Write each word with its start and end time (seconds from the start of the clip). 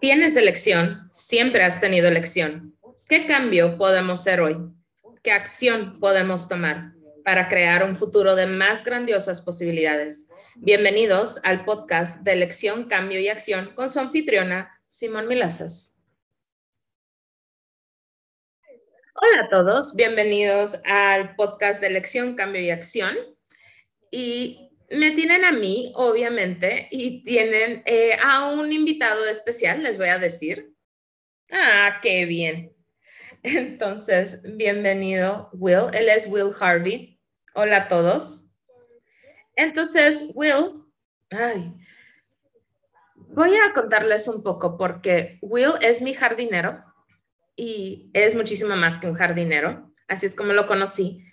Tienes 0.00 0.36
elección, 0.36 1.08
siempre 1.12 1.62
has 1.62 1.80
tenido 1.80 2.08
elección. 2.08 2.76
¿Qué 3.08 3.24
cambio 3.24 3.78
podemos 3.78 4.20
hacer 4.20 4.40
hoy? 4.40 4.58
¿Qué 5.22 5.30
acción 5.30 6.00
podemos 6.00 6.48
tomar 6.48 6.92
para 7.24 7.48
crear 7.48 7.84
un 7.84 7.96
futuro 7.96 8.34
de 8.34 8.46
más 8.46 8.84
grandiosas 8.84 9.40
posibilidades? 9.40 10.28
Bienvenidos 10.56 11.38
al 11.44 11.64
podcast 11.64 12.22
de 12.22 12.32
Elección, 12.32 12.88
Cambio 12.88 13.20
y 13.20 13.28
Acción 13.28 13.74
con 13.76 13.88
su 13.88 14.00
anfitriona, 14.00 14.76
Simón 14.88 15.28
Milazas. 15.28 15.96
Hola 19.14 19.44
a 19.44 19.48
todos, 19.48 19.94
bienvenidos 19.94 20.80
al 20.84 21.36
podcast 21.36 21.80
de 21.80 21.86
Elección, 21.86 22.34
Cambio 22.34 22.60
y 22.60 22.70
Acción. 22.70 23.14
Y 24.10 24.65
me 24.90 25.10
tienen 25.12 25.44
a 25.44 25.52
mí, 25.52 25.92
obviamente, 25.94 26.88
y 26.90 27.22
tienen 27.22 27.82
eh, 27.86 28.16
a 28.22 28.48
un 28.48 28.72
invitado 28.72 29.26
especial, 29.26 29.82
les 29.82 29.98
voy 29.98 30.08
a 30.08 30.18
decir. 30.18 30.72
Ah, 31.50 31.98
qué 32.02 32.24
bien. 32.24 32.72
Entonces, 33.42 34.40
bienvenido, 34.42 35.50
Will. 35.52 35.86
Él 35.92 36.08
es 36.08 36.26
Will 36.26 36.52
Harvey. 36.58 37.20
Hola 37.54 37.76
a 37.76 37.88
todos. 37.88 38.50
Entonces, 39.56 40.26
Will, 40.34 40.84
ay, 41.30 41.72
voy 43.14 43.56
a 43.56 43.72
contarles 43.72 44.28
un 44.28 44.42
poco 44.42 44.76
porque 44.76 45.38
Will 45.42 45.72
es 45.80 46.02
mi 46.02 46.12
jardinero 46.12 46.84
y 47.56 48.10
es 48.12 48.34
muchísimo 48.34 48.76
más 48.76 48.98
que 48.98 49.08
un 49.08 49.14
jardinero, 49.14 49.92
así 50.08 50.26
es 50.26 50.34
como 50.34 50.52
lo 50.52 50.66
conocí. 50.66 51.24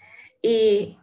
Y 0.41 0.97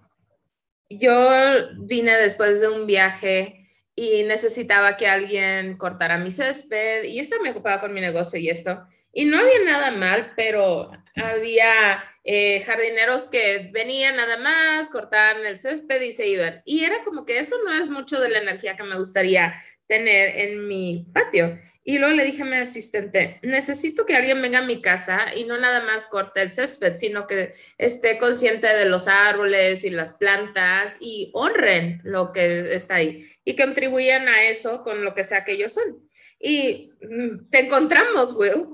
yo 0.91 1.31
vine 1.79 2.17
después 2.17 2.61
de 2.61 2.69
un 2.69 2.87
viaje 2.87 3.69
y 3.95 4.25
necesitaba 4.25 4.97
que 4.97 5.07
alguien 5.07 5.77
cortara 5.77 6.19
mi 6.19 6.31
césped 6.31 7.05
y 7.05 7.21
esto 7.21 7.37
me 7.43 7.51
ocupaba 7.51 7.81
con 7.81 7.95
mi 7.95 8.01
negocio 8.01 8.39
y 8.39 8.49
esto. 8.49 8.83
Y 9.13 9.25
no 9.25 9.39
había 9.39 9.65
nada 9.65 9.91
mal, 9.91 10.33
pero 10.37 10.91
había 11.17 12.03
eh, 12.25 12.63
jardineros 12.63 13.29
que 13.29 13.71
venían 13.73 14.17
nada 14.17 14.37
más, 14.39 14.89
cortaban 14.89 15.45
el 15.45 15.59
césped 15.59 16.01
y 16.03 16.13
se 16.13 16.29
iban. 16.29 16.63
Y 16.65 16.85
era 16.85 17.03
como 17.05 17.25
que 17.25 17.39
eso 17.39 17.57
no 17.65 17.73
es 17.73 17.89
mucho 17.89 18.21
de 18.21 18.29
la 18.29 18.39
energía 18.39 18.77
que 18.77 18.85
me 18.85 18.97
gustaría 18.97 19.55
tener 19.91 20.39
en 20.39 20.69
mi 20.69 21.05
patio. 21.13 21.59
Y 21.83 21.99
luego 21.99 22.15
le 22.15 22.25
dije 22.25 22.43
a 22.43 22.45
mi 22.45 22.55
asistente, 22.55 23.41
necesito 23.43 24.07
que 24.07 24.15
alguien 24.15 24.41
venga 24.41 24.61
a 24.61 24.65
mi 24.65 24.81
casa 24.81 25.35
y 25.35 25.43
no 25.43 25.59
nada 25.59 25.83
más 25.83 26.07
corte 26.07 26.41
el 26.41 26.51
césped, 26.51 26.95
sino 26.95 27.27
que 27.27 27.51
esté 27.77 28.17
consciente 28.17 28.69
de 28.69 28.85
los 28.85 29.09
árboles 29.09 29.83
y 29.83 29.91
las 29.91 30.15
plantas 30.15 30.97
y 31.01 31.33
honren 31.35 32.01
lo 32.05 32.33
que 32.33 32.73
está 32.73 32.95
ahí 32.95 33.29
y 33.45 33.57
contribuyan 33.57 34.29
a 34.29 34.45
eso 34.45 34.85
con 34.85 35.05
lo 35.05 35.13
que 35.13 35.25
sea 35.25 35.43
que 35.43 35.53
ellos 35.53 35.73
son. 35.73 36.09
Y 36.39 36.93
mm, 37.03 37.51
te 37.51 37.59
encontramos, 37.67 38.33
Will. 38.35 38.69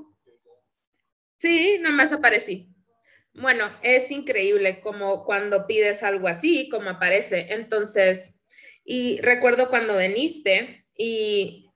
Sí, 1.38 1.78
nada 1.80 1.94
más 1.94 2.12
aparecí. 2.12 2.68
Bueno, 3.32 3.70
es 3.82 4.10
increíble 4.10 4.80
como 4.80 5.24
cuando 5.24 5.66
pides 5.66 6.02
algo 6.02 6.28
así, 6.28 6.68
como 6.68 6.90
aparece. 6.90 7.54
Entonces, 7.54 8.38
y 8.84 9.18
recuerdo 9.22 9.70
cuando 9.70 9.96
viniste 9.96 10.85
y 10.96 11.66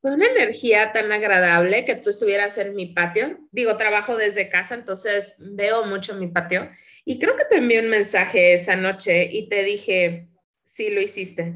fue 0.00 0.14
una 0.14 0.26
energía 0.26 0.92
tan 0.92 1.10
agradable 1.10 1.84
que 1.84 1.96
tú 1.96 2.10
estuvieras 2.10 2.58
en 2.58 2.76
mi 2.76 2.86
patio. 2.86 3.40
Digo, 3.50 3.76
trabajo 3.76 4.16
desde 4.16 4.48
casa, 4.48 4.74
entonces 4.74 5.34
veo 5.38 5.84
mucho 5.84 6.14
mi 6.14 6.28
patio. 6.28 6.70
Y 7.04 7.18
creo 7.18 7.34
que 7.34 7.44
te 7.44 7.56
envié 7.56 7.80
un 7.80 7.88
mensaje 7.88 8.54
esa 8.54 8.76
noche 8.76 9.28
y 9.32 9.48
te 9.48 9.64
dije, 9.64 10.28
sí, 10.64 10.90
lo 10.90 11.00
hiciste. 11.00 11.54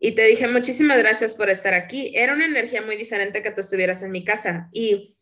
Y 0.00 0.12
te 0.12 0.22
dije, 0.24 0.46
muchísimas 0.48 0.98
gracias 0.98 1.34
por 1.34 1.50
estar 1.50 1.74
aquí. 1.74 2.12
Era 2.14 2.34
una 2.34 2.44
energía 2.44 2.82
muy 2.82 2.96
diferente 2.96 3.42
que 3.42 3.50
tú 3.50 3.62
estuvieras 3.62 4.02
en 4.02 4.10
mi 4.10 4.24
casa. 4.24 4.68
Y 4.72 5.16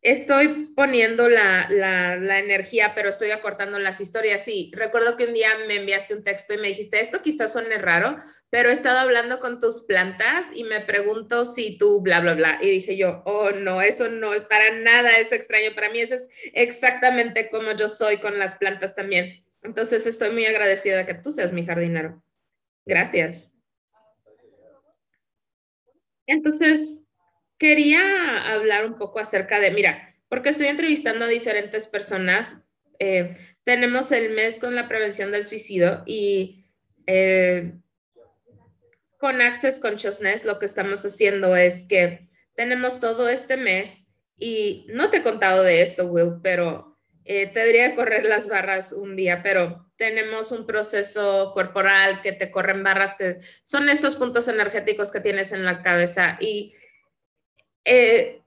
estoy 0.00 0.72
poniendo 0.76 1.28
la, 1.28 1.68
la, 1.70 2.38
energía, 2.38 2.92
pero 2.94 3.08
estoy 3.08 3.30
acortando 3.30 3.78
las 3.78 4.00
historias. 4.00 4.44
Sí, 4.44 4.70
recuerdo 4.74 5.16
que 5.16 5.24
un 5.26 5.34
día 5.34 5.50
me 5.66 5.76
enviaste 5.76 6.14
un 6.14 6.22
texto 6.22 6.54
y 6.54 6.58
me 6.58 6.68
dijiste, 6.68 7.00
esto 7.00 7.20
quizás 7.20 7.52
suene 7.52 7.78
raro, 7.78 8.16
pero 8.50 8.70
he 8.70 8.72
estado 8.72 8.98
hablando 8.98 9.40
con 9.40 9.60
tus 9.60 9.82
plantas 9.82 10.46
y 10.54 10.64
me 10.64 10.80
pregunto 10.80 11.44
si 11.44 11.76
tú, 11.78 12.00
bla, 12.00 12.20
bla, 12.20 12.34
bla. 12.34 12.58
Y 12.62 12.70
dije 12.70 12.96
yo, 12.96 13.22
oh, 13.24 13.50
no, 13.50 13.82
eso 13.82 14.08
no, 14.08 14.30
para 14.48 14.70
nada 14.70 15.10
es 15.18 15.32
extraño. 15.32 15.74
Para 15.74 15.90
mí 15.90 16.00
eso 16.00 16.14
es 16.14 16.28
exactamente 16.54 17.50
como 17.50 17.72
yo 17.72 17.88
soy 17.88 18.18
con 18.18 18.38
las 18.38 18.54
plantas 18.56 18.94
también. 18.94 19.44
Entonces 19.62 20.06
estoy 20.06 20.30
muy 20.30 20.46
agradecida 20.46 20.98
de 20.98 21.06
que 21.06 21.14
tú 21.14 21.32
seas 21.32 21.52
mi 21.52 21.66
jardinero. 21.66 22.22
Gracias. 22.86 23.50
Entonces, 26.26 27.02
quería 27.58 28.52
hablar 28.52 28.86
un 28.86 28.96
poco 28.96 29.18
acerca 29.18 29.60
de, 29.60 29.70
mira, 29.70 30.14
porque 30.28 30.50
estoy 30.50 30.68
entrevistando 30.68 31.24
a 31.24 31.28
diferentes 31.28 31.86
personas. 31.86 32.62
Eh, 32.98 33.36
tenemos 33.64 34.10
el 34.12 34.30
mes 34.30 34.58
con 34.58 34.74
la 34.74 34.88
prevención 34.88 35.30
del 35.30 35.44
suicidio 35.44 36.02
y 36.06 36.64
eh, 37.06 37.74
con 39.18 39.40
Access 39.40 39.80
Consciousness 39.80 40.44
lo 40.44 40.58
que 40.58 40.66
estamos 40.66 41.04
haciendo 41.04 41.56
es 41.56 41.86
que 41.86 42.28
tenemos 42.54 43.00
todo 43.00 43.28
este 43.28 43.56
mes 43.56 44.14
y 44.36 44.86
no 44.90 45.10
te 45.10 45.18
he 45.18 45.22
contado 45.22 45.62
de 45.62 45.82
esto, 45.82 46.06
Will, 46.06 46.34
pero 46.42 46.98
eh, 47.24 47.46
te 47.48 47.60
debería 47.60 47.94
correr 47.94 48.24
las 48.24 48.46
barras 48.46 48.92
un 48.92 49.16
día, 49.16 49.42
pero 49.42 49.90
tenemos 49.96 50.52
un 50.52 50.66
proceso 50.66 51.52
corporal 51.54 52.22
que 52.22 52.32
te 52.32 52.50
corren 52.50 52.84
barras, 52.84 53.14
que 53.18 53.38
son 53.64 53.88
estos 53.88 54.14
puntos 54.16 54.46
energéticos 54.48 55.10
que 55.10 55.20
tienes 55.20 55.52
en 55.52 55.64
la 55.64 55.82
cabeza 55.82 56.38
y 56.40 56.72
eh, 57.88 58.42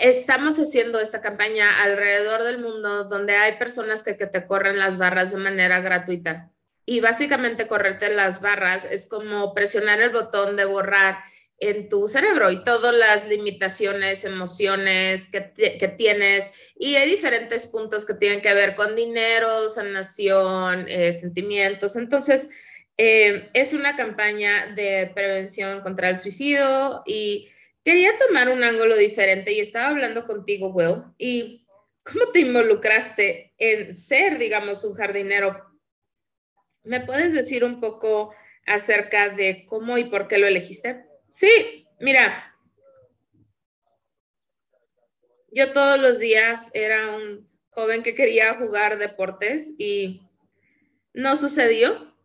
estamos 0.00 0.58
haciendo 0.58 1.00
esta 1.00 1.20
campaña 1.20 1.82
alrededor 1.82 2.44
del 2.44 2.58
mundo 2.58 3.04
donde 3.04 3.34
hay 3.34 3.56
personas 3.56 4.02
que, 4.02 4.14
te 4.14 4.46
corren 4.46 4.78
las 4.78 4.96
barras 4.96 5.32
de 5.32 5.38
manera 5.38 5.80
gratuita. 5.80 6.50
Y 6.84 7.00
básicamente 7.00 7.66
correrte 7.66 8.14
las 8.14 8.40
barras 8.40 8.84
es 8.84 9.08
como 9.08 9.52
presionar 9.54 10.00
el 10.00 10.10
botón 10.10 10.56
de 10.56 10.64
borrar 10.64 11.18
en 11.58 11.88
tu 11.88 12.06
cerebro 12.06 12.52
y 12.52 12.62
todas 12.62 12.94
las 12.94 13.26
limitaciones, 13.26 14.24
emociones 14.24 15.26
que, 15.26 15.52
que, 15.52 15.88
tienes. 15.88 16.50
Y 16.78 16.94
hay 16.94 17.10
diferentes 17.10 17.66
puntos 17.66 18.04
que 18.04 18.14
tienen 18.14 18.40
que 18.40 18.54
ver 18.54 18.76
con 18.76 18.94
dinero, 18.94 19.68
sanación, 19.68 20.86
eh, 20.88 21.12
sentimientos. 21.12 21.96
Entonces, 21.96 22.48
eh, 22.98 23.50
es 23.52 23.72
una 23.72 23.96
campaña 23.96 24.72
de 24.74 25.10
prevención 25.12 25.80
contra 25.80 26.08
el 26.08 26.18
suicidio 26.18 27.02
y 27.04 27.48
Quería 27.86 28.18
tomar 28.18 28.48
un 28.48 28.64
ángulo 28.64 28.96
diferente 28.96 29.52
y 29.52 29.60
estaba 29.60 29.90
hablando 29.90 30.26
contigo, 30.26 30.70
Will, 30.70 31.04
y 31.18 31.68
cómo 32.02 32.32
te 32.32 32.40
involucraste 32.40 33.54
en 33.58 33.96
ser, 33.96 34.38
digamos, 34.38 34.82
un 34.82 34.96
jardinero. 34.96 35.64
¿Me 36.82 36.98
puedes 37.06 37.32
decir 37.32 37.62
un 37.64 37.78
poco 37.78 38.34
acerca 38.66 39.28
de 39.28 39.66
cómo 39.66 39.98
y 39.98 40.04
por 40.06 40.26
qué 40.26 40.36
lo 40.36 40.48
elegiste? 40.48 41.06
Sí, 41.30 41.86
mira, 42.00 42.56
yo 45.52 45.72
todos 45.72 46.00
los 46.00 46.18
días 46.18 46.72
era 46.74 47.14
un 47.14 47.48
joven 47.70 48.02
que 48.02 48.16
quería 48.16 48.54
jugar 48.54 48.98
deportes 48.98 49.74
y 49.78 50.22
no 51.12 51.36
sucedió 51.36 52.15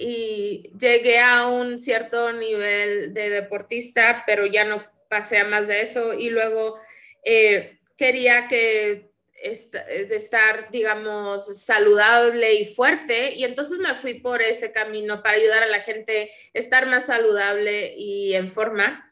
y 0.00 0.70
llegué 0.78 1.18
a 1.18 1.48
un 1.48 1.80
cierto 1.80 2.32
nivel 2.32 3.12
de 3.12 3.30
deportista, 3.30 4.22
pero 4.26 4.46
ya 4.46 4.64
no 4.64 4.80
pasé 5.08 5.38
a 5.38 5.44
más 5.44 5.66
de 5.66 5.80
eso 5.80 6.14
y 6.14 6.30
luego 6.30 6.78
eh, 7.24 7.80
quería 7.96 8.46
que 8.46 9.10
de 9.42 10.16
estar, 10.16 10.70
digamos, 10.70 11.64
saludable 11.64 12.54
y 12.54 12.64
fuerte. 12.64 13.34
Y 13.34 13.44
entonces 13.44 13.78
me 13.78 13.94
fui 13.96 14.14
por 14.14 14.40
ese 14.40 14.72
camino 14.72 15.22
para 15.22 15.36
ayudar 15.36 15.62
a 15.64 15.68
la 15.68 15.80
gente 15.80 16.30
a 16.54 16.58
estar 16.58 16.86
más 16.86 17.06
saludable 17.06 17.94
y 17.96 18.34
en 18.34 18.50
forma, 18.50 19.08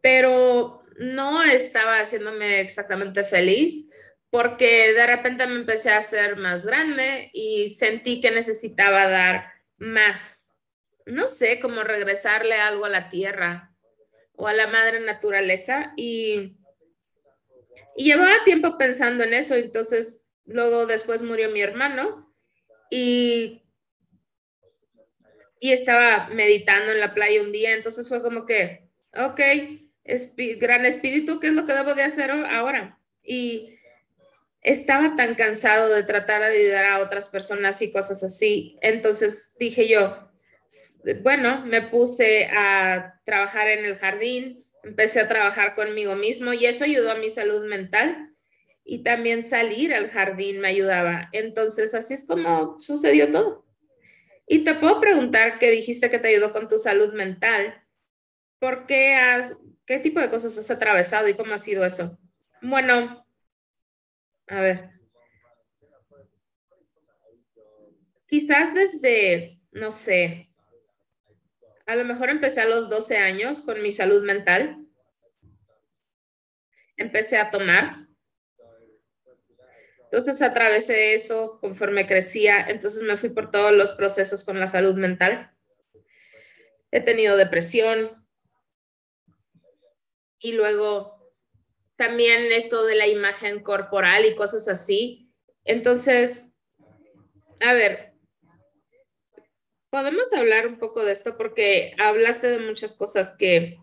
pero 0.00 0.82
no 0.96 1.42
estaba 1.42 2.00
haciéndome 2.00 2.60
exactamente 2.60 3.24
feliz 3.24 3.90
porque 4.30 4.92
de 4.92 5.06
repente 5.06 5.46
me 5.46 5.56
empecé 5.56 5.90
a 5.90 5.98
hacer 5.98 6.36
más 6.36 6.64
grande 6.64 7.30
y 7.32 7.70
sentí 7.70 8.20
que 8.20 8.30
necesitaba 8.30 9.08
dar 9.08 9.59
más, 9.80 10.48
no 11.06 11.28
sé, 11.28 11.58
como 11.58 11.82
regresarle 11.82 12.54
algo 12.54 12.84
a 12.84 12.90
la 12.90 13.08
tierra 13.08 13.74
o 14.36 14.46
a 14.46 14.52
la 14.52 14.68
madre 14.68 15.00
naturaleza 15.00 15.92
y, 15.96 16.56
llevaba 17.96 18.44
tiempo 18.44 18.78
pensando 18.78 19.24
en 19.24 19.34
eso, 19.34 19.56
entonces 19.56 20.26
luego 20.46 20.86
después 20.86 21.22
murió 21.22 21.50
mi 21.50 21.60
hermano 21.60 22.32
y, 22.88 23.62
y 25.58 25.72
estaba 25.72 26.28
meditando 26.28 26.92
en 26.92 27.00
la 27.00 27.12
playa 27.12 27.42
un 27.42 27.52
día, 27.52 27.74
entonces 27.74 28.08
fue 28.08 28.22
como 28.22 28.46
que, 28.46 28.88
ok, 29.14 29.40
gran 30.58 30.86
espíritu, 30.86 31.40
¿qué 31.40 31.48
es 31.48 31.52
lo 31.52 31.66
que 31.66 31.74
debo 31.74 31.94
de 31.94 32.04
hacer 32.04 32.30
ahora? 32.30 32.98
Y 33.22 33.79
estaba 34.62 35.16
tan 35.16 35.34
cansado 35.34 35.94
de 35.94 36.02
tratar 36.02 36.42
de 36.42 36.58
ayudar 36.58 36.84
a 36.84 36.98
otras 37.00 37.28
personas 37.28 37.80
y 37.82 37.92
cosas 37.92 38.22
así. 38.22 38.78
Entonces 38.82 39.56
dije 39.58 39.88
yo, 39.88 40.30
bueno, 41.22 41.64
me 41.66 41.82
puse 41.82 42.46
a 42.46 43.20
trabajar 43.24 43.68
en 43.68 43.84
el 43.84 43.96
jardín 43.96 44.64
empecé 44.82 45.20
a 45.20 45.28
trabajar 45.28 45.74
conmigo 45.74 46.14
mismo 46.16 46.52
y 46.52 46.66
eso 46.66 46.84
ayudó 46.84 47.12
a 47.12 47.16
mi 47.16 47.30
salud 47.30 47.66
mental 47.66 48.34
y 48.84 49.02
también 49.02 49.42
salir 49.42 49.94
al 49.94 50.08
jardín 50.08 50.60
me 50.60 50.68
ayudaba. 50.68 51.28
Entonces, 51.32 51.94
así 51.94 52.14
es 52.14 52.26
como 52.26 52.80
sucedió 52.80 53.30
todo. 53.30 53.66
Y 54.46 54.64
te 54.64 54.74
puedo 54.74 55.00
preguntar 55.00 55.58
qué 55.58 55.70
dijiste 55.70 56.10
que 56.10 56.18
te 56.18 56.28
ayudó 56.28 56.52
con 56.52 56.66
tu 56.66 56.78
salud 56.78 57.12
mental. 57.12 57.84
¿Por 58.58 58.86
qué 58.86 59.14
has, 59.14 59.56
qué 59.86 59.98
tipo 59.98 60.18
de 60.20 60.30
cosas 60.30 60.58
has 60.58 60.70
atravesado 60.70 61.28
y 61.28 61.34
cómo 61.34 61.54
ha 61.54 61.58
sido 61.58 61.84
eso? 61.84 62.18
Bueno, 62.62 63.19
a 64.50 64.60
ver. 64.60 64.90
Quizás 68.26 68.74
desde, 68.74 69.60
no 69.72 69.90
sé, 69.92 70.50
a 71.86 71.96
lo 71.96 72.04
mejor 72.04 72.30
empecé 72.30 72.60
a 72.60 72.68
los 72.68 72.88
12 72.88 73.16
años 73.16 73.62
con 73.62 73.80
mi 73.82 73.92
salud 73.92 74.24
mental. 74.24 74.86
Empecé 76.96 77.38
a 77.38 77.50
tomar. 77.50 78.06
Entonces 80.04 80.42
atravesé 80.42 81.14
eso 81.14 81.58
conforme 81.60 82.06
crecía. 82.06 82.60
Entonces 82.68 83.02
me 83.02 83.16
fui 83.16 83.30
por 83.30 83.50
todos 83.50 83.72
los 83.72 83.92
procesos 83.92 84.44
con 84.44 84.58
la 84.58 84.66
salud 84.66 84.94
mental. 84.96 85.52
He 86.90 87.00
tenido 87.00 87.36
depresión. 87.36 88.26
Y 90.38 90.52
luego 90.52 91.19
también 92.00 92.50
esto 92.50 92.86
de 92.86 92.94
la 92.94 93.06
imagen 93.06 93.62
corporal 93.62 94.24
y 94.24 94.34
cosas 94.34 94.68
así. 94.68 95.30
Entonces, 95.66 96.46
a 97.60 97.74
ver, 97.74 98.14
podemos 99.90 100.32
hablar 100.32 100.66
un 100.66 100.78
poco 100.78 101.04
de 101.04 101.12
esto 101.12 101.36
porque 101.36 101.94
hablaste 101.98 102.48
de 102.48 102.58
muchas 102.58 102.94
cosas 102.94 103.36
que 103.36 103.76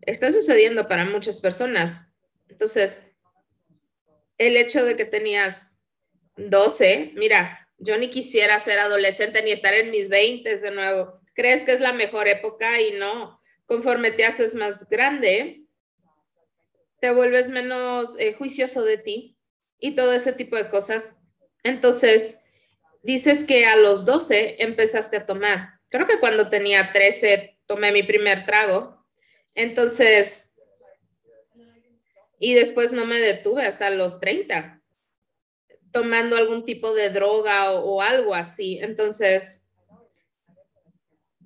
están 0.00 0.32
sucediendo 0.32 0.88
para 0.88 1.04
muchas 1.04 1.42
personas. 1.42 2.14
Entonces, 2.48 3.02
el 4.38 4.56
hecho 4.56 4.86
de 4.86 4.96
que 4.96 5.04
tenías 5.04 5.78
12, 6.38 7.12
mira, 7.16 7.68
yo 7.76 7.98
ni 7.98 8.08
quisiera 8.08 8.58
ser 8.60 8.78
adolescente 8.78 9.42
ni 9.42 9.50
estar 9.50 9.74
en 9.74 9.90
mis 9.90 10.08
20 10.08 10.56
de 10.56 10.70
nuevo. 10.70 11.20
Crees 11.34 11.64
que 11.64 11.72
es 11.72 11.80
la 11.80 11.92
mejor 11.92 12.28
época 12.28 12.80
y 12.80 12.92
no. 12.92 13.42
Conforme 13.66 14.10
te 14.10 14.24
haces 14.24 14.54
más 14.54 14.88
grande, 14.88 15.66
te 17.00 17.10
vuelves 17.10 17.48
menos 17.48 18.18
eh, 18.18 18.34
juicioso 18.34 18.82
de 18.82 18.98
ti 18.98 19.38
y 19.78 19.94
todo 19.94 20.12
ese 20.12 20.32
tipo 20.32 20.56
de 20.56 20.68
cosas. 20.68 21.16
Entonces, 21.62 22.40
dices 23.02 23.44
que 23.44 23.64
a 23.64 23.76
los 23.76 24.04
12 24.04 24.62
empezaste 24.62 25.16
a 25.16 25.26
tomar. 25.26 25.80
Creo 25.88 26.06
que 26.06 26.20
cuando 26.20 26.48
tenía 26.48 26.92
13 26.92 27.58
tomé 27.66 27.92
mi 27.92 28.02
primer 28.02 28.44
trago. 28.46 29.06
Entonces, 29.54 30.54
y 32.38 32.54
después 32.54 32.92
no 32.92 33.04
me 33.04 33.20
detuve 33.20 33.66
hasta 33.66 33.90
los 33.90 34.18
30, 34.18 34.82
tomando 35.92 36.36
algún 36.36 36.64
tipo 36.64 36.94
de 36.94 37.10
droga 37.10 37.72
o, 37.72 38.00
algo 38.00 38.34
así. 38.34 38.78
Entonces, 38.80 39.62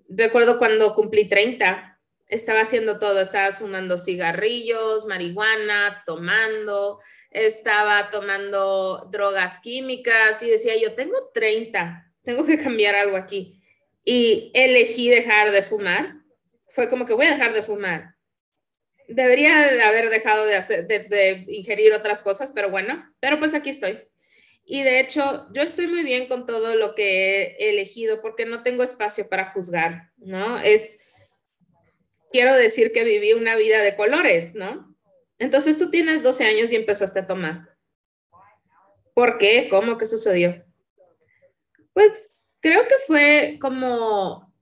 recuerdo 0.08 0.58
cuando 0.58 0.94
cumplí 0.94 1.28
30, 1.28 1.93
estaba 2.28 2.60
haciendo 2.60 2.98
todo, 2.98 3.20
estaba 3.20 3.52
sumando 3.52 3.98
cigarrillos, 3.98 5.06
marihuana, 5.06 6.02
tomando, 6.06 7.00
estaba 7.30 8.10
tomando 8.10 9.08
drogas 9.10 9.60
químicas 9.60 10.42
y 10.42 10.50
decía, 10.50 10.74
yo 10.80 10.94
tengo 10.94 11.30
30, 11.34 12.12
tengo 12.22 12.44
que 12.46 12.58
cambiar 12.58 12.94
algo 12.94 13.16
aquí. 13.16 13.60
Y 14.04 14.50
elegí 14.54 15.08
dejar 15.08 15.50
de 15.50 15.62
fumar. 15.62 16.16
Fue 16.70 16.88
como 16.88 17.06
que 17.06 17.14
voy 17.14 17.26
a 17.26 17.32
dejar 17.32 17.52
de 17.52 17.62
fumar. 17.62 18.14
Debería 19.06 19.86
haber 19.86 20.08
dejado 20.08 20.46
de, 20.46 20.56
hacer, 20.56 20.86
de, 20.86 21.44
ingerir 21.48 21.92
otras 21.92 22.22
cosas, 22.22 22.52
pero 22.52 22.70
bueno, 22.70 23.04
pero 23.20 23.38
pues 23.38 23.54
aquí 23.54 23.70
estoy. 23.70 23.98
Y 24.64 24.82
de 24.82 24.98
hecho, 24.98 25.46
yo 25.52 25.60
estoy 25.60 25.86
muy 25.86 26.02
bien 26.04 26.26
con 26.26 26.46
todo 26.46 26.74
lo 26.74 26.94
que 26.94 27.56
he 27.58 27.70
elegido 27.70 28.22
porque 28.22 28.46
no 28.46 28.62
tengo 28.62 28.82
espacio 28.82 29.28
para 29.28 29.52
juzgar, 29.52 30.10
¿no? 30.16 30.58
Es, 30.58 30.98
quiero 32.34 32.56
decir 32.56 32.90
que 32.90 33.04
viví 33.04 33.32
una 33.32 33.54
vida 33.54 33.80
de 33.80 33.94
colores, 33.94 34.56
¿no? 34.56 34.92
Entonces 35.38 35.78
tú 35.78 35.88
tienes 35.88 36.24
12 36.24 36.44
años 36.44 36.72
y 36.72 36.74
empezaste 36.74 37.20
a 37.20 37.28
tomar. 37.28 37.76
¿Por 39.14 39.38
qué? 39.38 39.68
¿Cómo? 39.70 39.96
¿Qué 39.98 40.04
sucedió? 40.04 40.64
Pues 41.92 42.44
creo 42.58 42.88
que 42.88 42.96
fue 43.06 43.58
como 43.60 44.52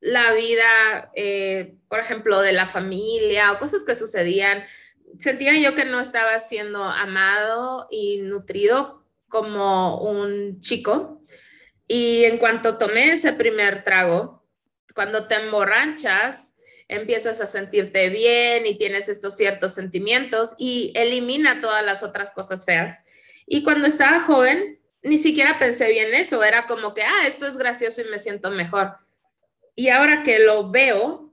la 0.00 0.32
vida, 0.32 1.12
eh, 1.14 1.76
por 1.90 2.00
ejemplo, 2.00 2.40
de 2.40 2.52
la 2.52 2.64
familia 2.64 3.52
o 3.52 3.58
cosas 3.58 3.84
que 3.84 3.94
sucedían. 3.94 4.64
Sentía 5.20 5.58
yo 5.58 5.74
que 5.74 5.84
no 5.84 6.00
estaba 6.00 6.38
siendo 6.38 6.82
amado 6.84 7.86
y 7.90 8.22
nutrido 8.22 9.04
como 9.28 10.00
un 10.00 10.58
chico. 10.60 11.22
Y 11.86 12.24
en 12.24 12.38
cuanto 12.38 12.78
tomé 12.78 13.12
ese 13.12 13.34
primer 13.34 13.84
trago, 13.84 14.42
cuando 14.94 15.28
te 15.28 15.34
emborranchas, 15.34 16.53
empiezas 16.88 17.40
a 17.40 17.46
sentirte 17.46 18.08
bien 18.08 18.66
y 18.66 18.76
tienes 18.76 19.08
estos 19.08 19.36
ciertos 19.36 19.74
sentimientos 19.74 20.54
y 20.58 20.92
elimina 20.94 21.60
todas 21.60 21.84
las 21.84 22.02
otras 22.02 22.32
cosas 22.32 22.64
feas. 22.64 23.02
Y 23.46 23.62
cuando 23.62 23.86
estaba 23.86 24.20
joven, 24.20 24.80
ni 25.02 25.18
siquiera 25.18 25.58
pensé 25.58 25.90
bien 25.90 26.14
eso, 26.14 26.42
era 26.42 26.66
como 26.66 26.94
que, 26.94 27.02
ah, 27.02 27.26
esto 27.26 27.46
es 27.46 27.56
gracioso 27.56 28.00
y 28.00 28.10
me 28.10 28.18
siento 28.18 28.50
mejor. 28.50 28.96
Y 29.74 29.88
ahora 29.88 30.22
que 30.22 30.38
lo 30.38 30.70
veo, 30.70 31.32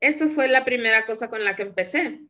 eso 0.00 0.28
fue 0.28 0.48
la 0.48 0.64
primera 0.64 1.06
cosa 1.06 1.28
con 1.28 1.44
la 1.44 1.56
que 1.56 1.62
empecé. 1.62 2.20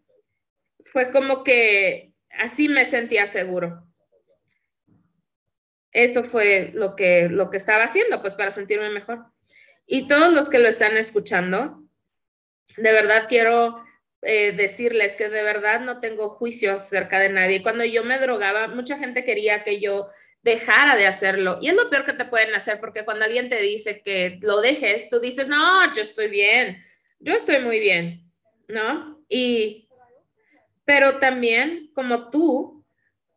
Fue 0.84 1.11
como 1.11 1.44
que 1.44 2.12
así 2.31 2.69
me 2.69 2.84
sentía 2.84 3.26
seguro. 3.26 3.84
Eso 5.93 6.25
fue 6.25 6.72
lo 6.75 6.94
que, 6.96 7.28
lo 7.28 7.50
que 7.50 7.56
estaba 7.56 7.84
haciendo, 7.84 8.20
pues 8.20 8.34
para 8.34 8.50
sentirme 8.50 8.90
mejor. 8.90 9.26
Y 9.87 10.06
todos 10.06 10.32
los 10.32 10.49
que 10.49 10.58
lo 10.58 10.69
están 10.69 10.96
escuchando, 10.96 11.88
de 12.80 12.92
verdad 12.92 13.26
quiero 13.28 13.82
eh, 14.22 14.52
decirles 14.52 15.14
que 15.14 15.28
de 15.28 15.44
verdad 15.44 15.80
no 15.80 16.00
tengo 16.00 16.30
juicios 16.30 16.80
acerca 16.80 17.20
de 17.20 17.28
nadie. 17.28 17.62
Cuando 17.62 17.84
yo 17.84 18.02
me 18.04 18.19
drogaba, 18.19 18.66
mucha 18.66 18.98
gente 18.98 19.25
quería 19.25 19.62
que 19.62 19.80
yo 19.80 20.08
dejara 20.42 20.97
de 20.97 21.06
hacerlo. 21.06 21.58
Y 21.61 21.68
es 21.68 21.75
lo 21.75 21.88
peor 21.88 22.04
que 22.04 22.14
te 22.14 22.25
pueden 22.25 22.54
hacer 22.54 22.80
porque 22.80 23.04
cuando 23.04 23.25
alguien 23.25 23.49
te 23.49 23.61
dice 23.61 24.02
que 24.02 24.38
lo 24.42 24.61
dejes, 24.61 25.08
tú 25.08 25.20
dices, 25.20 25.47
no, 25.47 25.94
yo 25.94 26.02
estoy 26.02 26.28
bien, 26.28 26.85
yo 27.20 27.32
estoy 27.32 27.61
muy 27.61 27.78
bien, 27.78 28.28
¿no? 28.66 29.25
Y, 29.28 29.88
pero 30.85 31.18
también 31.18 31.90
como 31.94 32.30
tú, 32.30 32.85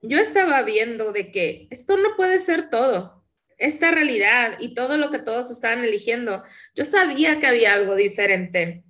yo 0.01 0.17
estaba 0.17 0.63
viendo 0.63 1.11
de 1.11 1.31
que 1.31 1.67
esto 1.69 1.95
no 1.97 2.15
puede 2.15 2.39
ser 2.39 2.71
todo. 2.71 3.23
Esta 3.59 3.91
realidad 3.91 4.57
y 4.59 4.73
todo 4.73 4.97
lo 4.97 5.11
que 5.11 5.19
todos 5.19 5.51
estaban 5.51 5.83
eligiendo, 5.83 6.43
yo 6.73 6.85
sabía 6.85 7.39
que 7.39 7.45
había 7.45 7.73
algo 7.73 7.93
diferente 7.93 8.83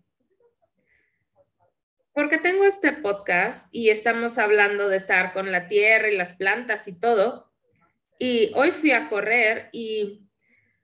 porque 2.14 2.38
tengo 2.38 2.66
este 2.66 2.94
podcast 2.94 3.68
y 3.72 3.90
estamos 3.90 4.38
hablando 4.38 4.90
de 4.90 4.98
estar 4.98 5.34
con 5.34 5.52
la 5.52 5.68
tierra 5.68 6.10
y 6.10 6.18
las 6.18 6.34
plantas 6.34 6.88
y 6.88 7.00
todo. 7.00 7.52
Y 8.20 8.52
hoy 8.56 8.72
fui 8.72 8.92
a 8.92 9.10
correr 9.10 9.70
y 9.72 10.28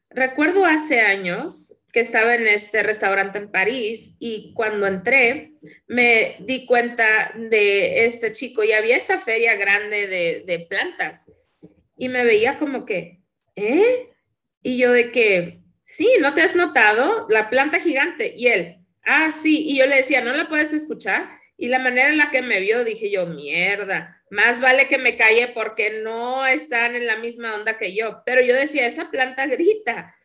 recuerdo 0.10 0.66
hace 0.66 1.02
años 1.02 1.74
que 1.92 2.00
estaba 2.00 2.36
en 2.36 2.48
este 2.48 2.84
restaurante 2.84 3.40
en 3.40 3.52
París 3.52 4.16
y 4.20 4.54
cuando 4.54 4.88
entré 4.88 5.54
me 5.88 6.38
di 6.40 6.66
cuenta 6.66 7.32
de 7.36 8.06
este 8.06 8.32
chico 8.32 8.64
y 8.64 8.72
había 8.72 8.98
esta 8.98 9.20
feria 9.20 9.56
grande 9.56 10.08
de, 10.08 10.68
plantas 10.70 11.32
y 11.98 12.10
me 12.10 12.24
veía 12.24 12.58
como 12.58 12.86
que, 12.86 13.22
¿eh? 13.56 14.10
Y 14.62 14.78
yo 14.78 14.92
de 14.92 15.12
que, 15.12 15.62
sí, 15.84 16.10
¿no 16.20 16.34
te 16.34 16.42
has 16.42 16.56
notado? 16.56 17.26
La 17.30 17.50
planta 17.50 17.80
gigante. 17.80 18.34
Y 18.36 18.48
él, 18.48 18.78
ah, 19.08 19.32
sí, 19.32 19.64
y 19.68 19.78
yo 19.78 19.86
le 19.88 19.98
decía, 19.98 20.22
¿no 20.22 20.34
la 20.34 20.48
puedes 20.48 20.74
escuchar? 20.74 21.30
Y 21.58 21.68
la 21.70 21.80
manera 21.80 22.10
en 22.10 22.18
la 22.18 22.30
que 22.30 22.44
me 22.44 22.60
vio, 22.60 22.84
dije 22.84 23.10
yo, 23.10 23.26
mierda, 23.26 24.22
más 24.30 24.62
vale 24.62 24.88
que 24.88 24.98
me 24.98 25.16
calle 25.16 25.48
porque 25.54 26.02
no 26.04 26.46
están 26.46 26.96
en 26.96 27.08
la 27.08 27.18
misma 27.18 27.56
onda 27.56 27.78
que 27.78 27.96
yo. 27.96 28.22
Pero 28.26 28.42
yo 28.42 28.54
decía, 28.54 28.86
esa 28.86 29.10
planta 29.10 29.48
grita. 29.48 30.16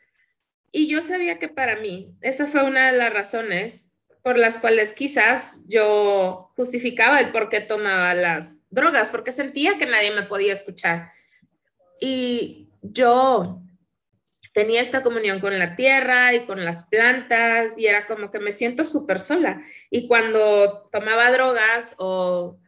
Y 0.73 0.89
yo 0.89 1.01
sabía 1.03 1.39
que 1.39 1.49
para 1.49 1.77
mí, 1.77 2.15
esa 2.21 2.47
fue 2.47 2.65
una 2.65 2.91
de 2.91 2.99
las 2.99 3.13
razones 3.13 3.97
por 4.23 4.39
las 4.39 4.59
cuales 4.59 4.93
quizás 4.93 5.65
yo 5.67 6.53
justificaba 6.57 7.21
el 7.21 7.33
por 7.33 7.49
qué 7.49 7.61
tomaba 7.61 8.15
las 8.15 8.61
drogas, 8.71 9.11
porque 9.11 9.33
sentía 9.33 9.79
que 9.79 9.87
nadie 9.87 10.13
me 10.13 10.23
podía 10.23 10.53
escuchar. 10.53 11.11
Y 12.01 12.69
yo 12.83 13.62
tenía 14.53 14.81
esta 14.81 15.03
comunión 15.03 15.41
con 15.41 15.59
la 15.59 15.77
tierra 15.77 16.35
y 16.35 16.47
con 16.47 16.65
las 16.65 16.85
plantas 16.85 17.77
y 17.79 17.87
era 17.87 18.07
como 18.07 18.31
que 18.31 18.39
me 18.39 18.53
siento 18.53 18.85
súper 18.85 19.19
sola. 19.19 19.61
Y 19.91 20.07
cuando 20.09 20.89
tomaba 20.93 21.31
drogas 21.31 21.95
o, 21.99 22.59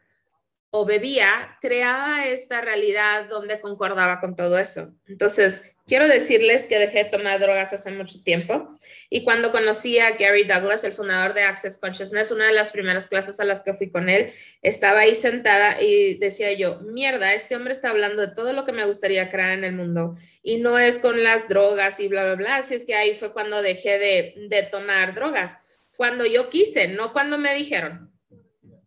o 0.71 0.87
bebía, 0.87 1.59
creaba 1.61 2.27
esta 2.27 2.61
realidad 2.61 3.29
donde 3.29 3.61
concordaba 3.61 4.21
con 4.21 4.35
todo 4.35 4.59
eso. 4.59 4.95
Entonces, 5.07 5.74
quiero 5.87 6.09
decirles 6.09 6.67
que 6.67 6.79
dejé 6.79 7.05
de 7.05 7.11
tomar 7.11 7.39
drogas 7.39 7.73
hace 7.73 7.91
mucho 7.91 8.23
tiempo 8.23 8.77
y 9.11 9.25
cuando 9.25 9.53
conocí 9.53 9.99
a 9.99 10.13
Gary 10.13 10.45
Douglas, 10.45 10.85
el 10.85 10.93
fundador 10.93 11.35
de 11.35 11.43
Access 11.43 11.79
Consciousness, 11.79 12.31
una 12.31 12.47
de 12.47 12.53
las 12.53 12.71
primeras 12.71 13.09
clases 13.09 13.39
a 13.41 13.45
las 13.45 13.63
que 13.63 13.75
fui 13.75 13.91
con 13.91 14.09
él, 14.09 14.33
estaba 14.63 15.01
ahí 15.01 15.15
sentada 15.15 15.81
y 15.81 16.15
decía 16.15 16.53
yo, 16.53 16.81
mierda, 16.81 17.35
este 17.35 17.57
hombre 17.57 17.73
está 17.73 17.91
hablando 17.91 18.27
de 18.27 18.35
todo 18.35 18.53
lo 18.53 18.65
que 18.65 18.73
me 18.73 18.87
gustaría 18.87 19.29
crear 19.29 19.53
en 19.53 19.65
el 19.65 19.73
mundo 19.73 20.17
y 20.43 20.57
no 20.59 20.79
es 20.79 20.99
con 20.99 21.23
las 21.23 21.49
drogas 21.49 22.01
y 22.01 22.09
bla, 22.09 22.25
bla, 22.25 22.35
bla. 22.35 22.57
Así 22.57 22.75
es 22.75 22.85
que 22.85 22.95
ahí 22.95 23.17
fue 23.17 23.33
cuando 23.33 23.63
dejé 23.63 23.99
de, 23.99 24.35
de 24.49 24.63
tomar 24.63 25.15
drogas, 25.15 25.59
cuando 25.97 26.27
yo 26.27 26.51
quise, 26.51 26.89
no 26.89 27.13
cuando 27.13 27.39
me 27.39 27.55
dijeron. 27.55 28.11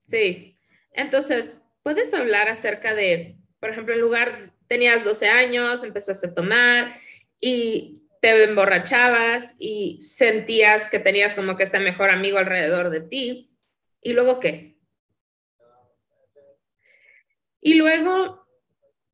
Sí. 0.05 0.57
Entonces, 0.93 1.61
puedes 1.83 2.13
hablar 2.13 2.49
acerca 2.49 2.93
de, 2.93 3.37
por 3.59 3.69
ejemplo, 3.69 3.93
en 3.93 4.01
lugar 4.01 4.53
tenías 4.67 5.03
12 5.03 5.27
años, 5.27 5.83
empezaste 5.83 6.27
a 6.27 6.33
tomar 6.33 6.93
y 7.39 8.03
te 8.21 8.43
emborrachabas 8.43 9.55
y 9.59 9.99
sentías 10.01 10.89
que 10.89 10.99
tenías 10.99 11.33
como 11.33 11.55
que 11.55 11.63
este 11.63 11.79
mejor 11.79 12.09
amigo 12.09 12.37
alrededor 12.37 12.89
de 12.89 13.01
ti. 13.01 13.51
¿Y 14.01 14.13
luego 14.13 14.39
qué? 14.39 14.77
Y 17.61 17.75
luego, 17.75 18.47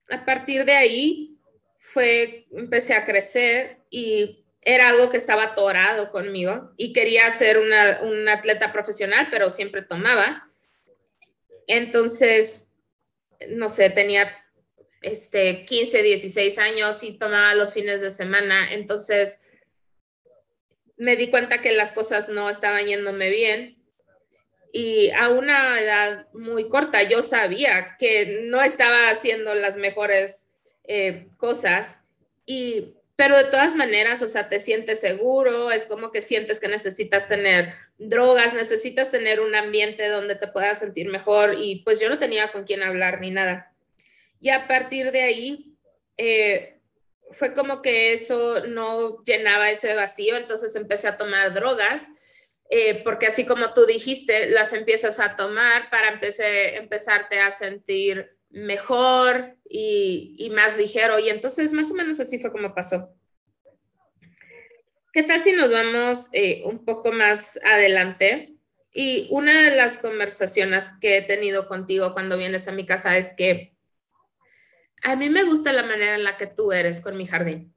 a 0.09 0.25
partir 0.25 0.65
de 0.65 0.73
ahí, 0.73 1.39
fue, 1.79 2.47
empecé 2.51 2.93
a 2.93 3.05
crecer 3.05 3.79
y 3.89 4.45
era 4.61 4.87
algo 4.89 5.09
que 5.09 5.17
estaba 5.17 5.43
atorado 5.43 6.11
conmigo 6.11 6.71
y 6.77 6.93
quería 6.93 7.29
ser 7.31 7.57
una, 7.57 7.99
un 8.01 8.29
atleta 8.29 8.71
profesional, 8.71 9.27
pero 9.29 9.49
siempre 9.49 9.81
tomaba. 9.81 10.47
Entonces, 11.67 12.73
no 13.49 13.69
sé, 13.69 13.89
tenía 13.89 14.42
este, 15.03 15.65
15, 15.65 16.01
16 16.01 16.57
años 16.57 17.03
y 17.03 17.13
tomaba 17.13 17.53
los 17.53 17.73
fines 17.73 18.01
de 18.01 18.09
semana. 18.09 18.73
Entonces 18.73 19.43
me 20.97 21.15
di 21.15 21.29
cuenta 21.29 21.61
que 21.61 21.73
las 21.73 21.91
cosas 21.91 22.29
no 22.29 22.49
estaban 22.49 22.85
yéndome 22.85 23.29
bien. 23.29 23.77
Y 24.71 25.11
a 25.11 25.29
una 25.29 25.79
edad 25.79 26.27
muy 26.33 26.67
corta 26.67 27.03
yo 27.03 27.21
sabía 27.21 27.95
que 27.99 28.41
no 28.45 28.61
estaba 28.63 29.09
haciendo 29.09 29.53
las 29.53 29.75
mejores 29.75 30.51
eh, 30.85 31.27
cosas. 31.37 32.01
Y, 32.45 32.95
pero 33.15 33.37
de 33.37 33.43
todas 33.43 33.75
maneras, 33.75 34.21
o 34.23 34.27
sea, 34.27 34.49
te 34.49 34.59
sientes 34.59 34.99
seguro, 34.99 35.69
es 35.69 35.85
como 35.85 36.11
que 36.11 36.21
sientes 36.21 36.59
que 36.59 36.67
necesitas 36.67 37.27
tener 37.27 37.73
drogas, 37.97 38.53
necesitas 38.53 39.11
tener 39.11 39.41
un 39.41 39.53
ambiente 39.53 40.07
donde 40.07 40.35
te 40.35 40.47
puedas 40.47 40.79
sentir 40.79 41.07
mejor. 41.09 41.55
Y 41.59 41.83
pues 41.83 41.99
yo 41.99 42.09
no 42.09 42.17
tenía 42.17 42.51
con 42.51 42.63
quién 42.63 42.81
hablar 42.81 43.21
ni 43.21 43.29
nada. 43.29 43.72
Y 44.43 44.49
a 44.49 44.67
partir 44.67 45.13
de 45.13 45.21
ahí, 45.21 45.77
eh, 46.17 46.81
fue 47.31 47.53
como 47.53 47.81
que 47.81 48.11
eso 48.11 48.67
no 48.67 49.23
llenaba 49.23 49.71
ese 49.71 49.93
vacío, 49.93 50.35
entonces 50.35 50.75
empecé 50.75 51.07
a 51.07 51.15
tomar 51.15 51.53
drogas, 51.53 52.09
eh, 52.69 53.01
porque 53.05 53.27
así 53.27 53.45
como 53.45 53.73
tú 53.73 53.85
dijiste, 53.85 54.49
las 54.49 54.73
empiezas 54.73 55.21
a 55.21 55.37
tomar 55.37 55.89
para 55.89 56.09
empecé, 56.09 56.75
empezarte 56.75 57.39
a 57.39 57.51
sentir 57.51 58.35
mejor 58.49 59.55
y, 59.63 60.51
más 60.53 60.77
ligero. 60.77 61.19
Y 61.19 61.29
entonces 61.29 61.71
más 61.71 61.89
o 61.91 61.93
menos 61.93 62.19
así 62.19 62.37
fue 62.37 62.51
como 62.51 62.75
pasó. 62.75 63.15
¿Qué 65.13 65.23
tal 65.23 65.41
si 65.41 65.53
nos 65.53 65.71
vamos 65.71 66.27
eh, 66.33 66.63
un 66.65 66.83
poco 66.83 67.13
más 67.13 67.57
adelante? 67.63 68.57
Y 68.91 69.27
una 69.31 69.69
de 69.69 69.77
las 69.77 69.97
conversaciones 69.97 70.89
que 70.99 71.15
he 71.15 71.21
tenido 71.21 71.69
contigo 71.69 72.11
cuando 72.11 72.37
vienes 72.37 72.67
a 72.67 72.73
mi 72.73 72.85
casa 72.85 73.17
es 73.17 73.33
que 73.33 73.72
a 75.03 75.15
mí 75.15 75.29
me 75.29 75.43
gusta 75.43 75.73
la 75.73 75.83
manera 75.83 76.15
en 76.15 76.23
la 76.23 76.37
que 76.37 76.47
tú 76.47 76.71
eres 76.71 77.01
con 77.01 77.17
mi 77.17 77.25
jardín. 77.25 77.73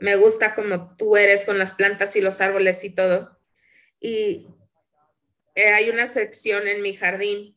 Me 0.00 0.16
gusta 0.16 0.54
como 0.54 0.96
tú 0.96 1.16
eres 1.16 1.44
con 1.44 1.58
las 1.58 1.74
plantas 1.74 2.16
y 2.16 2.20
los 2.20 2.40
árboles 2.40 2.82
y 2.82 2.94
todo. 2.94 3.38
Y 4.00 4.48
eh, 5.54 5.68
hay 5.68 5.90
una 5.90 6.06
sección 6.06 6.66
en 6.66 6.82
mi 6.82 6.94
jardín 6.94 7.56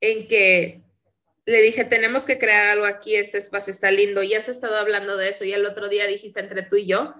en 0.00 0.28
que 0.28 0.82
le 1.46 1.62
dije, 1.62 1.84
tenemos 1.84 2.24
que 2.24 2.38
crear 2.38 2.66
algo 2.66 2.84
aquí, 2.84 3.16
este 3.16 3.38
espacio 3.38 3.70
está 3.70 3.90
lindo. 3.90 4.22
Y 4.22 4.34
has 4.34 4.48
estado 4.48 4.76
hablando 4.76 5.16
de 5.16 5.30
eso 5.30 5.44
y 5.44 5.52
el 5.52 5.66
otro 5.66 5.88
día 5.88 6.06
dijiste 6.06 6.40
entre 6.40 6.62
tú 6.62 6.76
y 6.76 6.86
yo, 6.86 7.14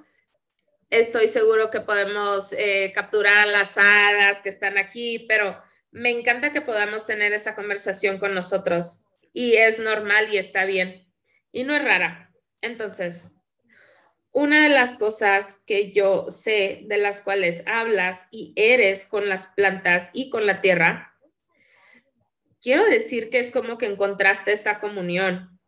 estoy 0.91 1.29
seguro 1.29 1.71
que 1.71 1.81
podemos 1.81 2.53
eh, 2.53 2.93
capturar 2.95 3.49
las 3.49 3.77
hadas 3.79 4.43
que 4.43 4.51
están 4.51 4.79
aquí, 4.79 5.25
pero 5.29 5.61
me 5.91 6.11
encanta 6.11 6.53
que 6.53 6.61
podamos 6.61 7.07
tener 7.07 7.33
esa 7.33 7.55
conversación 7.55 8.19
con 8.19 8.35
nosotros 8.35 9.01
y 9.33 9.55
es 9.55 9.79
normal 9.79 10.33
y 10.33 10.39
está 10.39 10.65
bien 10.65 11.07
y 11.53 11.65
no 11.65 11.75
es 11.75 11.85
rara. 11.85 12.33
Entonces, 12.61 13.37
una 14.33 14.63
de 14.65 14.69
las 14.69 14.97
cosas 14.97 15.63
que 15.67 15.93
yo 15.93 16.31
sé 16.31 16.83
de 16.87 16.99
las 16.99 17.21
cuales 17.21 17.65
hablas 17.67 18.29
y 18.31 18.53
eres 18.57 19.07
con 19.07 19.29
las 19.29 19.47
plantas 19.49 20.11
y 20.13 20.31
con 20.31 20.47
la 20.47 20.61
tierra, 20.61 21.17
quiero 22.61 22.85
decir 22.85 23.31
que 23.31 23.39
es 23.39 23.51
como 23.51 23.79
que 23.79 23.87
encontraste 23.87 24.53
esta 24.53 24.81
comunión 24.81 25.61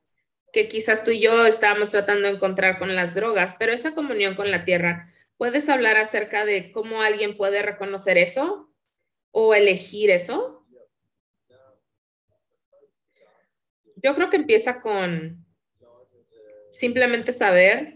que 0.52 0.68
quizás 0.68 1.02
tú 1.02 1.10
y 1.10 1.20
yo 1.20 1.46
estábamos 1.46 1.90
tratando 1.90 2.28
de 2.28 2.34
encontrar 2.34 2.78
con 2.78 2.94
las 2.94 3.14
drogas, 3.14 3.56
pero 3.58 3.72
esa 3.72 3.94
comunión 3.94 4.34
con 4.34 4.50
la 4.50 4.64
tierra, 4.64 5.08
¿puedes 5.38 5.68
hablar 5.68 5.96
acerca 5.96 6.44
de 6.44 6.72
cómo 6.72 7.00
alguien 7.00 7.36
puede 7.36 7.62
reconocer 7.62 8.18
eso 8.18 8.70
o 9.30 9.54
elegir 9.54 10.10
eso? 10.10 10.61
Yo 14.02 14.14
creo 14.14 14.30
que 14.30 14.36
empieza 14.36 14.80
con 14.80 15.46
simplemente 16.70 17.32
saber 17.32 17.94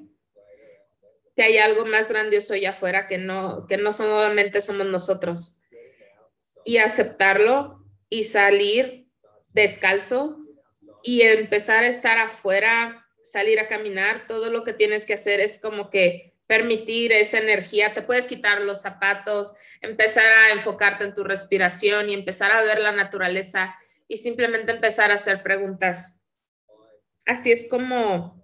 que 1.35 1.43
hay 1.43 1.59
algo 1.59 1.85
más 1.85 2.09
grandioso 2.09 2.55
allá 2.55 2.71
afuera 2.71 3.07
que 3.07 3.19
no, 3.19 3.67
que 3.67 3.77
no 3.77 3.93
solamente 3.93 4.61
somos 4.63 4.87
nosotros. 4.87 5.63
Y 6.65 6.79
aceptarlo 6.79 7.85
y 8.09 8.25
salir 8.25 9.09
descalzo 9.49 10.39
y 11.03 11.23
empezar 11.23 11.85
a 11.85 11.89
estar 11.89 12.19
afuera, 12.19 13.07
salir 13.23 13.61
a 13.61 13.69
caminar, 13.69 14.27
todo 14.27 14.51
lo 14.51 14.65
que 14.65 14.73
tienes 14.73 15.05
que 15.05 15.15
hacer 15.15 15.41
es 15.41 15.59
como 15.59 15.91
que 15.91 16.35
permitir 16.47 17.13
esa 17.13 17.39
energía, 17.39 17.93
te 17.93 18.03
puedes 18.03 18.27
quitar 18.27 18.61
los 18.61 18.83
zapatos, 18.83 19.55
empezar 19.81 20.25
a 20.25 20.53
enfocarte 20.53 21.05
en 21.05 21.15
tu 21.15 21.25
respiración 21.25 22.09
y 22.09 22.15
empezar 22.15 22.53
a 22.53 22.63
ver 22.63 22.79
la 22.79 22.93
naturaleza 22.93 23.77
y 24.09 24.19
simplemente 24.19 24.73
empezar 24.73 25.11
a 25.11 25.15
hacer 25.15 25.43
preguntas. 25.43 26.21
Así 27.25 27.51
es 27.53 27.69
como 27.69 28.37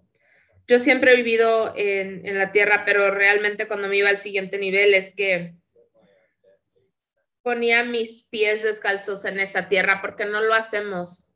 yo 0.67 0.79
siempre 0.79 1.13
he 1.13 1.17
vivido 1.17 1.75
en, 1.77 2.27
en, 2.27 2.39
la 2.39 2.53
tierra, 2.53 2.85
pero 2.85 3.11
realmente 3.11 3.67
cuando 3.67 3.89
me 3.89 3.97
iba 3.97 4.09
al 4.09 4.19
siguiente 4.19 4.59
nivel 4.59 4.95
es 4.95 5.15
que 5.15 5.55
ponía 7.43 7.85
mis 7.85 8.29
pies 8.31 8.63
descalzos 8.63 9.25
en 9.25 9.41
esa 9.41 9.69
tierra 9.69 10.01
porque 10.01 10.25
no 10.25 10.41
lo 10.41 10.55
hacemos. 10.55 11.29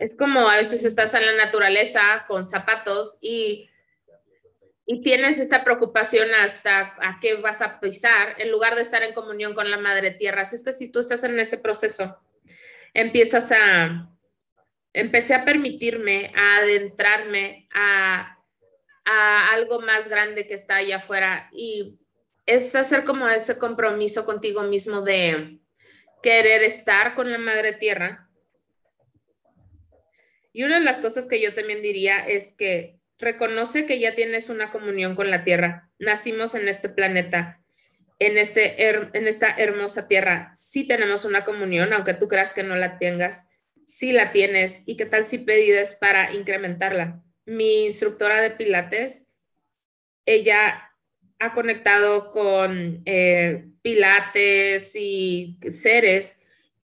Es 0.00 0.16
como 0.16 0.48
a 0.48 0.56
veces 0.56 0.84
estás 0.84 1.12
en 1.14 1.26
la 1.26 1.34
naturaleza 1.34 2.24
con 2.26 2.44
zapatos 2.44 3.18
y 3.20 3.68
y 4.90 5.02
tienes 5.02 5.38
esta 5.38 5.64
preocupación 5.64 6.30
hasta 6.34 6.94
a 7.02 7.18
qué 7.20 7.34
vas 7.34 7.60
a 7.60 7.78
pisar 7.78 8.36
en 8.38 8.50
lugar 8.50 8.74
de 8.74 8.80
estar 8.80 9.02
en 9.02 9.12
comunión 9.12 9.52
con 9.52 9.70
la 9.70 9.76
madre 9.76 10.12
tierra. 10.12 10.40
Así 10.40 10.56
es 10.56 10.64
que 10.64 10.72
si 10.72 10.90
tú 10.90 11.00
estás 11.00 11.22
en 11.24 11.38
ese 11.38 11.58
proceso, 11.58 12.18
empiezas 12.94 13.52
a, 13.52 14.10
empecé 14.94 15.34
a 15.34 15.44
permitirme, 15.44 16.32
a 16.34 16.56
adentrarme 16.56 17.68
a, 17.74 18.34
algo 19.52 19.82
más 19.82 20.08
grande 20.08 20.46
que 20.46 20.54
está 20.54 20.76
allá 20.76 20.96
afuera 20.96 21.50
y 21.52 21.98
es 22.46 22.74
hacer 22.74 23.04
como 23.04 23.28
ese 23.28 23.58
compromiso 23.58 24.24
contigo 24.24 24.62
mismo 24.62 25.02
de 25.02 25.58
querer 26.22 26.62
estar 26.62 27.14
con 27.14 27.30
la 27.30 27.38
madre 27.38 27.74
tierra. 27.74 28.30
Y 30.54 30.62
una 30.62 30.78
de 30.78 30.84
las 30.84 31.02
cosas 31.02 31.26
que 31.26 31.42
yo 31.42 31.54
también 31.54 31.82
diría 31.82 32.26
es 32.26 32.54
que 32.54 32.97
reconoce 33.18 33.86
que 33.86 33.98
ya 33.98 34.14
tienes 34.14 34.48
una 34.48 34.70
comunión 34.70 35.16
con 35.16 35.30
la 35.30 35.44
tierra. 35.44 35.90
Nacimos 35.98 36.54
en 36.54 36.68
este 36.68 36.88
planeta, 36.88 37.60
en, 38.18 38.38
este, 38.38 38.88
en 38.88 39.26
esta 39.26 39.54
hermosa 39.56 40.08
tierra. 40.08 40.52
Sí 40.54 40.86
tenemos 40.86 41.24
una 41.24 41.44
comunión, 41.44 41.92
aunque 41.92 42.14
tú 42.14 42.28
creas 42.28 42.52
que 42.52 42.62
no 42.62 42.76
la 42.76 42.98
tengas, 42.98 43.48
sí 43.86 44.12
la 44.12 44.32
tienes. 44.32 44.82
¿Y 44.86 44.96
qué 44.96 45.06
tal 45.06 45.24
si 45.24 45.38
pides 45.38 45.94
para 45.94 46.32
incrementarla? 46.32 47.22
Mi 47.44 47.86
instructora 47.86 48.40
de 48.40 48.50
Pilates, 48.50 49.34
ella 50.24 50.92
ha 51.40 51.54
conectado 51.54 52.30
con 52.30 53.02
eh, 53.04 53.64
Pilates 53.82 54.94
y 54.94 55.58
seres, 55.70 56.40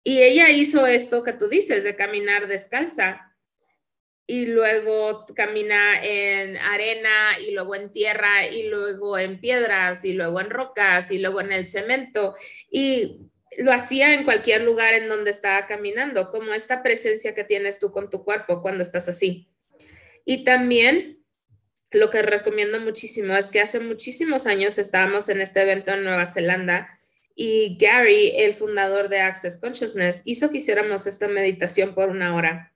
y 0.04 0.20
ella 0.22 0.50
hizo 0.50 0.86
esto 0.86 1.22
que 1.22 1.32
tú 1.32 1.48
dices 1.48 1.84
de 1.84 1.94
caminar 1.94 2.48
descalza 2.48 3.31
y 4.26 4.46
luego 4.46 5.26
camina 5.34 6.02
en 6.02 6.56
arena 6.56 7.38
y 7.40 7.52
luego 7.52 7.74
en 7.74 7.92
tierra 7.92 8.46
y 8.46 8.68
luego 8.68 9.18
en 9.18 9.40
piedras 9.40 10.04
y 10.04 10.14
luego 10.14 10.40
en 10.40 10.50
rocas 10.50 11.10
y 11.10 11.18
luego 11.18 11.40
en 11.40 11.52
el 11.52 11.66
cemento 11.66 12.34
y 12.70 13.18
lo 13.58 13.72
hacía 13.72 14.14
en 14.14 14.24
cualquier 14.24 14.62
lugar 14.62 14.94
en 14.94 15.08
donde 15.08 15.30
estaba 15.30 15.66
caminando, 15.66 16.30
como 16.30 16.54
esta 16.54 16.82
presencia 16.82 17.34
que 17.34 17.44
tienes 17.44 17.78
tú 17.78 17.92
con 17.92 18.08
tu 18.08 18.24
cuerpo 18.24 18.62
cuando 18.62 18.82
estás 18.82 19.08
así. 19.08 19.48
Y 20.24 20.44
también 20.44 21.22
lo 21.90 22.08
que 22.08 22.22
recomiendo 22.22 22.80
muchísimo 22.80 23.36
es 23.36 23.50
que 23.50 23.60
hace 23.60 23.78
muchísimos 23.78 24.46
años 24.46 24.78
estábamos 24.78 25.28
en 25.28 25.40
este 25.40 25.60
evento 25.60 25.92
en 25.92 26.04
Nueva 26.04 26.26
Zelanda 26.26 26.88
y 27.34 27.76
Gary, 27.78 28.32
el 28.36 28.54
fundador 28.54 29.08
de 29.08 29.20
Access 29.20 29.58
Consciousness, 29.58 30.22
hizo 30.24 30.50
que 30.50 30.58
hiciéramos 30.58 31.06
esta 31.06 31.28
meditación 31.28 31.94
por 31.94 32.08
una 32.08 32.34
hora. 32.34 32.71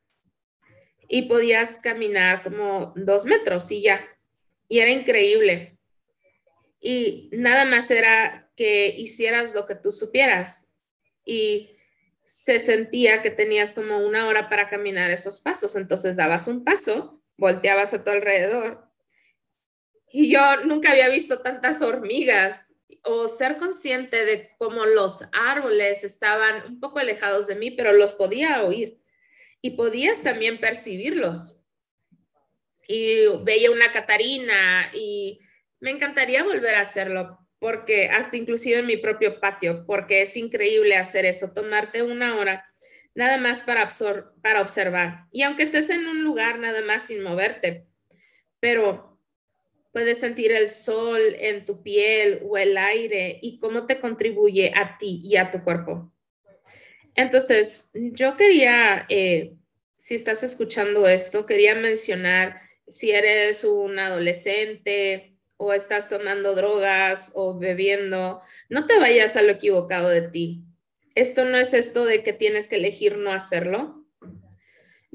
Y 1.08 1.22
podías 1.22 1.78
caminar 1.78 2.42
como 2.42 2.92
dos 2.96 3.24
metros 3.24 3.70
y 3.70 3.82
ya. 3.82 4.06
Y 4.68 4.80
era 4.80 4.90
increíble. 4.90 5.78
Y 6.80 7.30
nada 7.32 7.64
más 7.64 7.90
era 7.90 8.50
que 8.56 8.94
hicieras 8.96 9.54
lo 9.54 9.66
que 9.66 9.74
tú 9.74 9.92
supieras. 9.92 10.72
Y 11.24 11.76
se 12.24 12.58
sentía 12.58 13.22
que 13.22 13.30
tenías 13.30 13.72
como 13.72 13.98
una 13.98 14.26
hora 14.26 14.48
para 14.48 14.68
caminar 14.68 15.10
esos 15.10 15.40
pasos. 15.40 15.76
Entonces 15.76 16.16
dabas 16.16 16.48
un 16.48 16.64
paso, 16.64 17.22
volteabas 17.36 17.94
a 17.94 18.02
tu 18.02 18.10
alrededor. 18.10 18.86
Y 20.10 20.32
yo 20.32 20.64
nunca 20.64 20.90
había 20.90 21.08
visto 21.08 21.40
tantas 21.40 21.82
hormigas 21.82 22.74
o 23.02 23.28
ser 23.28 23.58
consciente 23.58 24.24
de 24.24 24.50
cómo 24.58 24.84
los 24.86 25.22
árboles 25.32 26.02
estaban 26.04 26.66
un 26.66 26.80
poco 26.80 26.98
alejados 26.98 27.46
de 27.46 27.54
mí, 27.54 27.70
pero 27.70 27.92
los 27.92 28.12
podía 28.12 28.62
oír 28.64 28.98
y 29.66 29.70
podías 29.70 30.22
también 30.22 30.60
percibirlos. 30.60 31.60
Y 32.86 33.26
veía 33.42 33.72
una 33.72 33.92
Catarina 33.92 34.92
y 34.94 35.40
me 35.80 35.90
encantaría 35.90 36.44
volver 36.44 36.76
a 36.76 36.82
hacerlo 36.82 37.40
porque 37.58 38.08
hasta 38.08 38.36
inclusive 38.36 38.78
en 38.78 38.86
mi 38.86 38.96
propio 38.96 39.40
patio, 39.40 39.84
porque 39.84 40.22
es 40.22 40.36
increíble 40.36 40.94
hacer 40.94 41.24
eso, 41.24 41.52
tomarte 41.52 42.04
una 42.04 42.36
hora 42.36 42.64
nada 43.16 43.38
más 43.38 43.62
para, 43.62 43.88
para 44.40 44.60
observar. 44.60 45.24
Y 45.32 45.42
aunque 45.42 45.64
estés 45.64 45.90
en 45.90 46.06
un 46.06 46.22
lugar 46.22 46.60
nada 46.60 46.82
más 46.82 47.08
sin 47.08 47.24
moverte, 47.24 47.86
pero 48.60 49.18
puedes 49.90 50.20
sentir 50.20 50.52
el 50.52 50.68
sol 50.68 51.20
en 51.40 51.64
tu 51.64 51.82
piel 51.82 52.40
o 52.48 52.56
el 52.56 52.78
aire 52.78 53.40
y 53.42 53.58
cómo 53.58 53.86
te 53.86 53.98
contribuye 53.98 54.70
a 54.76 54.96
ti 54.96 55.22
y 55.24 55.34
a 55.34 55.50
tu 55.50 55.64
cuerpo. 55.64 56.12
Entonces, 57.16 57.90
yo 57.94 58.36
quería, 58.36 59.06
eh, 59.08 59.54
si 59.96 60.14
estás 60.14 60.42
escuchando 60.42 61.08
esto, 61.08 61.46
quería 61.46 61.74
mencionar 61.74 62.60
si 62.88 63.10
eres 63.10 63.64
un 63.64 63.98
adolescente 63.98 65.34
o 65.56 65.72
estás 65.72 66.08
tomando 66.08 66.54
drogas 66.54 67.32
o 67.34 67.58
bebiendo, 67.58 68.42
no 68.68 68.86
te 68.86 68.98
vayas 68.98 69.36
a 69.36 69.42
lo 69.42 69.52
equivocado 69.52 70.08
de 70.08 70.28
ti. 70.28 70.62
Esto 71.14 71.44
no 71.46 71.56
es 71.56 71.72
esto 71.72 72.04
de 72.04 72.22
que 72.22 72.32
tienes 72.32 72.68
que 72.68 72.76
elegir 72.76 73.16
no 73.16 73.32
hacerlo 73.32 74.06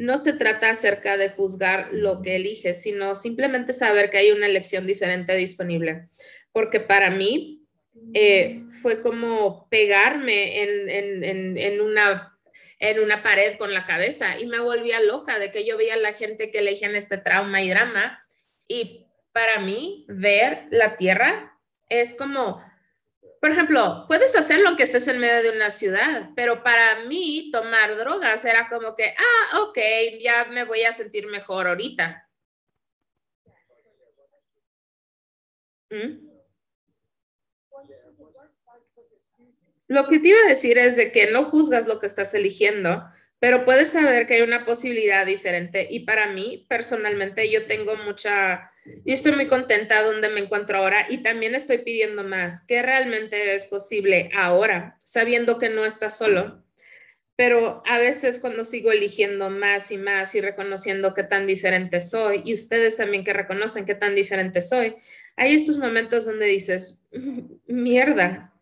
no 0.02 0.18
se 0.18 0.34
trata 0.34 0.72
acerca 0.72 1.16
de 1.16 1.30
juzgar 1.30 1.90
lo 1.92 2.22
que 2.24 2.36
eliges, 2.36 2.82
sino 2.82 3.14
simplemente 3.14 3.72
saber 3.72 4.10
que 4.10 4.18
hay 4.18 4.32
una 4.32 4.48
elección 4.48 4.88
diferente 4.88 5.36
disponible. 5.36 6.10
Porque 6.52 6.80
para 6.80 7.12
mí 7.12 7.61
eh, 8.14 8.64
fue 8.82 9.02
como 9.02 9.68
pegarme 9.70 10.62
en, 10.62 11.82
una, 11.82 12.38
en 12.80 13.00
una 13.00 13.24
pared 13.24 13.58
con 13.58 13.74
la 13.74 13.86
cabeza 13.86 14.40
y 14.40 14.48
me 14.48 14.60
volvía 14.60 15.02
loca 15.02 15.40
de 15.40 15.52
que 15.52 15.66
yo 15.66 15.78
veía 15.78 15.96
a 15.96 15.98
la 15.98 16.14
gente 16.14 16.52
que 16.52 16.60
elegían 16.60 16.96
este 16.96 17.18
trauma 17.18 17.62
y 17.62 17.70
drama. 17.70 18.26
Y 18.68 19.08
para 19.32 19.60
mí, 19.60 20.06
ver 20.08 20.66
la 20.70 20.96
tierra 20.96 21.58
es 21.90 22.16
como 22.16 22.62
por 23.42 23.50
ejemplo, 23.50 24.06
puedes 24.08 24.36
hacerlo 24.36 24.68
aunque 24.68 24.84
estés 24.84 25.08
en 25.08 25.18
medio 25.20 25.42
de 25.42 25.50
una 25.50 25.72
ciudad, 25.72 26.30
pero 26.36 26.62
para 26.62 27.06
mí 27.06 27.50
tomar 27.52 27.98
drogas 27.98 28.46
era 28.46 28.70
como 28.70 28.96
que, 28.96 29.16
ah, 29.18 29.62
ok, 29.62 29.80
ya 30.22 30.46
me 30.46 30.64
voy 30.64 30.84
a 30.84 30.94
sentir 30.94 31.26
mejor 31.26 31.68
ahorita. 31.68 32.30
¿Mm? 35.90 36.31
Lo 39.92 40.08
que 40.08 40.20
te 40.20 40.30
iba 40.30 40.38
a 40.46 40.48
decir 40.48 40.78
es 40.78 40.96
de 40.96 41.12
que 41.12 41.30
no 41.32 41.44
juzgas 41.44 41.86
lo 41.86 42.00
que 42.00 42.08
estás 42.08 42.34
eligiendo, 42.34 43.04
pero 43.40 43.66
puedes 43.66 43.90
saber 43.90 44.26
que 44.26 44.36
hay 44.36 44.42
una 44.42 44.66
posibilidad 44.66 45.26
diferente. 45.26 45.86
Y 45.90 46.06
para 46.06 46.32
mí, 46.32 46.66
personalmente, 46.70 47.52
yo 47.52 47.66
tengo 47.66 47.98
mucha 47.98 48.72
yo 48.86 49.14
estoy 49.14 49.34
muy 49.34 49.48
contenta 49.48 50.02
donde 50.02 50.30
me 50.30 50.40
encuentro 50.40 50.78
ahora 50.78 51.06
y 51.10 51.18
también 51.18 51.56
estoy 51.56 51.80
pidiendo 51.80 52.24
más, 52.24 52.66
que 52.66 52.82
realmente 52.82 53.54
es 53.54 53.66
posible 53.66 54.30
ahora, 54.34 54.96
sabiendo 55.04 55.60
que 55.60 55.68
no 55.68 55.86
estás 55.86 56.18
solo. 56.18 56.64
Pero 57.36 57.84
a 57.86 58.00
veces 58.00 58.40
cuando 58.40 58.64
sigo 58.64 58.94
eligiendo 58.94 59.50
más 59.50 59.92
y 59.92 59.98
más 59.98 60.36
y 60.36 60.42
reconociendo 60.42 61.14
qué 61.14 61.24
tan 61.24 61.48
diferente 61.48 62.00
soy, 62.00 62.44
y 62.46 62.54
ustedes 62.54 62.96
también 62.96 63.26
que 63.26 63.34
reconocen 63.34 63.86
qué 63.86 63.96
tan 63.96 64.16
diferente 64.16 64.62
soy, 64.62 64.96
hay 65.36 65.54
estos 65.54 65.78
momentos 65.78 66.24
donde 66.24 66.46
dices, 66.46 67.06
mierda, 67.68 68.54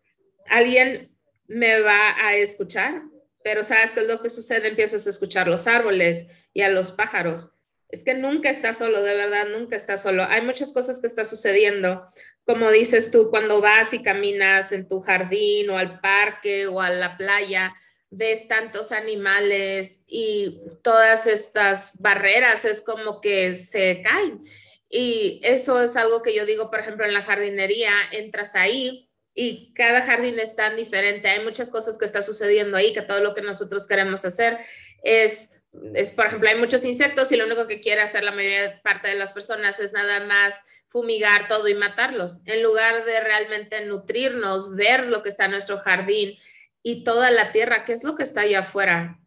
alguien 0.46 1.10
me 1.50 1.80
va 1.80 2.16
a 2.18 2.36
escuchar, 2.36 3.02
pero 3.44 3.62
¿sabes 3.62 3.92
qué 3.92 4.00
es 4.00 4.06
lo 4.06 4.22
que 4.22 4.30
sucede? 4.30 4.68
Empiezas 4.68 5.06
a 5.06 5.10
escuchar 5.10 5.48
los 5.48 5.66
árboles 5.66 6.48
y 6.54 6.62
a 6.62 6.68
los 6.68 6.92
pájaros 6.92 7.50
es 7.92 8.04
que 8.04 8.14
nunca 8.14 8.50
está 8.50 8.72
solo, 8.72 9.02
de 9.02 9.14
verdad, 9.14 9.48
nunca 9.48 9.76
está 9.76 9.98
solo. 9.98 10.24
Hay 10.24 10.42
muchas 10.42 10.72
cosas 10.72 11.00
que 11.00 11.06
están 11.06 11.26
sucediendo, 11.26 12.06
como 12.44 12.70
dices 12.70 13.10
tú, 13.10 13.30
cuando 13.30 13.60
vas 13.60 13.92
y 13.92 14.02
caminas 14.02 14.72
en 14.72 14.88
tu 14.88 15.00
jardín 15.00 15.70
o 15.70 15.78
al 15.78 16.00
parque 16.00 16.66
o 16.66 16.80
a 16.80 16.90
la 16.90 17.16
playa, 17.16 17.74
ves 18.10 18.48
tantos 18.48 18.92
animales 18.92 20.04
y 20.06 20.60
todas 20.82 21.26
estas 21.26 22.00
barreras 22.00 22.64
es 22.64 22.80
como 22.80 23.20
que 23.20 23.54
se 23.54 24.02
caen. 24.02 24.44
Y 24.88 25.40
eso 25.42 25.82
es 25.82 25.96
algo 25.96 26.22
que 26.22 26.34
yo 26.34 26.46
digo, 26.46 26.70
por 26.70 26.80
ejemplo, 26.80 27.04
en 27.04 27.14
la 27.14 27.22
jardinería, 27.22 27.92
entras 28.12 28.54
ahí 28.56 29.09
y 29.34 29.72
cada 29.74 30.02
jardín 30.02 30.38
es 30.38 30.56
tan 30.56 30.76
diferente. 30.76 31.28
Hay 31.28 31.44
muchas 31.44 31.70
cosas 31.70 31.98
que 31.98 32.04
están 32.04 32.22
sucediendo 32.22 32.76
ahí 32.76 32.92
que 32.92 33.02
todo 33.02 33.20
lo 33.20 33.34
que 33.34 33.42
nosotros 33.42 33.86
queremos 33.86 34.24
hacer 34.24 34.58
es 35.02 35.50
es, 35.94 36.10
por 36.10 36.26
ejemplo, 36.26 36.48
hay 36.48 36.58
muchos 36.58 36.84
insectos 36.84 37.30
y 37.30 37.36
lo 37.36 37.46
único 37.46 37.68
que 37.68 37.80
quiere 37.80 38.00
hacer 38.00 38.24
la 38.24 38.32
mayoría 38.32 38.80
parte 38.82 39.08
de 39.08 39.14
las 39.14 39.32
personas 39.32 39.78
es 39.78 39.92
nada 39.92 40.26
más 40.26 40.64
fumigar 40.88 41.46
todo 41.46 41.68
y 41.68 41.74
matarlos, 41.74 42.42
en 42.46 42.62
lugar 42.62 43.04
de 43.04 43.20
realmente 43.20 43.84
nutrirnos, 43.86 44.74
ver 44.74 45.06
lo 45.06 45.22
que 45.22 45.28
está 45.28 45.44
en 45.44 45.52
nuestro 45.52 45.78
jardín 45.78 46.36
y 46.82 47.04
toda 47.04 47.30
la 47.30 47.52
tierra, 47.52 47.84
qué 47.84 47.92
es 47.92 48.02
lo 48.02 48.16
que 48.16 48.24
está 48.24 48.40
allá 48.40 48.60
afuera. 48.60 49.20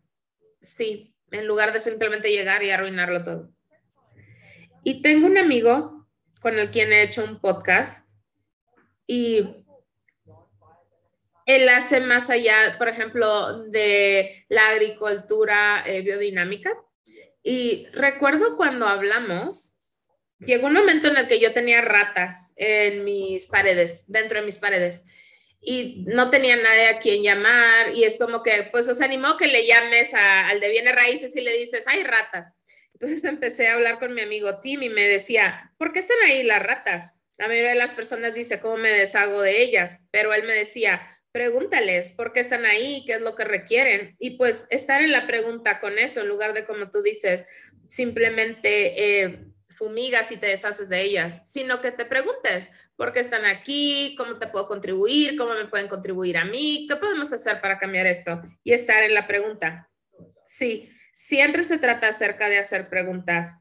Sí, 0.61 1.15
en 1.31 1.47
lugar 1.47 1.71
de 1.71 1.79
simplemente 1.79 2.29
llegar 2.29 2.61
y 2.63 2.71
arruinarlo 2.71 3.23
todo. 3.23 3.49
Y 4.83 5.01
tengo 5.01 5.27
un 5.27 5.37
amigo 5.37 6.05
con 6.41 6.59
el 6.59 6.71
quien 6.71 6.91
he 6.91 7.03
hecho 7.03 7.23
un 7.23 7.39
podcast 7.39 8.09
y 9.07 9.62
él 11.45 11.67
hace 11.69 11.99
más 11.99 12.29
allá, 12.29 12.75
por 12.77 12.87
ejemplo, 12.87 13.63
de 13.63 14.45
la 14.49 14.67
agricultura 14.69 15.83
eh, 15.85 16.01
biodinámica. 16.01 16.71
Y 17.43 17.87
recuerdo 17.93 18.55
cuando 18.55 18.87
hablamos, 18.87 19.77
llegó 20.39 20.67
un 20.67 20.73
momento 20.73 21.09
en 21.09 21.17
el 21.17 21.27
que 21.27 21.39
yo 21.39 21.53
tenía 21.53 21.81
ratas 21.81 22.53
en 22.55 23.03
mis 23.03 23.47
paredes, 23.47 24.05
dentro 24.07 24.39
de 24.39 24.45
mis 24.45 24.57
paredes, 24.57 25.03
y 25.59 26.03
no 26.07 26.29
tenía 26.29 26.55
nadie 26.55 26.87
a 26.87 26.99
quien 26.99 27.23
llamar, 27.23 27.93
y 27.93 28.03
es 28.03 28.17
como 28.17 28.43
que, 28.43 28.69
pues, 28.71 28.87
os 28.87 29.01
animó 29.01 29.37
que 29.37 29.47
le 29.47 29.65
llames 29.65 30.13
al 30.13 30.59
de 30.59 30.69
bienes 30.69 30.95
raíces 30.95 31.35
y 31.35 31.41
le 31.41 31.57
dices, 31.57 31.85
hay 31.87 32.03
ratas. 32.03 32.55
Entonces 32.93 33.23
empecé 33.23 33.67
a 33.67 33.73
hablar 33.73 33.99
con 33.99 34.13
mi 34.13 34.21
amigo 34.21 34.59
Tim 34.61 34.83
y 34.83 34.89
me 34.89 35.07
decía, 35.07 35.73
¿por 35.77 35.91
qué 35.91 35.99
están 35.99 36.17
ahí 36.25 36.43
las 36.43 36.61
ratas? 36.61 37.19
La 37.37 37.47
mayoría 37.47 37.71
de 37.71 37.75
las 37.75 37.93
personas 37.93 38.33
dice, 38.33 38.59
¿cómo 38.59 38.77
me 38.77 38.91
deshago 38.91 39.41
de 39.41 39.61
ellas? 39.61 40.07
Pero 40.11 40.33
él 40.33 40.43
me 40.43 40.53
decía, 40.53 41.12
pregúntales 41.33 42.11
por 42.11 42.31
qué 42.31 42.41
están 42.41 42.65
ahí, 42.65 43.03
qué 43.05 43.15
es 43.15 43.21
lo 43.21 43.35
que 43.35 43.43
requieren. 43.43 44.15
Y 44.19 44.37
pues 44.37 44.67
estar 44.69 45.01
en 45.01 45.11
la 45.11 45.27
pregunta 45.27 45.79
con 45.81 45.97
eso, 45.97 46.21
en 46.21 46.29
lugar 46.29 46.53
de 46.53 46.63
como 46.63 46.89
tú 46.89 47.01
dices, 47.01 47.45
simplemente 47.89 49.25
eh, 49.25 49.39
fumigas 49.75 50.31
y 50.31 50.37
te 50.37 50.47
deshaces 50.47 50.89
de 50.89 51.01
ellas, 51.01 51.51
sino 51.51 51.81
que 51.81 51.91
te 51.91 52.05
preguntes 52.05 52.71
por 52.95 53.11
qué 53.11 53.19
están 53.19 53.45
aquí, 53.45 54.15
cómo 54.17 54.37
te 54.37 54.47
puedo 54.47 54.67
contribuir, 54.67 55.35
cómo 55.35 55.55
me 55.55 55.65
pueden 55.65 55.87
contribuir 55.87 56.37
a 56.37 56.45
mí, 56.45 56.85
qué 56.87 56.95
podemos 56.95 57.33
hacer 57.33 57.59
para 57.59 57.79
cambiar 57.79 58.05
esto 58.05 58.41
y 58.63 58.73
estar 58.73 59.01
en 59.03 59.15
la 59.15 59.25
pregunta. 59.25 59.89
Sí, 60.45 60.91
siempre 61.13 61.63
se 61.63 61.79
trata 61.79 62.09
acerca 62.09 62.47
de 62.47 62.59
hacer 62.59 62.89
preguntas 62.89 63.57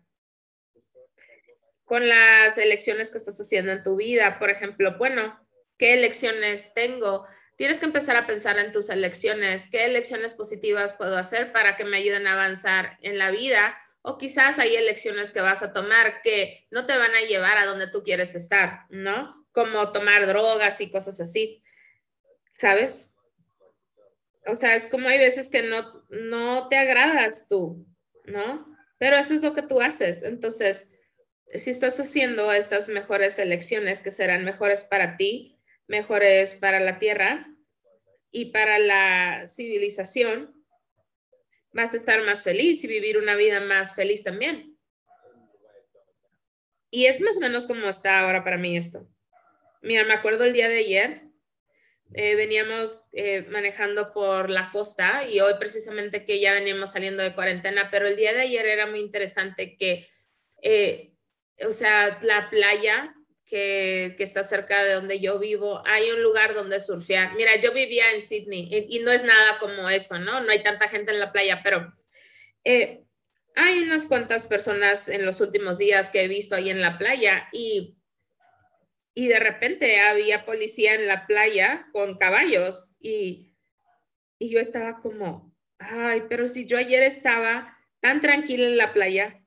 con 1.85 2.06
las 2.06 2.58
elecciones 2.58 3.11
que 3.11 3.16
estás 3.16 3.40
haciendo 3.40 3.72
en 3.72 3.82
tu 3.82 3.96
vida. 3.96 4.38
Por 4.38 4.50
ejemplo, 4.50 4.96
bueno, 4.98 5.38
¿qué 5.78 5.94
elecciones 5.94 6.74
tengo? 6.74 7.26
Tienes 7.62 7.79
que 7.79 7.87
empezar 7.87 8.16
a 8.16 8.27
pensar 8.27 8.59
en 8.59 8.72
tus 8.72 8.88
elecciones, 8.88 9.68
qué 9.68 9.85
elecciones 9.85 10.35
positivas 10.35 10.94
puedo 10.94 11.16
hacer 11.16 11.53
para 11.53 11.77
que 11.77 11.85
me 11.85 11.98
ayuden 11.98 12.27
a 12.27 12.33
avanzar 12.33 12.98
en 13.03 13.18
la 13.18 13.31
vida 13.31 13.79
o 14.01 14.18
quizás 14.18 14.59
hay 14.59 14.75
elecciones 14.75 15.31
que 15.31 15.40
vas 15.40 15.62
a 15.62 15.72
tomar 15.72 16.22
que 16.22 16.66
no 16.72 16.87
te 16.87 16.98
van 16.98 17.14
a 17.14 17.20
llevar 17.20 17.59
a 17.59 17.66
donde 17.66 17.87
tú 17.87 18.03
quieres 18.03 18.35
estar, 18.35 18.87
¿no? 18.90 19.46
Como 19.53 19.92
tomar 19.92 20.27
drogas 20.27 20.81
y 20.81 20.90
cosas 20.90 21.20
así, 21.20 21.62
¿sabes? 22.59 23.14
O 24.44 24.57
sea, 24.57 24.75
es 24.75 24.88
como 24.88 25.07
hay 25.07 25.18
veces 25.18 25.48
que 25.48 25.62
no, 25.62 26.05
no 26.11 26.66
te 26.66 26.77
agradas 26.77 27.46
tú, 27.46 27.87
¿no? 28.25 28.77
pero 28.98 29.18
eso 29.18 29.35
es 29.35 29.42
lo 29.44 29.55
que 29.55 29.62
tú 29.62 29.81
haces. 29.81 30.25
Entonces, 30.25 30.90
si 31.55 31.70
estás 31.70 32.01
haciendo 32.01 32.53
estas 32.53 32.88
mejores 32.88 33.38
elecciones 33.38 34.03
que 34.03 34.11
serán 34.11 34.44
mejores 34.44 34.83
para 34.83 35.16
ti, 35.16 35.61
mejores 35.87 36.55
para 36.55 36.81
la 36.81 36.98
tierra 36.98 37.51
y 38.32 38.46
para 38.46 38.78
la 38.78 39.46
civilización, 39.46 40.54
vas 41.72 41.94
a 41.94 41.98
estar 41.98 42.22
más 42.22 42.42
feliz 42.42 42.82
y 42.82 42.86
vivir 42.86 43.18
una 43.18 43.36
vida 43.36 43.60
más 43.60 43.94
feliz 43.94 44.24
también. 44.24 44.78
Y 46.90 47.06
es 47.06 47.20
más 47.20 47.36
o 47.36 47.40
menos 47.40 47.66
como 47.66 47.88
está 47.88 48.20
ahora 48.20 48.42
para 48.42 48.58
mí 48.58 48.76
esto. 48.76 49.08
Mira, 49.82 50.04
me 50.04 50.14
acuerdo 50.14 50.44
el 50.44 50.52
día 50.52 50.68
de 50.68 50.78
ayer, 50.78 51.22
eh, 52.14 52.34
veníamos 52.34 53.02
eh, 53.12 53.46
manejando 53.48 54.12
por 54.12 54.50
la 54.50 54.70
costa 54.70 55.26
y 55.26 55.40
hoy 55.40 55.54
precisamente 55.58 56.24
que 56.24 56.40
ya 56.40 56.52
veníamos 56.52 56.92
saliendo 56.92 57.22
de 57.22 57.34
cuarentena, 57.34 57.90
pero 57.90 58.06
el 58.06 58.16
día 58.16 58.32
de 58.32 58.42
ayer 58.42 58.66
era 58.66 58.86
muy 58.86 59.00
interesante 59.00 59.76
que, 59.76 60.06
eh, 60.62 61.14
o 61.66 61.72
sea, 61.72 62.18
la 62.22 62.50
playa 62.50 63.14
que, 63.52 64.16
está 64.18 64.42
cerca 64.42 64.82
de 64.82 64.94
donde 64.94 65.20
yo 65.20 65.38
vivo, 65.38 65.82
hay 65.84 66.10
un 66.10 66.22
lugar 66.22 66.54
donde 66.54 66.80
surfear. 66.80 67.34
Mira, 67.34 67.56
yo 67.56 67.72
vivía 67.74 68.10
en 68.12 68.22
Sydney 68.22 68.68
y, 68.88 69.00
no 69.00 69.10
es 69.10 69.22
nada 69.22 69.58
como 69.60 69.90
eso, 69.90 70.18
¿no? 70.18 70.40
No 70.40 70.50
hay 70.50 70.62
tanta 70.62 70.88
gente 70.88 71.12
en 71.12 71.20
la 71.20 71.32
playa, 71.32 71.60
pero 71.62 71.92
hay 72.64 73.82
unas 73.82 74.06
cuantas 74.06 74.46
personas 74.46 75.08
en 75.08 75.26
los 75.26 75.42
últimos 75.42 75.76
días 75.76 76.08
que 76.08 76.22
he 76.22 76.28
visto 76.28 76.54
ahí 76.54 76.70
en 76.70 76.80
la 76.80 76.96
playa 76.96 77.48
y 77.52 77.98
y 79.14 79.28
de 79.28 79.38
repente 79.38 80.00
había 80.00 80.44
policía 80.44 80.94
en 80.94 81.06
la 81.06 81.26
playa 81.26 81.88
con 81.92 82.16
caballos 82.16 82.94
y, 83.00 83.54
y 84.38 84.50
yo 84.50 84.58
estaba 84.58 85.00
como, 85.00 85.54
ay, 85.78 86.24
pero 86.28 86.46
si 86.46 86.66
yo 86.66 86.78
ayer 86.78 87.02
estaba 87.02 87.78
tan 88.00 88.20
tranquila 88.20 88.64
en 88.64 88.76
la 88.76 88.92
playa 88.92 89.44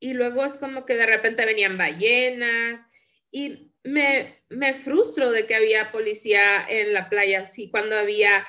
y 0.00 0.14
luego 0.14 0.44
es 0.44 0.56
como 0.56 0.86
que 0.86 0.94
de 0.94 1.06
repente 1.06 1.46
venían 1.46 1.78
ballenas 1.78 2.88
y 3.30 3.72
me, 3.82 4.42
me 4.48 4.74
frustro 4.74 5.30
de 5.30 5.46
que 5.46 5.54
había 5.54 5.92
policía 5.92 6.66
en 6.68 6.92
la 6.92 7.08
playa, 7.08 7.48
sí, 7.48 7.70
cuando 7.70 7.96
había 7.96 8.46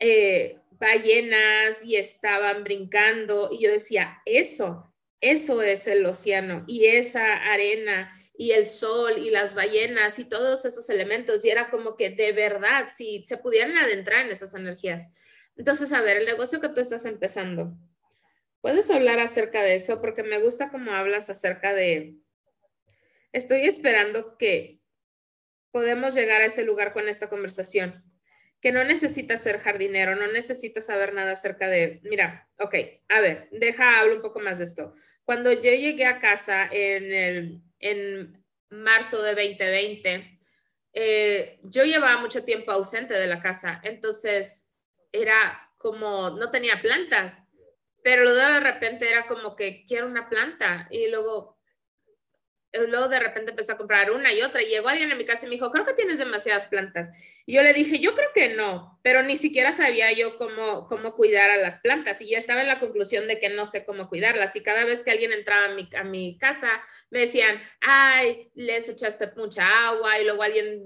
eh, 0.00 0.58
ballenas 0.72 1.84
y 1.84 1.96
estaban 1.96 2.64
brincando 2.64 3.50
y 3.52 3.62
yo 3.62 3.70
decía, 3.70 4.20
eso, 4.24 4.92
eso 5.20 5.62
es 5.62 5.86
el 5.86 6.04
océano 6.04 6.64
y 6.66 6.86
esa 6.86 7.34
arena 7.52 8.12
y 8.36 8.50
el 8.50 8.66
sol 8.66 9.18
y 9.18 9.30
las 9.30 9.54
ballenas 9.54 10.18
y 10.18 10.24
todos 10.24 10.64
esos 10.64 10.90
elementos. 10.90 11.44
Y 11.44 11.50
era 11.50 11.70
como 11.70 11.96
que 11.96 12.10
de 12.10 12.32
verdad, 12.32 12.88
si 12.94 13.24
se 13.24 13.38
pudieran 13.38 13.76
adentrar 13.76 14.26
en 14.26 14.32
esas 14.32 14.54
energías. 14.54 15.12
Entonces, 15.56 15.92
a 15.92 16.02
ver, 16.02 16.16
el 16.16 16.26
negocio 16.26 16.60
que 16.60 16.68
tú 16.68 16.80
estás 16.80 17.04
empezando, 17.04 17.76
¿puedes 18.60 18.90
hablar 18.90 19.20
acerca 19.20 19.62
de 19.62 19.76
eso? 19.76 20.00
Porque 20.00 20.24
me 20.24 20.40
gusta 20.40 20.70
cómo 20.70 20.90
hablas 20.90 21.30
acerca 21.30 21.72
de, 21.74 22.16
estoy 23.34 23.66
esperando 23.66 24.38
que 24.38 24.80
podemos 25.72 26.14
llegar 26.14 26.40
a 26.40 26.46
ese 26.46 26.64
lugar 26.64 26.92
con 26.92 27.08
esta 27.08 27.28
conversación, 27.28 28.04
que 28.60 28.70
no 28.70 28.84
necesitas 28.84 29.42
ser 29.42 29.58
jardinero, 29.58 30.14
no 30.14 30.28
necesitas 30.28 30.86
saber 30.86 31.12
nada 31.12 31.32
acerca 31.32 31.68
de, 31.68 32.00
mira, 32.04 32.48
ok, 32.58 32.74
a 33.08 33.20
ver, 33.20 33.48
deja, 33.50 33.98
hablo 33.98 34.14
un 34.14 34.22
poco 34.22 34.38
más 34.38 34.58
de 34.58 34.64
esto. 34.64 34.94
Cuando 35.24 35.52
yo 35.52 35.72
llegué 35.72 36.06
a 36.06 36.20
casa 36.20 36.68
en 36.70 37.12
el 37.12 37.60
en 37.80 38.44
marzo 38.70 39.20
de 39.20 39.34
2020, 39.34 40.40
eh, 40.92 41.58
yo 41.64 41.84
llevaba 41.84 42.20
mucho 42.20 42.44
tiempo 42.44 42.70
ausente 42.70 43.14
de 43.14 43.26
la 43.26 43.42
casa, 43.42 43.80
entonces 43.82 44.74
era 45.10 45.70
como, 45.76 46.30
no 46.30 46.52
tenía 46.52 46.80
plantas, 46.80 47.42
pero 48.04 48.22
luego 48.22 48.38
de 48.38 48.60
repente 48.60 49.10
era 49.10 49.26
como 49.26 49.56
que 49.56 49.84
quiero 49.86 50.06
una 50.06 50.28
planta 50.28 50.86
y 50.90 51.08
luego 51.08 51.53
luego 52.88 53.08
de 53.08 53.18
repente 53.18 53.50
empecé 53.50 53.72
a 53.72 53.76
comprar 53.76 54.10
una 54.10 54.32
y 54.32 54.42
otra. 54.42 54.62
Y 54.62 54.66
llegó 54.66 54.88
alguien 54.88 55.12
a 55.12 55.14
mi 55.14 55.24
casa 55.24 55.46
y 55.46 55.48
me 55.48 55.54
dijo, 55.54 55.70
creo 55.70 55.84
que 55.84 55.94
tienes 55.94 56.18
demasiadas 56.18 56.66
plantas. 56.66 57.10
Y 57.46 57.54
yo 57.54 57.62
le 57.62 57.72
dije, 57.72 57.98
yo 58.00 58.14
creo 58.14 58.28
que 58.34 58.54
no, 58.54 58.98
pero 59.02 59.22
ni 59.22 59.36
siquiera 59.36 59.72
sabía 59.72 60.12
yo 60.12 60.36
cómo, 60.36 60.86
cómo 60.88 61.14
cuidar 61.14 61.50
a 61.50 61.56
las 61.56 61.78
plantas. 61.78 62.20
Y 62.20 62.30
ya 62.30 62.38
estaba 62.38 62.62
en 62.62 62.68
la 62.68 62.80
conclusión 62.80 63.28
de 63.28 63.38
que 63.38 63.48
no 63.48 63.66
sé 63.66 63.84
cómo 63.84 64.08
cuidarlas. 64.08 64.56
Y 64.56 64.62
cada 64.62 64.84
vez 64.84 65.02
que 65.02 65.10
alguien 65.10 65.32
entraba 65.32 65.66
a 65.66 65.74
mi, 65.74 65.88
a 65.96 66.04
mi 66.04 66.38
casa, 66.38 66.70
me 67.10 67.20
decían, 67.20 67.60
ay, 67.80 68.50
les 68.54 68.88
echaste 68.88 69.30
mucha 69.36 69.88
agua. 69.88 70.18
Y 70.18 70.24
luego 70.24 70.42
alguien, 70.42 70.82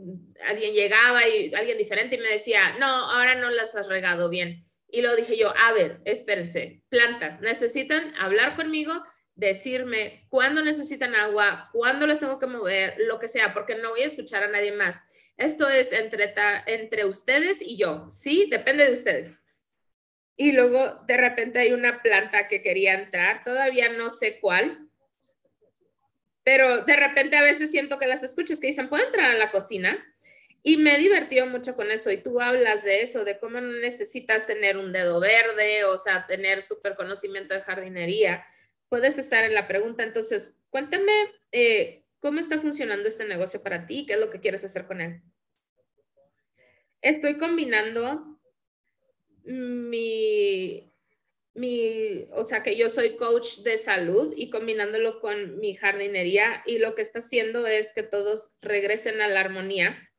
alguien 0.46 0.74
llegaba 0.74 1.26
y 1.26 1.54
alguien 1.54 1.78
diferente 1.78 2.16
y 2.16 2.20
me 2.20 2.28
decía, 2.28 2.76
no, 2.78 2.86
ahora 2.86 3.34
no 3.34 3.50
las 3.50 3.74
has 3.74 3.88
regado 3.88 4.28
bien. 4.28 4.68
Y 4.90 5.02
luego 5.02 5.16
dije 5.16 5.36
yo, 5.36 5.54
a 5.56 5.72
ver, 5.72 6.00
espérense, 6.04 6.82
plantas, 6.88 7.40
necesitan 7.40 8.14
hablar 8.18 8.56
conmigo 8.56 9.04
decirme 9.38 10.26
cuándo 10.30 10.62
necesitan 10.62 11.14
agua, 11.14 11.70
cuándo 11.72 12.08
les 12.08 12.18
tengo 12.18 12.40
que 12.40 12.48
mover, 12.48 12.96
lo 12.98 13.20
que 13.20 13.28
sea, 13.28 13.54
porque 13.54 13.76
no 13.76 13.90
voy 13.90 14.02
a 14.02 14.06
escuchar 14.06 14.42
a 14.42 14.48
nadie 14.48 14.72
más. 14.72 15.04
Esto 15.36 15.68
es 15.68 15.92
entre, 15.92 16.34
entre 16.66 17.04
ustedes 17.04 17.62
y 17.62 17.76
yo, 17.76 18.10
¿sí? 18.10 18.48
Depende 18.50 18.84
de 18.84 18.92
ustedes. 18.92 19.38
Y 20.36 20.50
luego 20.52 21.04
de 21.06 21.16
repente 21.16 21.60
hay 21.60 21.72
una 21.72 22.02
planta 22.02 22.48
que 22.48 22.62
quería 22.62 22.94
entrar, 22.94 23.44
todavía 23.44 23.92
no 23.92 24.10
sé 24.10 24.40
cuál, 24.40 24.88
pero 26.42 26.84
de 26.84 26.96
repente 26.96 27.36
a 27.36 27.42
veces 27.42 27.70
siento 27.70 28.00
que 28.00 28.08
las 28.08 28.24
escuchas 28.24 28.58
que 28.58 28.66
dicen, 28.66 28.88
¿puedo 28.88 29.06
entrar 29.06 29.30
a 29.30 29.38
la 29.38 29.52
cocina? 29.52 30.04
Y 30.64 30.78
me 30.78 30.98
divertido 30.98 31.46
mucho 31.46 31.76
con 31.76 31.92
eso. 31.92 32.10
Y 32.10 32.16
tú 32.16 32.40
hablas 32.40 32.82
de 32.82 33.02
eso, 33.02 33.24
de 33.24 33.38
cómo 33.38 33.60
no 33.60 33.72
necesitas 33.80 34.46
tener 34.46 34.76
un 34.76 34.92
dedo 34.92 35.20
verde, 35.20 35.84
o 35.84 35.96
sea, 35.96 36.26
tener 36.26 36.62
súper 36.62 36.96
conocimiento 36.96 37.54
de 37.54 37.60
jardinería 37.60 38.44
puedes 38.88 39.18
estar 39.18 39.44
en 39.44 39.54
la 39.54 39.68
pregunta. 39.68 40.02
Entonces, 40.02 40.60
cuéntame 40.70 41.12
eh, 41.52 42.04
cómo 42.20 42.40
está 42.40 42.58
funcionando 42.58 43.08
este 43.08 43.24
negocio 43.24 43.62
para 43.62 43.86
ti, 43.86 44.06
qué 44.06 44.14
es 44.14 44.20
lo 44.20 44.30
que 44.30 44.40
quieres 44.40 44.64
hacer 44.64 44.86
con 44.86 45.00
él. 45.00 45.22
Estoy 47.00 47.38
combinando 47.38 48.40
mi, 49.44 50.92
mi, 51.54 52.26
o 52.32 52.42
sea, 52.42 52.62
que 52.62 52.76
yo 52.76 52.88
soy 52.88 53.16
coach 53.16 53.58
de 53.58 53.78
salud 53.78 54.34
y 54.36 54.50
combinándolo 54.50 55.20
con 55.20 55.58
mi 55.58 55.74
jardinería 55.74 56.62
y 56.66 56.78
lo 56.78 56.94
que 56.94 57.02
está 57.02 57.20
haciendo 57.20 57.66
es 57.66 57.94
que 57.94 58.02
todos 58.02 58.52
regresen 58.60 59.20
a 59.20 59.28
la 59.28 59.40
armonía. 59.40 60.10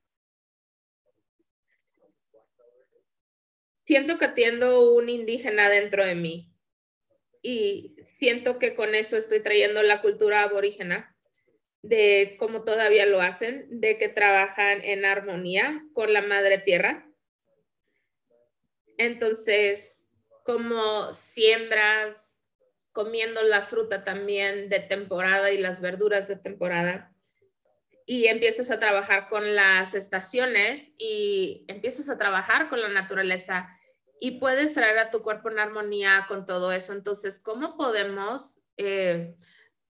Siento 3.86 4.20
que 4.20 4.26
atiendo 4.26 4.94
un 4.94 5.10
indígena 5.10 5.68
dentro 5.70 6.06
de 6.06 6.16
mí 6.16 6.49
y 7.42 7.96
siento 8.04 8.60
que 8.60 8.76
con 8.76 8.96
eso 8.96 9.18
estoy 9.18 9.42
trayendo 9.42 9.82
la 9.84 10.02
cultura 10.02 10.44
aborígena 10.44 11.16
de 11.82 12.36
cómo 12.38 12.64
todavía 12.64 13.06
lo 13.06 13.22
hacen, 13.22 13.68
de 13.70 13.98
que 13.98 14.10
trabajan 14.10 14.84
en 14.84 15.06
armonía 15.06 15.84
con 15.94 16.12
la 16.12 16.22
madre 16.22 16.58
tierra. 16.58 17.08
Entonces, 18.98 20.10
como 20.44 21.14
siembras, 21.14 22.46
comiendo 22.92 23.44
la 23.44 23.62
fruta 23.62 24.04
también 24.04 24.68
de 24.68 24.82
temporada 24.82 25.52
y 25.52 25.58
las 25.58 25.80
verduras 25.80 26.28
de 26.28 26.36
temporada, 26.36 27.14
y 28.06 28.26
empiezas 28.26 28.72
a 28.72 28.80
trabajar 28.80 29.30
con 29.30 29.56
las 29.56 29.94
estaciones 29.94 30.96
y 30.98 31.64
empiezas 31.68 32.10
a 32.10 32.18
trabajar 32.18 32.68
con 32.68 32.82
la 32.82 32.90
naturaleza 32.90 33.79
y 34.20 34.32
puedes 34.40 34.74
traer 34.74 35.00
a 35.00 35.12
tu 35.12 35.22
cuerpo 35.22 35.50
en 35.50 35.60
armonía 35.60 36.26
con 36.28 36.46
todo 36.46 36.72
eso. 36.72 36.94
Entonces, 36.94 37.40
¿cómo 37.40 37.78
podemos, 37.78 38.62
eh, 38.78 39.36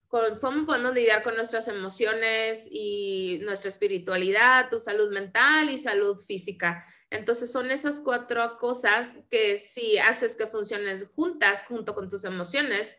cómo 0.07 0.65
podemos 0.65 0.93
lidiar 0.93 1.23
con 1.23 1.35
nuestras 1.35 1.67
emociones 1.67 2.67
y 2.71 3.39
nuestra 3.43 3.69
espiritualidad, 3.69 4.69
tu 4.69 4.79
salud 4.79 5.11
mental 5.11 5.69
y 5.69 5.77
salud 5.77 6.19
física? 6.19 6.85
Entonces, 7.09 7.51
son 7.51 7.69
esas 7.69 7.99
cuatro 7.99 8.57
cosas 8.57 9.19
que 9.29 9.59
si 9.59 9.97
haces 9.97 10.35
que 10.35 10.47
funcionen 10.47 11.05
juntas, 11.15 11.63
junto 11.67 11.93
con 11.93 12.09
tus 12.09 12.23
emociones 12.23 12.97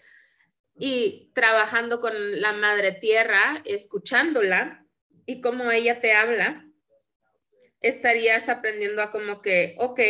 y 0.76 1.30
trabajando 1.34 2.00
con 2.00 2.40
la 2.40 2.52
madre 2.52 2.92
tierra, 2.92 3.62
escuchándola 3.64 4.84
y 5.24 5.40
cómo 5.40 5.70
ella 5.70 6.00
te 6.00 6.12
habla, 6.12 6.66
estarías 7.80 8.48
aprendiendo 8.48 9.02
a 9.02 9.10
como 9.10 9.40
que, 9.40 9.76
ok, 9.78 10.00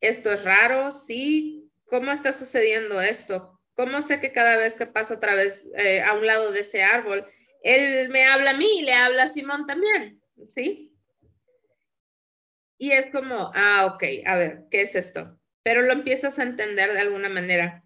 esto 0.00 0.32
es 0.32 0.44
raro, 0.44 0.92
sí, 0.92 1.70
¿cómo 1.86 2.12
está 2.12 2.32
sucediendo 2.32 3.00
esto? 3.00 3.60
¿Cómo 3.74 4.02
sé 4.02 4.20
que 4.20 4.32
cada 4.32 4.56
vez 4.56 4.76
que 4.76 4.86
paso 4.86 5.14
otra 5.14 5.34
vez 5.34 5.66
eh, 5.76 6.02
a 6.02 6.14
un 6.14 6.26
lado 6.26 6.52
de 6.52 6.60
ese 6.60 6.82
árbol, 6.82 7.26
él 7.62 8.08
me 8.08 8.26
habla 8.26 8.50
a 8.50 8.56
mí 8.56 8.80
y 8.80 8.82
le 8.82 8.94
habla 8.94 9.24
a 9.24 9.28
Simón 9.28 9.66
también, 9.66 10.20
¿sí? 10.48 10.94
Y 12.78 12.92
es 12.92 13.08
como, 13.08 13.50
ah, 13.54 13.86
ok, 13.86 14.04
a 14.24 14.36
ver, 14.36 14.64
¿qué 14.70 14.82
es 14.82 14.94
esto? 14.94 15.38
Pero 15.62 15.82
lo 15.82 15.92
empiezas 15.92 16.38
a 16.38 16.44
entender 16.44 16.92
de 16.94 17.00
alguna 17.00 17.28
manera. 17.28 17.84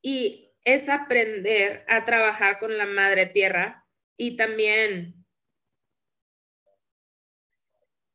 Y 0.00 0.54
es 0.64 0.88
aprender 0.88 1.84
a 1.88 2.04
trabajar 2.04 2.58
con 2.58 2.76
la 2.78 2.86
madre 2.86 3.26
tierra 3.26 3.86
y 4.16 4.36
también 4.36 5.26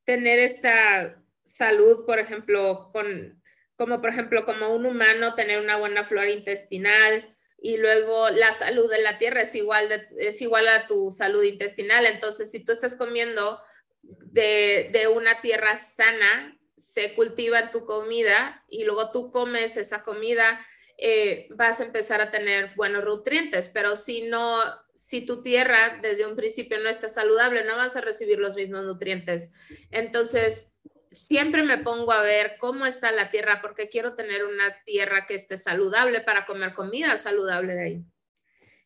tener 0.04 0.40
esta 0.40 1.23
salud, 1.46 2.06
por 2.06 2.20
ejemplo, 2.20 2.90
con, 2.92 3.42
como 3.76 4.02
por 4.02 4.10
ejemplo, 4.10 4.46
como 4.46 4.74
un 4.74 4.86
humano 4.86 5.36
tener 5.36 5.60
una 5.60 5.78
buena 5.78 6.04
flora 6.04 6.30
intestinal 6.30 7.36
y 7.62 7.78
luego 7.78 8.30
la 8.30 8.52
salud 8.54 8.90
de 8.90 9.02
la 9.02 9.18
tierra 9.18 9.42
es 9.42 9.56
igual, 9.56 10.08
es 10.18 10.42
igual 10.42 10.68
a 10.68 10.88
tu 10.88 11.12
salud 11.12 11.44
intestinal. 11.44 12.06
Entonces, 12.06 12.52
si 12.52 12.64
tú 12.64 12.72
estás 12.72 12.96
comiendo 12.96 13.60
de, 14.02 14.90
de 14.92 15.08
una 15.08 15.40
tierra 15.42 15.78
sana, 15.78 16.58
se 16.78 17.16
cultiva 17.16 17.72
tu 17.72 17.86
comida 17.86 18.64
y 18.68 18.84
luego 18.84 19.12
tú 19.12 19.32
comes 19.32 19.78
esa 19.78 20.04
comida, 20.04 20.66
eh, 20.98 21.48
vas 21.52 21.80
a 21.80 21.86
empezar 21.86 22.22
a 22.22 22.32
tener 22.32 22.74
buenos 22.76 23.04
nutrientes, 23.04 23.70
pero 23.70 23.96
si 23.96 24.24
no, 24.24 24.60
si 24.94 25.26
tu 25.26 25.42
tierra 25.42 26.00
desde 26.02 26.28
un 26.28 26.36
principio 26.36 26.78
no 26.80 26.90
está 26.90 27.10
saludable, 27.10 27.64
no 27.64 27.76
vas 27.76 27.96
a 27.96 28.02
recibir 28.02 28.38
los 28.38 28.56
mismos 28.56 28.84
nutrientes. 28.84 29.54
Entonces, 29.90 30.73
siempre 31.14 31.64
me 31.64 31.78
pongo 31.78 32.12
a 32.12 32.22
ver 32.22 32.58
cómo 32.60 32.86
está 32.86 33.12
la 33.12 33.30
tierra 33.32 33.62
porque 33.62 33.90
quiero 33.90 34.16
tener 34.16 34.46
una 34.46 34.84
tierra 34.84 35.26
que 35.28 35.36
esté 35.36 35.58
saludable 35.58 36.22
para 36.22 36.46
comer 36.46 36.74
comida 36.74 37.18
saludable 37.18 37.74
de 37.74 37.82
ahí. 37.82 38.06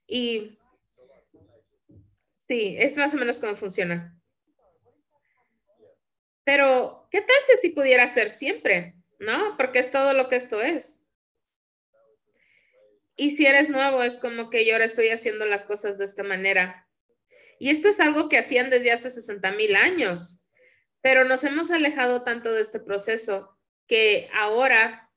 Y 0.08 0.58
sí, 2.38 2.76
es 2.80 2.98
más 2.98 3.14
o 3.14 3.18
menos 3.18 3.40
cómo 3.40 3.56
funciona. 3.56 4.14
Pero, 6.44 7.08
¿qué 7.12 7.22
tal 7.22 7.36
si 7.62 7.70
pudiera 7.70 8.08
ser 8.08 8.30
siempre? 8.30 8.96
¿No? 9.20 9.58
Porque 9.58 9.80
es 9.80 9.92
todo 9.92 10.14
lo 10.14 10.30
que 10.30 10.38
esto 10.38 10.62
es. 10.62 11.04
Y 13.18 13.32
si 13.32 13.46
eres 13.46 13.70
nuevo, 13.70 14.04
es 14.04 14.18
como 14.18 14.50
que 14.50 14.66
yo 14.66 14.74
ahora 14.74 14.86
estoy 14.86 15.10
haciendo 15.10 15.46
las 15.46 15.66
cosas 15.66 15.98
de 15.98 16.06
esta 16.06 16.24
manera. 16.24 16.88
Y 17.60 17.72
esto 17.72 17.90
es 17.90 18.00
algo 18.00 18.30
que 18.30 18.38
hacían 18.38 18.70
desde 18.70 18.92
hace 18.92 19.10
60 19.10 19.52
mil 19.54 19.76
años, 19.76 20.47
pero 21.02 21.26
nos 21.26 21.44
hemos 21.44 21.72
alejado 21.72 22.24
tanto 22.24 22.54
de 22.54 22.62
este 22.62 22.80
proceso 22.80 23.58
que 23.88 24.30
ahora 24.34 25.10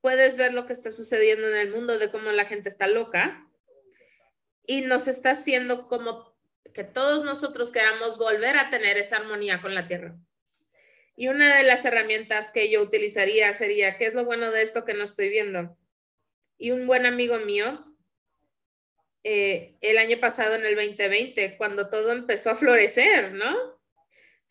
puedes 0.00 0.36
ver 0.36 0.52
lo 0.52 0.66
que 0.66 0.72
está 0.72 0.90
sucediendo 0.90 1.48
en 1.48 1.56
el 1.56 1.70
mundo 1.70 1.98
de 1.98 2.10
cómo 2.10 2.30
la 2.32 2.44
gente 2.44 2.68
está 2.68 2.86
loca 2.86 3.48
y 4.66 4.82
nos 4.82 5.08
está 5.08 5.30
haciendo 5.30 5.88
como 5.88 6.34
que 6.74 6.84
todos 6.84 7.24
nosotros 7.24 7.72
queramos 7.72 8.18
volver 8.18 8.56
a 8.56 8.70
tener 8.70 8.98
esa 8.98 9.16
armonía 9.16 9.62
con 9.62 9.74
la 9.74 9.86
tierra. 9.86 10.16
Y 11.16 11.28
una 11.28 11.56
de 11.56 11.62
las 11.62 11.84
herramientas 11.84 12.50
que 12.50 12.70
yo 12.70 12.82
utilizaría 12.82 13.52
sería, 13.54 13.96
¿qué 13.96 14.06
es 14.06 14.14
lo 14.14 14.24
bueno 14.24 14.50
de 14.50 14.62
esto 14.62 14.84
que 14.84 14.94
no 14.94 15.04
estoy 15.04 15.28
viendo? 15.28 15.76
y 16.58 16.70
un 16.70 16.86
buen 16.86 17.06
amigo 17.06 17.38
mío, 17.40 17.84
eh, 19.22 19.76
el 19.80 19.98
año 19.98 20.18
pasado 20.20 20.54
en 20.54 20.66
el 20.66 20.76
2020, 20.76 21.56
cuando 21.56 21.88
todo 21.88 22.12
empezó 22.12 22.50
a 22.50 22.56
florecer, 22.56 23.32
¿no? 23.32 23.73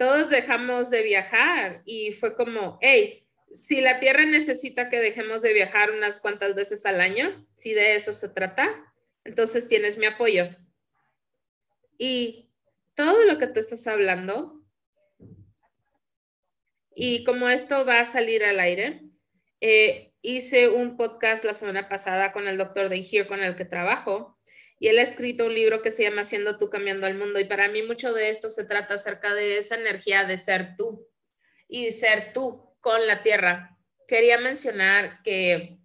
Todos 0.04 0.30
dejamos 0.30 0.89
de 0.89 1.02
viajar 1.02 1.82
y 1.86 2.12
fue 2.12 2.36
como, 2.36 2.78
hey, 2.82 3.26
si 3.54 3.80
la 3.80 4.02
Tierra 4.02 4.26
necesita 4.26 4.89
que 4.89 5.00
dejemos 5.00 5.42
de 5.42 5.54
viajar 5.54 5.92
unas 5.92 6.20
cuantas 6.20 6.56
veces 6.56 6.86
al 6.86 7.00
año, 7.00 7.48
si 7.56 7.74
de 7.74 7.96
eso 7.96 8.12
se 8.12 8.28
trata, 8.28 8.70
entonces 9.24 9.70
tienes 9.70 9.98
mi 9.98 10.06
apoyo. 10.06 10.50
Y 11.98 12.52
todo 12.96 13.24
lo 13.24 13.38
que 13.38 13.48
tú 13.48 13.62
estás 13.62 13.88
hablando, 13.88 14.62
y 16.94 17.24
como 17.24 17.48
esto 17.48 17.86
va 17.86 18.02
a 18.02 18.06
salir 18.06 18.44
al 18.44 18.60
aire, 18.60 19.04
eh, 19.62 20.12
hice 20.22 20.68
un 20.68 20.98
podcast 20.98 21.46
la 21.46 21.54
semana 21.54 21.88
pasada 21.88 22.34
con 22.34 22.50
el 22.50 22.58
doctor 22.58 22.89
de 22.89 22.98
Here 22.98 23.26
con 23.26 23.42
el 23.42 23.56
que 23.56 23.63
trabajo 23.63 24.38
y 24.84 24.89
él 24.89 25.00
ha 25.00 25.04
escrito 25.04 25.46
un 25.46 25.56
libro 25.56 25.82
que 25.82 25.91
se 25.91 26.04
llama 26.04 26.26
Siendo 26.26 26.58
tú 26.58 26.69
cambiando 26.69 27.08
el 27.08 27.17
mundo 27.17 27.39
y 27.39 27.46
para 27.46 27.69
mí 27.69 27.84
mucho 27.84 28.12
de 28.12 28.30
esto 28.30 28.50
se 28.50 28.65
trata 28.65 28.96
acerca 28.96 29.34
de 29.34 29.58
esa 29.58 29.76
energía 29.76 30.26
de 30.26 30.38
ser 30.38 30.76
tú 30.76 31.08
y 31.69 31.93
ser 31.93 32.34
tú 32.34 32.76
con 32.82 33.08
la 33.08 33.24
tierra. 33.24 33.78
Quería 34.10 34.38
mencionar 34.39 35.22
que 35.24 35.78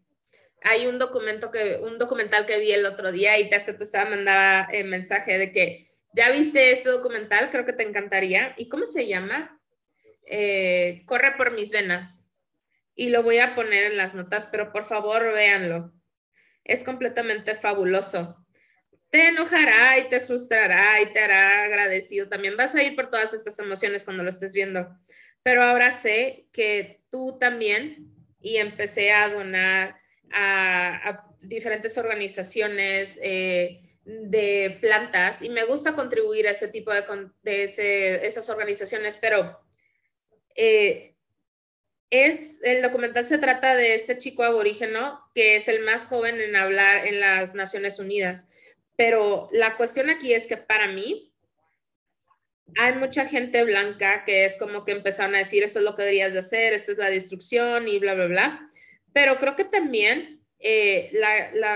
hay 0.62 0.88
un 0.88 0.98
documento 0.98 1.52
que 1.52 1.78
un 1.80 1.96
documental 1.96 2.44
que 2.44 2.58
vi 2.58 2.72
el 2.72 2.87
otro 2.87 3.12
día 3.12 3.38
y 3.38 3.48
te 3.48 3.54
estaba 3.54 4.11
mandando 4.11 4.72
el 4.72 4.88
mensaje 4.88 5.38
de 5.38 5.52
que 5.52 5.87
ya 6.12 6.32
viste 6.32 6.72
este 6.72 6.88
documental, 6.88 7.52
creo 7.52 7.64
que 7.64 7.74
te 7.74 7.84
encantaría. 7.84 8.52
¿Y 8.56 8.68
cómo 8.68 8.84
se 8.84 9.06
llama? 9.06 9.61
Eh, 10.26 11.04
Corre 11.06 11.37
por 11.37 11.52
mis 11.52 11.70
venas 11.70 12.28
y 12.96 13.11
lo 13.11 13.22
voy 13.22 13.38
a 13.38 13.54
poner 13.54 13.84
en 13.84 13.96
las 13.96 14.14
notas, 14.14 14.48
pero 14.48 14.72
por 14.72 14.88
favor 14.88 15.22
véanlo. 15.34 15.92
Es 16.64 16.82
completamente 16.82 17.54
fabuloso. 17.54 18.44
Te 19.10 19.28
enojará 19.28 19.98
y 19.98 20.08
te 20.08 20.20
frustrará 20.20 21.00
y 21.00 21.12
te 21.12 21.20
hará 21.20 21.62
agradecido. 21.62 22.28
También 22.28 22.56
vas 22.56 22.74
a 22.74 22.82
ir 22.82 22.94
por 22.94 23.10
todas 23.10 23.32
estas 23.32 23.58
emociones 23.58 24.04
cuando 24.04 24.22
lo 24.22 24.30
estés 24.30 24.52
viendo. 24.52 24.88
Pero 25.42 25.62
ahora 25.62 25.90
sé 25.92 26.46
que 26.52 27.02
tú 27.10 27.38
también, 27.38 28.12
y 28.40 28.56
empecé 28.56 29.12
a 29.12 29.28
donar 29.28 29.96
a, 30.32 31.24
diferentes 31.40 31.96
organizaciones 31.96 33.18
eh, 33.22 33.80
de 34.04 34.76
plantas, 34.80 35.40
y 35.40 35.48
me 35.48 35.64
gusta 35.64 35.94
contribuir 35.94 36.48
a 36.48 36.50
ese 36.50 36.68
tipo 36.68 36.92
de, 36.92 37.04
de 37.42 38.26
esas 38.26 38.48
organizaciones, 38.50 39.16
pero 39.16 39.58
eh, 40.60 41.14
es, 42.10 42.60
el 42.64 42.82
documental 42.82 43.26
se 43.26 43.38
trata 43.38 43.76
de 43.76 43.94
este 43.94 44.18
chico 44.18 44.42
aborígeno 44.42 45.20
que 45.34 45.56
es 45.56 45.68
el 45.68 45.84
más 45.84 46.06
joven 46.06 46.40
en 46.40 46.56
hablar 46.56 47.06
en 47.06 47.20
las 47.20 47.54
Naciones 47.54 47.98
Unidas. 48.00 48.50
Pero 48.98 49.48
la 49.52 49.76
cuestión 49.76 50.11
aquí 50.11 50.34
es 50.34 50.48
que 50.48 50.56
para 50.56 50.88
mí 50.88 51.32
hay 52.76 52.94
mucha 52.94 53.26
gente 53.26 53.62
blanca 53.62 54.24
que 54.24 54.44
es 54.44 54.56
como 54.56 54.84
que 54.84 54.90
empezaron 54.90 55.37
a 55.37 55.38
decir 55.38 55.62
esto 55.62 55.78
es 55.78 55.84
lo 55.84 55.94
que 55.94 56.02
deberías 56.02 56.32
de 56.32 56.40
hacer, 56.40 56.72
esto 56.72 56.90
es 56.90 56.98
la 56.98 57.08
destrucción 57.08 57.87
y 57.87 58.00
bla, 58.00 58.14
bla, 58.14 58.26
bla. 58.26 58.68
Pero 59.12 59.38
creo 59.38 59.54
que 59.54 59.62
también 59.62 60.42
eh, 60.58 61.12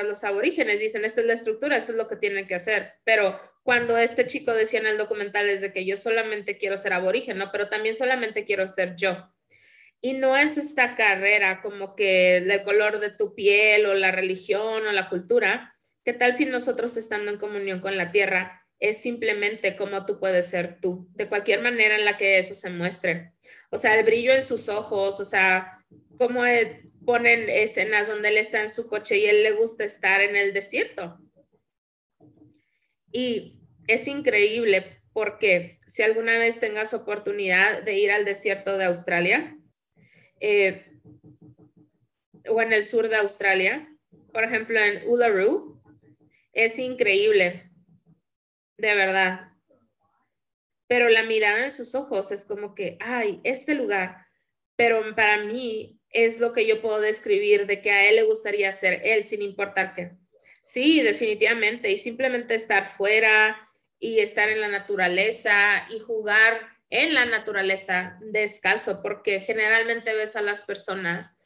los 0.04 0.24
aborígenes 0.24 0.80
dicen 0.80 1.04
esta 1.04 1.20
es 1.20 1.26
la 1.28 1.34
estructura, 1.34 1.76
esto 1.76 1.92
es 1.92 1.98
lo 1.98 2.08
que 2.08 2.16
tienen 2.16 2.48
que 2.48 2.56
hacer. 2.56 2.94
Pero 3.04 3.38
cuando 3.62 3.96
este 3.96 4.26
chico 4.26 4.52
decía 4.52 4.80
en 4.80 4.88
el 4.88 4.98
documental 4.98 5.48
es 5.48 5.60
de 5.60 5.72
que 5.72 5.86
yo 5.86 5.96
solamente 5.96 6.58
quiero 6.58 6.76
ser 6.76 6.92
aborigen, 6.92 7.40
pero 7.52 7.68
también 7.68 7.94
solamente 7.94 8.44
quiero 8.44 8.68
ser 8.68 8.96
yo 8.96 9.32
y 10.04 10.14
no 10.14 10.36
es 10.36 10.58
esta 10.58 10.96
carrera 10.96 11.62
como 11.62 11.94
que 11.94 12.40
del 12.40 12.64
color 12.64 12.98
de 12.98 13.10
tu 13.10 13.36
piel 13.36 13.86
o 13.86 13.94
la 13.94 14.10
religión 14.10 14.84
o 14.84 14.90
la 14.90 15.08
cultura. 15.08 15.76
¿Qué 16.04 16.12
tal 16.12 16.34
si 16.34 16.46
nosotros 16.46 16.96
estando 16.96 17.30
en 17.30 17.38
comunión 17.38 17.80
con 17.80 17.96
la 17.96 18.10
tierra 18.10 18.66
es 18.80 19.00
simplemente 19.00 19.76
como 19.76 20.04
tú 20.04 20.18
puedes 20.18 20.46
ser 20.46 20.80
tú, 20.80 21.08
de 21.14 21.28
cualquier 21.28 21.62
manera 21.62 21.94
en 21.94 22.04
la 22.04 22.16
que 22.16 22.38
eso 22.38 22.54
se 22.54 22.70
muestre? 22.70 23.32
O 23.70 23.76
sea, 23.76 23.96
el 23.96 24.04
brillo 24.04 24.32
en 24.32 24.42
sus 24.42 24.68
ojos, 24.68 25.20
o 25.20 25.24
sea, 25.24 25.84
cómo 26.18 26.44
eh, 26.44 26.82
ponen 27.06 27.48
escenas 27.48 28.08
donde 28.08 28.30
él 28.30 28.36
está 28.36 28.62
en 28.62 28.70
su 28.70 28.88
coche 28.88 29.18
y 29.18 29.26
él 29.26 29.44
le 29.44 29.52
gusta 29.52 29.84
estar 29.84 30.20
en 30.20 30.34
el 30.34 30.52
desierto. 30.52 31.18
Y 33.12 33.60
es 33.86 34.08
increíble 34.08 35.02
porque 35.12 35.78
si 35.86 36.02
alguna 36.02 36.38
vez 36.38 36.58
tengas 36.58 36.94
oportunidad 36.94 37.82
de 37.82 37.94
ir 37.94 38.10
al 38.10 38.24
desierto 38.24 38.76
de 38.76 38.86
Australia, 38.86 39.56
eh, 40.40 40.86
o 42.48 42.60
en 42.60 42.72
el 42.72 42.84
sur 42.84 43.08
de 43.08 43.16
Australia, 43.16 43.88
por 44.32 44.42
ejemplo 44.42 44.80
en 44.80 45.08
Uluru, 45.08 45.81
es 46.52 46.78
increíble, 46.78 47.70
de 48.76 48.94
verdad. 48.94 49.52
Pero 50.86 51.08
la 51.08 51.22
mirada 51.22 51.64
en 51.64 51.72
sus 51.72 51.94
ojos 51.94 52.32
es 52.32 52.44
como 52.44 52.74
que, 52.74 52.98
ay, 53.00 53.40
este 53.44 53.74
lugar, 53.74 54.26
pero 54.76 55.14
para 55.14 55.44
mí 55.44 55.98
es 56.10 56.38
lo 56.38 56.52
que 56.52 56.66
yo 56.66 56.82
puedo 56.82 57.00
describir 57.00 57.66
de 57.66 57.80
que 57.80 57.90
a 57.90 58.08
él 58.08 58.16
le 58.16 58.22
gustaría 58.24 58.72
ser 58.72 59.00
él 59.04 59.24
sin 59.24 59.42
importar 59.42 59.94
qué. 59.94 60.12
Sí, 60.62 61.00
definitivamente, 61.00 61.90
y 61.90 61.98
simplemente 61.98 62.54
estar 62.54 62.86
fuera 62.86 63.68
y 63.98 64.20
estar 64.20 64.48
en 64.48 64.60
la 64.60 64.68
naturaleza 64.68 65.86
y 65.90 65.98
jugar 66.00 66.68
en 66.90 67.14
la 67.14 67.24
naturaleza 67.24 68.18
descalzo, 68.20 69.00
porque 69.02 69.40
generalmente 69.40 70.14
ves 70.14 70.36
a 70.36 70.42
las 70.42 70.64
personas 70.64 71.36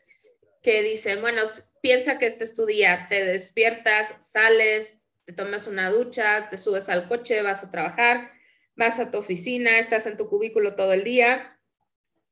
que 0.62 0.82
dicen, 0.82 1.20
bueno, 1.20 1.42
piensa 1.86 2.18
que 2.18 2.26
este 2.26 2.42
es 2.42 2.56
tu 2.56 2.66
día, 2.66 3.06
te 3.08 3.24
despiertas, 3.24 4.16
sales, 4.18 5.06
te 5.24 5.32
tomas 5.32 5.68
una 5.68 5.88
ducha, 5.88 6.50
te 6.50 6.58
subes 6.58 6.88
al 6.88 7.06
coche, 7.06 7.42
vas 7.42 7.62
a 7.62 7.70
trabajar, 7.70 8.32
vas 8.74 8.98
a 8.98 9.12
tu 9.12 9.18
oficina, 9.18 9.78
estás 9.78 10.04
en 10.06 10.16
tu 10.16 10.28
cubículo 10.28 10.74
todo 10.74 10.92
el 10.92 11.04
día, 11.04 11.60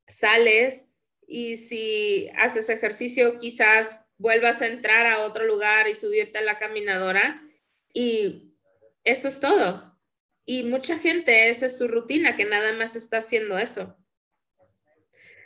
sales 0.09 0.93
y 1.25 1.55
si 1.55 2.29
haces 2.37 2.67
ejercicio, 2.67 3.39
quizás 3.39 4.05
vuelvas 4.17 4.61
a 4.61 4.67
entrar 4.67 5.07
a 5.07 5.21
otro 5.21 5.45
lugar 5.45 5.87
y 5.87 5.95
subirte 5.95 6.39
a 6.39 6.41
la 6.41 6.59
caminadora 6.59 7.41
y 7.93 8.57
eso 9.05 9.29
es 9.29 9.39
todo. 9.39 9.97
Y 10.43 10.63
mucha 10.63 10.99
gente, 10.99 11.47
esa 11.47 11.67
es 11.67 11.77
su 11.77 11.87
rutina, 11.87 12.35
que 12.35 12.43
nada 12.43 12.73
más 12.73 12.97
está 12.97 13.19
haciendo 13.19 13.57
eso. 13.57 13.95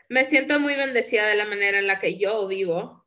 Me 0.07 0.25
siento 0.25 0.59
muy 0.59 0.73
bendecida 0.73 1.27
de 1.27 1.35
la 1.35 1.45
manera 1.45 1.77
en 1.77 1.85
la 1.85 1.99
que 1.99 2.17
yo 2.17 2.47
vivo. 2.47 2.98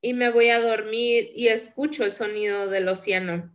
Y 0.00 0.14
me 0.14 0.30
voy 0.30 0.50
a 0.50 0.60
dormir 0.60 1.30
y 1.34 1.48
escucho 1.48 2.04
el 2.04 2.12
sonido 2.12 2.68
del 2.68 2.88
océano. 2.88 3.52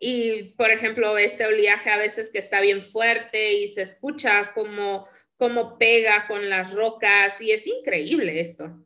Y, 0.00 0.54
por 0.56 0.70
ejemplo, 0.70 1.18
este 1.18 1.46
oleaje 1.46 1.90
a 1.90 1.98
veces 1.98 2.30
que 2.30 2.38
está 2.38 2.60
bien 2.60 2.82
fuerte 2.82 3.54
y 3.54 3.66
se 3.68 3.82
escucha 3.82 4.52
como 4.54 5.08
cómo 5.36 5.78
pega 5.78 6.26
con 6.26 6.48
las 6.48 6.72
rocas 6.72 7.40
y 7.40 7.52
es 7.52 7.66
increíble 7.66 8.40
esto. 8.40 8.84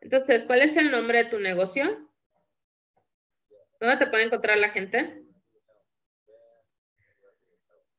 Entonces, 0.00 0.44
¿cuál 0.44 0.62
es 0.62 0.76
el 0.76 0.90
nombre 0.90 1.24
de 1.24 1.30
tu 1.30 1.38
negocio? 1.38 2.10
¿Dónde 3.80 3.96
te 3.96 4.06
puede 4.06 4.24
encontrar 4.24 4.58
la 4.58 4.70
gente? 4.70 5.24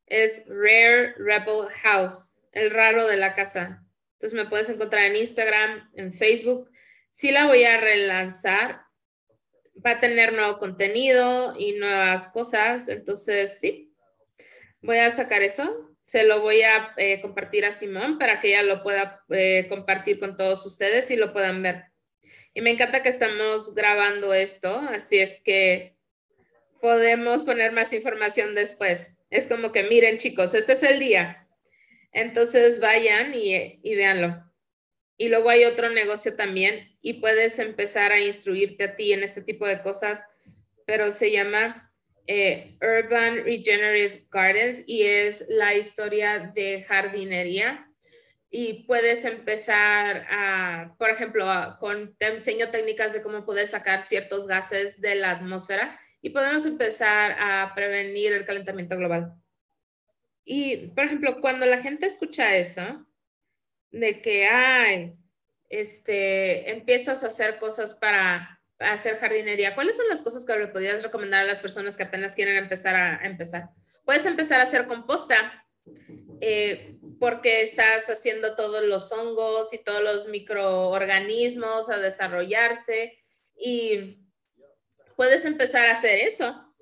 Es 0.06 0.46
Rare 0.48 1.14
Rebel 1.18 1.70
House, 1.82 2.34
el 2.52 2.72
raro 2.72 3.08
de 3.08 3.18
la 3.18 3.36
casa. 3.36 3.83
Entonces 4.24 4.42
me 4.42 4.50
puedes 4.50 4.70
encontrar 4.70 5.04
en 5.04 5.18
Instagram, 5.18 5.92
en 5.96 6.14
Facebook. 6.14 6.72
Sí 7.10 7.32
la 7.32 7.46
voy 7.46 7.66
a 7.66 7.76
relanzar. 7.76 8.84
Va 9.86 9.92
a 9.92 10.00
tener 10.00 10.32
nuevo 10.32 10.60
contenido 10.60 11.54
y 11.60 11.74
nuevas 11.74 12.30
cosas. 12.30 12.88
Entonces, 12.88 13.60
sí, 13.60 13.94
voy 14.82 15.00
a 15.00 15.12
sacar 15.12 15.42
eso. 15.42 15.94
Se 16.00 16.24
lo 16.24 16.40
voy 16.40 16.62
a 16.62 16.94
eh, 16.96 17.20
compartir 17.20 17.66
a 17.66 17.72
Simón 17.72 18.18
para 18.18 18.40
que 18.40 18.48
ella 18.48 18.64
lo 18.64 18.82
pueda 18.82 19.22
eh, 19.28 19.66
compartir 19.68 20.22
con 20.22 20.38
todos 20.38 20.66
ustedes 20.66 21.12
y 21.12 21.18
lo 21.18 21.34
puedan 21.34 21.62
ver. 21.62 21.88
Y 22.54 22.62
me 22.62 22.72
encanta 22.72 23.04
que 23.04 23.10
estamos 23.10 23.76
grabando 23.76 24.34
esto, 24.34 24.74
así 24.90 25.18
es 25.20 25.42
que 25.44 25.98
podemos 26.80 27.44
poner 27.44 27.74
más 27.74 27.92
información 27.92 28.56
después. 28.56 29.18
Es 29.30 29.48
como 29.48 29.74
que 29.74 29.84
miren 29.84 30.18
chicos, 30.18 30.54
este 30.54 30.72
es 30.74 30.84
el 30.84 31.00
día. 31.00 31.43
Entonces 32.14 32.80
vayan 32.80 33.34
y, 33.34 33.80
y 33.84 33.96
véanlo. 33.96 34.44
Y 35.18 35.30
luego 35.30 35.50
hay 35.50 35.66
otro 35.66 35.90
negocio 35.90 36.36
también 36.36 36.98
y 37.02 37.14
puedes 37.14 37.60
empezar 37.60 38.12
a 38.12 38.20
instruirte 38.20 38.86
a 38.86 38.96
ti 38.96 39.14
en 39.14 39.24
este 39.24 39.42
tipo 39.42 39.68
de 39.68 39.82
cosas, 39.82 40.26
pero 40.86 41.12
se 41.12 41.32
llama 41.32 41.94
eh, 42.26 42.78
Urban 42.82 43.44
Regenerative 43.44 44.26
Gardens 44.32 44.84
y 44.88 45.04
es 45.04 45.46
la 45.50 45.76
historia 45.76 46.52
de 46.56 46.84
jardinería 46.84 47.88
y 48.50 48.86
puedes 48.86 49.26
empezar 49.26 50.26
a, 50.30 50.96
por 50.98 51.10
ejemplo, 51.10 51.46
con, 51.80 52.16
te 52.18 52.28
enseño 52.28 52.70
técnicas 52.70 53.12
de 53.12 53.22
cómo 53.22 53.46
puedes 53.46 53.72
sacar 53.72 54.04
ciertos 54.04 54.48
gases 54.48 55.02
de 55.02 55.16
la 55.16 55.32
atmósfera 55.32 56.00
y 56.22 56.30
podemos 56.30 56.66
empezar 56.66 57.36
a 57.40 57.74
prevenir 57.76 58.32
el 58.32 58.46
calentamiento 58.46 58.96
global. 58.96 59.34
Y, 60.46 60.88
por 60.88 61.06
ejemplo, 61.06 61.40
cuando 61.42 61.66
la 61.66 61.82
gente 61.82 62.06
escucha 62.06 62.56
eso, 62.58 63.06
de 63.92 64.22
que, 64.22 64.48
ay, 64.48 65.14
este, 65.70 66.72
empiezas 66.72 67.24
a 67.24 67.28
hacer 67.28 67.58
cosas 67.60 67.94
para, 67.94 68.62
hacer 68.80 69.18
jardinería, 69.18 69.76
¿cuáles 69.76 69.96
son 69.96 70.08
las 70.10 70.22
cosas 70.22 70.46
que 70.46 70.58
le 70.58 70.68
podrías 70.68 71.04
recomendar 71.04 71.42
a 71.42 71.48
las 71.48 71.62
personas 71.62 71.96
que 71.96 72.04
apenas 72.04 72.36
quieren 72.36 72.58
empezar 72.58 72.96
a 72.96 73.26
empezar? 73.26 73.70
Puedes 74.04 74.26
empezar 74.26 74.60
a 74.60 74.64
hacer 74.64 74.88
composta 74.88 75.66
eh, 76.42 76.98
porque 77.20 77.62
estás 77.62 78.10
haciendo 78.10 78.56
todos 78.56 78.84
los 78.84 79.12
hongos 79.12 79.74
y 79.74 79.78
todos 79.78 80.04
los 80.04 80.28
microorganismos 80.28 81.90
a 81.90 81.98
desarrollarse 81.98 83.18
y 83.56 84.20
puedes 85.16 85.46
empezar 85.46 85.88
a 85.88 85.94
hacer 85.94 86.20
eso. 86.20 86.73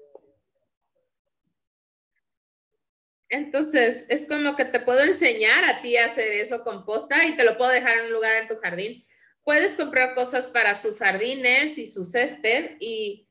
Entonces, 3.31 4.05
es 4.09 4.27
como 4.27 4.55
que 4.55 4.65
te 4.65 4.79
puedo 4.79 5.01
enseñar 5.01 5.63
a 5.65 5.81
ti 5.81 5.97
a 5.97 6.05
hacer 6.05 6.31
eso 6.33 6.63
composta 6.63 7.25
y 7.25 7.35
te 7.35 7.43
lo 7.43 7.57
puedo 7.57 7.71
dejar 7.71 7.97
en 7.97 8.05
un 8.05 8.13
lugar 8.13 8.35
en 8.35 8.47
tu 8.47 8.57
jardín. 8.57 9.05
Puedes 9.43 9.75
comprar 9.75 10.13
cosas 10.13 10.47
para 10.47 10.75
sus 10.75 10.99
jardines 10.99 11.77
y 11.77 11.87
su 11.87 12.03
césped 12.03 12.75
y 12.79 13.27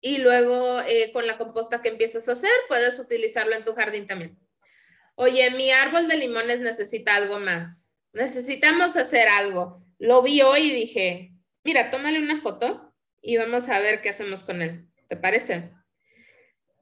y 0.00 0.18
luego 0.18 0.80
eh, 0.80 1.10
con 1.12 1.26
la 1.26 1.36
composta 1.36 1.82
que 1.82 1.90
empiezas 1.90 2.28
a 2.28 2.32
hacer, 2.32 2.50
puedes 2.68 2.98
utilizarlo 2.98 3.54
en 3.54 3.64
tu 3.64 3.74
jardín 3.74 4.06
también. 4.06 4.38
Oye, 5.14 5.50
mi 5.50 5.70
árbol 5.70 6.08
de 6.08 6.16
limones 6.16 6.60
necesita 6.60 7.16
algo 7.16 7.38
más. 7.38 7.92
Necesitamos 8.12 8.96
hacer 8.96 9.28
algo. 9.28 9.84
Lo 9.98 10.22
vi 10.22 10.40
hoy 10.40 10.70
y 10.70 10.74
dije, 10.74 11.32
mira, 11.62 11.90
tómale 11.90 12.18
una 12.18 12.38
foto 12.38 12.94
y 13.20 13.36
vamos 13.36 13.68
a 13.68 13.80
ver 13.80 14.00
qué 14.00 14.08
hacemos 14.08 14.42
con 14.42 14.62
él. 14.62 14.86
¿Te 15.08 15.16
parece? 15.16 15.70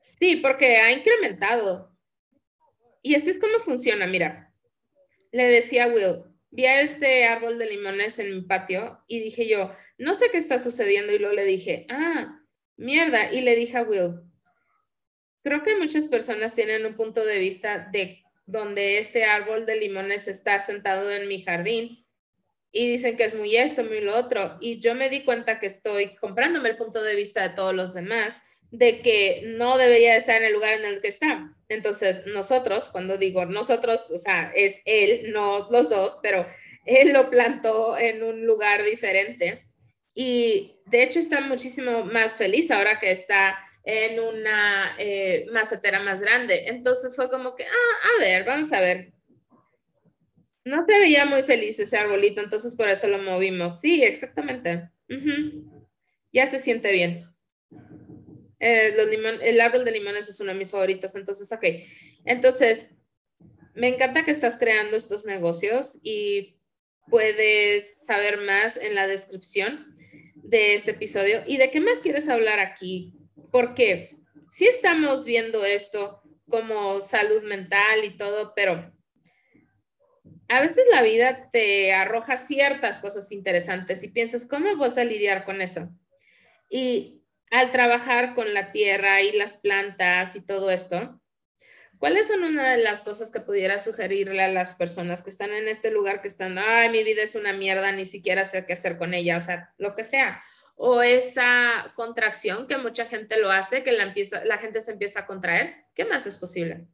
Sí, 0.00 0.37
porque 0.37 0.76
ha 0.76 0.92
incrementado. 0.92 1.94
Y 3.02 3.14
así 3.14 3.30
es 3.30 3.38
como 3.38 3.58
funciona. 3.61 4.06
Mira, 4.06 4.52
le 5.32 5.44
decía 5.44 5.84
a 5.84 5.88
Will, 5.88 6.24
vi 6.50 6.66
a 6.66 6.80
este 6.80 7.24
árbol 7.24 7.58
de 7.58 7.66
limones 7.66 8.18
en 8.18 8.34
mi 8.34 8.42
patio 8.42 9.02
y 9.06 9.20
dije 9.20 9.48
yo, 9.48 9.72
no 9.98 10.14
sé 10.14 10.30
qué 10.30 10.38
está 10.38 10.58
sucediendo. 10.58 11.12
Y 11.12 11.18
luego 11.18 11.34
le 11.34 11.44
dije, 11.44 11.87
ah, 11.90 12.40
mierda. 12.76 13.32
Y 13.32 13.40
le 13.40 13.56
dije 13.56 13.76
a 13.76 13.82
Will, 13.82 14.20
creo 15.42 15.62
que 15.62 15.76
muchas 15.76 16.08
personas 16.08 16.54
tienen 16.54 16.87
un 16.87 16.94
punto 16.94 17.24
de 17.24 17.38
vista 17.38 17.88
de 17.92 18.22
donde 18.46 18.98
este 18.98 19.24
árbol 19.24 19.66
de 19.66 19.76
limones 19.76 20.26
está 20.26 20.58
sentado 20.58 21.11
en 21.11 21.28
mi 21.28 21.42
jardín 21.42 22.06
y 22.72 22.90
dicen 22.90 23.16
que 23.16 23.24
es 23.24 23.34
muy 23.34 23.56
esto, 23.56 23.84
muy 23.84 24.00
lo 24.00 24.16
otro. 24.16 24.56
Y 24.61 24.80
yo 24.80 24.94
me 24.94 25.11
di 25.11 25.24
cuenta 25.24 25.58
que 25.58 25.66
estoy 25.66 26.16
comprándome 26.16 26.70
el 26.70 26.76
punto 26.76 27.02
de 27.02 27.14
vista 27.14 27.42
de 27.42 27.54
todos 27.54 27.74
los 27.74 27.94
demás 27.94 28.40
de 28.70 29.00
que 29.00 29.42
no 29.46 29.78
debería 29.78 30.16
estar 30.16 30.40
en 30.40 30.46
el 30.48 30.52
lugar 30.52 30.74
en 30.74 30.85
el 30.85 31.00
que 31.00 31.09
está. 31.09 31.54
Entonces, 31.68 32.26
nosotros, 32.26 32.88
cuando 32.90 33.16
digo 33.16 33.46
nosotros, 33.46 34.11
o 34.11 34.18
sea, 34.18 34.52
es 34.54 34.83
él, 34.85 35.33
no 35.33 35.68
los 35.70 35.88
dos, 35.88 36.18
pero 36.22 36.46
él 36.85 37.12
lo 37.12 37.31
plantó 37.31 37.98
en 37.98 38.22
un 38.22 38.46
lugar 38.46 38.85
diferente 38.85 39.68
y 40.14 40.81
de 40.87 41.02
hecho 41.04 41.20
está 41.20 41.40
muchísimo 41.40 42.04
más 42.04 42.37
feliz 42.37 42.70
ahora 42.70 42.98
que 42.98 43.11
está 43.12 43.57
en 43.85 44.18
una 44.18 44.96
eh, 44.98 45.46
macetera 45.52 46.00
más 46.00 46.20
grande. 46.20 46.64
Entonces 46.66 47.14
fue 47.14 47.31
como 47.31 47.54
que, 47.54 47.64
ah, 47.64 48.09
a 48.16 48.20
ver, 48.20 48.44
vamos 48.44 48.72
a 48.72 48.81
ver. 48.81 49.12
No 50.64 50.85
se 50.87 50.98
veía 50.98 51.24
muy 51.24 51.42
feliz 51.44 51.78
ese 51.78 51.96
arbolito, 51.96 52.40
entonces 52.40 52.74
por 52.74 52.88
eso 52.88 53.07
lo 53.07 53.18
movimos. 53.18 53.81
Sí, 53.81 54.02
exactamente. 54.02 54.90
Ya 56.33 56.46
se 56.46 56.59
siente 56.59 56.90
bien. 56.90 57.27
Eh, 58.60 58.94
el 59.42 59.60
árbol 59.60 59.84
de 59.84 59.92
limones 59.92 60.28
es 60.28 60.40
uno 60.40 60.52
de 60.52 60.58
mis 60.58 60.70
favoritos, 60.70 61.14
entonces, 61.14 61.50
ok. 61.52 61.64
Entonces, 62.24 62.96
me 63.74 63.88
encanta 63.88 64.24
que 64.24 64.32
estás 64.32 64.58
creando 64.58 64.96
estos 64.96 65.24
negocios 65.24 65.98
y 66.02 66.58
puedes 67.08 68.04
saber 68.04 68.38
más 68.38 68.76
en 68.76 68.94
la 68.94 69.06
descripción 69.06 69.94
de 70.34 70.74
este 70.74 70.92
episodio 70.92 71.42
y 71.46 71.56
de 71.56 71.70
qué 71.70 71.80
más 71.80 72.00
quieres 72.00 72.28
hablar 72.28 72.58
aquí, 72.58 73.14
porque 73.52 74.16
sí 74.50 74.66
estamos 74.66 75.24
viendo 75.24 75.64
esto 75.64 76.22
como 76.48 77.00
salud 77.00 77.42
mental 77.42 78.04
y 78.04 78.16
todo, 78.16 78.52
pero 78.56 78.92
a 80.48 80.60
veces 80.60 80.84
la 80.90 81.02
vida 81.02 81.50
te 81.52 81.92
arroja 81.92 82.38
ciertas 82.38 82.98
cosas 82.98 83.30
interesantes 83.32 84.02
y 84.02 84.08
piensas, 84.08 84.46
¿cómo 84.46 84.74
vas 84.76 84.96
a 84.96 85.04
lidiar 85.04 85.44
con 85.44 85.60
eso? 85.60 85.90
Y 86.70 87.17
al 87.50 87.70
trabajar 87.70 88.34
con 88.34 88.54
la 88.54 88.72
tierra 88.72 89.22
y 89.22 89.32
las 89.32 89.56
plantas 89.56 90.37
y 90.37 90.44
todo 90.44 90.70
esto, 90.70 91.20
¿Cuáles 91.98 92.28
son 92.28 92.44
una 92.44 92.70
de 92.70 92.82
las 92.82 93.02
cosas 93.02 93.32
que 93.32 93.40
pudiera 93.40 93.80
sugerirle 93.80 94.44
a 94.44 94.52
las 94.52 94.74
personas 94.74 95.20
que 95.22 95.30
están 95.30 95.50
en 95.50 95.66
este 95.66 95.90
lugar, 95.90 96.22
que 96.22 96.28
están, 96.28 96.56
ay, 96.56 96.90
mi 96.90 97.02
vida 97.02 97.22
es 97.22 97.34
una 97.34 97.52
mierda, 97.52 97.90
ni 97.90 98.06
siquiera 98.06 98.44
sé 98.44 98.64
qué 98.64 98.74
hacer 98.74 98.98
con 98.98 99.14
ella, 99.14 99.37
o 99.37 99.40
sea, 99.40 99.74
lo 99.78 99.96
que 99.96 100.04
sea? 100.04 100.42
O 100.76 101.02
esa 101.02 101.92
contracción 101.96 102.68
que 102.68 102.76
mucha 102.76 103.06
gente 103.06 103.37
lo 103.40 103.50
hace, 103.50 103.82
que 103.82 103.90
la, 103.90 104.14
la 104.44 104.58
gente 104.58 104.80
se 104.80 104.92
empieza 104.92 105.20
a 105.20 105.26
contraer, 105.26 105.87
¿qué 105.96 106.04
más 106.04 106.24
es 106.28 106.38
posible? 106.38 106.87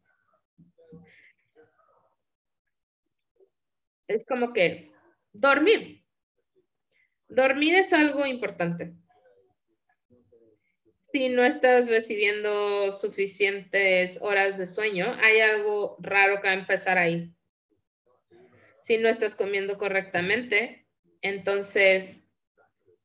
Es 4.06 4.24
como 4.24 4.54
que 4.54 4.90
dormir. 5.32 6.02
Dormir 7.28 7.74
es 7.74 7.92
algo 7.92 8.24
importante 8.24 8.94
si 11.14 11.28
no 11.28 11.44
estás 11.44 11.88
recibiendo 11.88 12.90
suficientes 12.90 14.18
horas 14.20 14.58
de 14.58 14.66
sueño, 14.66 15.16
hay 15.22 15.38
algo 15.38 15.94
raro 16.00 16.40
que 16.40 16.48
va 16.48 16.54
a 16.54 16.58
empezar 16.58 16.98
ahí. 16.98 17.32
Si 18.82 18.98
no 18.98 19.08
estás 19.08 19.36
comiendo 19.36 19.78
correctamente, 19.78 20.88
entonces 21.22 22.28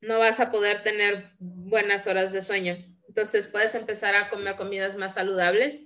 no 0.01 0.17
vas 0.17 0.39
a 0.39 0.49
poder 0.49 0.81
tener 0.81 1.33
buenas 1.37 2.07
horas 2.07 2.31
de 2.31 2.41
sueño. 2.41 2.83
Entonces 3.07 3.45
puedes 3.45 3.75
empezar 3.75 4.15
a 4.15 4.31
comer 4.31 4.55
comidas 4.55 4.97
más 4.97 5.13
saludables. 5.13 5.85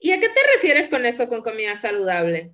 ¿Y 0.00 0.10
a 0.10 0.18
qué 0.18 0.28
te 0.28 0.40
refieres 0.54 0.90
con 0.90 1.06
eso, 1.06 1.28
con 1.28 1.42
comida 1.42 1.76
saludable? 1.76 2.52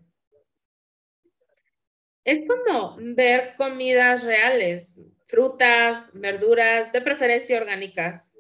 Es 2.23 2.47
como 2.47 2.99
ver 3.01 3.55
comidas 3.57 4.25
reales, 4.25 5.01
frutas, 5.25 6.11
verduras, 6.13 6.93
de 6.93 7.01
preferencia 7.01 7.59
orgánicas 7.59 8.35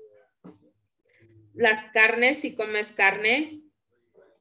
las 1.60 1.92
carnes, 1.92 2.40
si 2.40 2.54
comes 2.54 2.90
carne, 2.90 3.60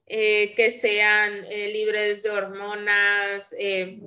eh, 0.06 0.54
que 0.56 0.70
sean 0.70 1.44
eh, 1.50 1.70
libres 1.70 2.22
de 2.22 2.30
hormonas, 2.30 3.54
eh, 3.58 4.00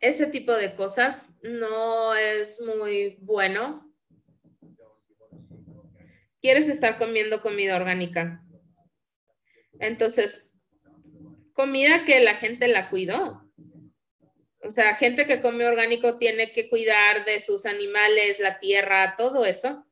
ese 0.00 0.26
tipo 0.26 0.52
de 0.52 0.74
cosas 0.74 1.28
no 1.42 2.14
es 2.14 2.62
muy 2.62 3.18
bueno. 3.20 3.94
Quieres 6.40 6.70
estar 6.70 6.96
comiendo 6.96 7.42
comida 7.42 7.76
orgánica. 7.76 8.42
Entonces, 9.78 10.50
comida 11.52 12.04
que 12.06 12.20
la 12.20 12.36
gente 12.36 12.68
la 12.68 12.88
cuidó. 12.88 13.50
O 14.62 14.70
sea, 14.70 14.94
gente 14.94 15.26
que 15.26 15.42
come 15.42 15.66
orgánico 15.66 16.16
tiene 16.16 16.52
que 16.52 16.70
cuidar 16.70 17.26
de 17.26 17.38
sus 17.40 17.66
animales, 17.66 18.40
la 18.40 18.60
tierra, 18.60 19.14
todo 19.14 19.44
eso. 19.44 19.86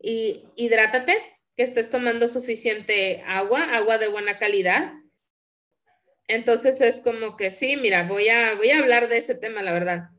Y 0.00 0.44
hidrátate, 0.56 1.31
que 1.56 1.62
estés 1.62 1.90
tomando 1.90 2.28
suficiente 2.28 3.22
agua, 3.26 3.62
agua 3.74 3.98
de 3.98 4.08
buena 4.08 4.38
calidad. 4.38 4.92
Entonces 6.28 6.80
es 6.80 7.00
como 7.00 7.36
que 7.36 7.50
sí, 7.50 7.76
mira, 7.76 8.04
voy 8.06 8.28
a, 8.28 8.54
voy 8.54 8.70
a 8.70 8.78
hablar 8.78 9.08
de 9.08 9.18
ese 9.18 9.34
tema, 9.34 9.62
la 9.62 9.72
verdad. 9.72 10.10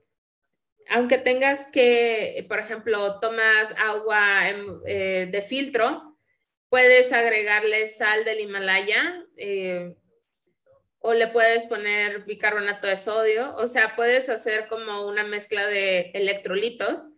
Aunque 0.89 1.17
tengas 1.17 1.67
que, 1.67 2.45
por 2.49 2.59
ejemplo, 2.59 3.19
tomas 3.19 3.73
agua 3.77 4.41
eh, 4.85 5.27
de 5.31 5.41
filtro, 5.41 6.17
puedes 6.69 7.13
agregarle 7.13 7.87
sal 7.87 8.25
del 8.25 8.41
Himalaya, 8.41 9.23
eh, 9.37 9.95
o 11.05 11.13
le 11.13 11.27
puedes 11.27 11.65
poner 11.65 12.23
bicarbonato 12.23 12.87
de 12.87 12.95
sodio, 12.95 13.55
o 13.57 13.67
sea, 13.67 13.95
puedes 13.95 14.29
hacer 14.29 14.67
como 14.69 15.05
una 15.05 15.25
mezcla 15.25 15.67
de 15.67 16.11
electrolitos 16.13 17.11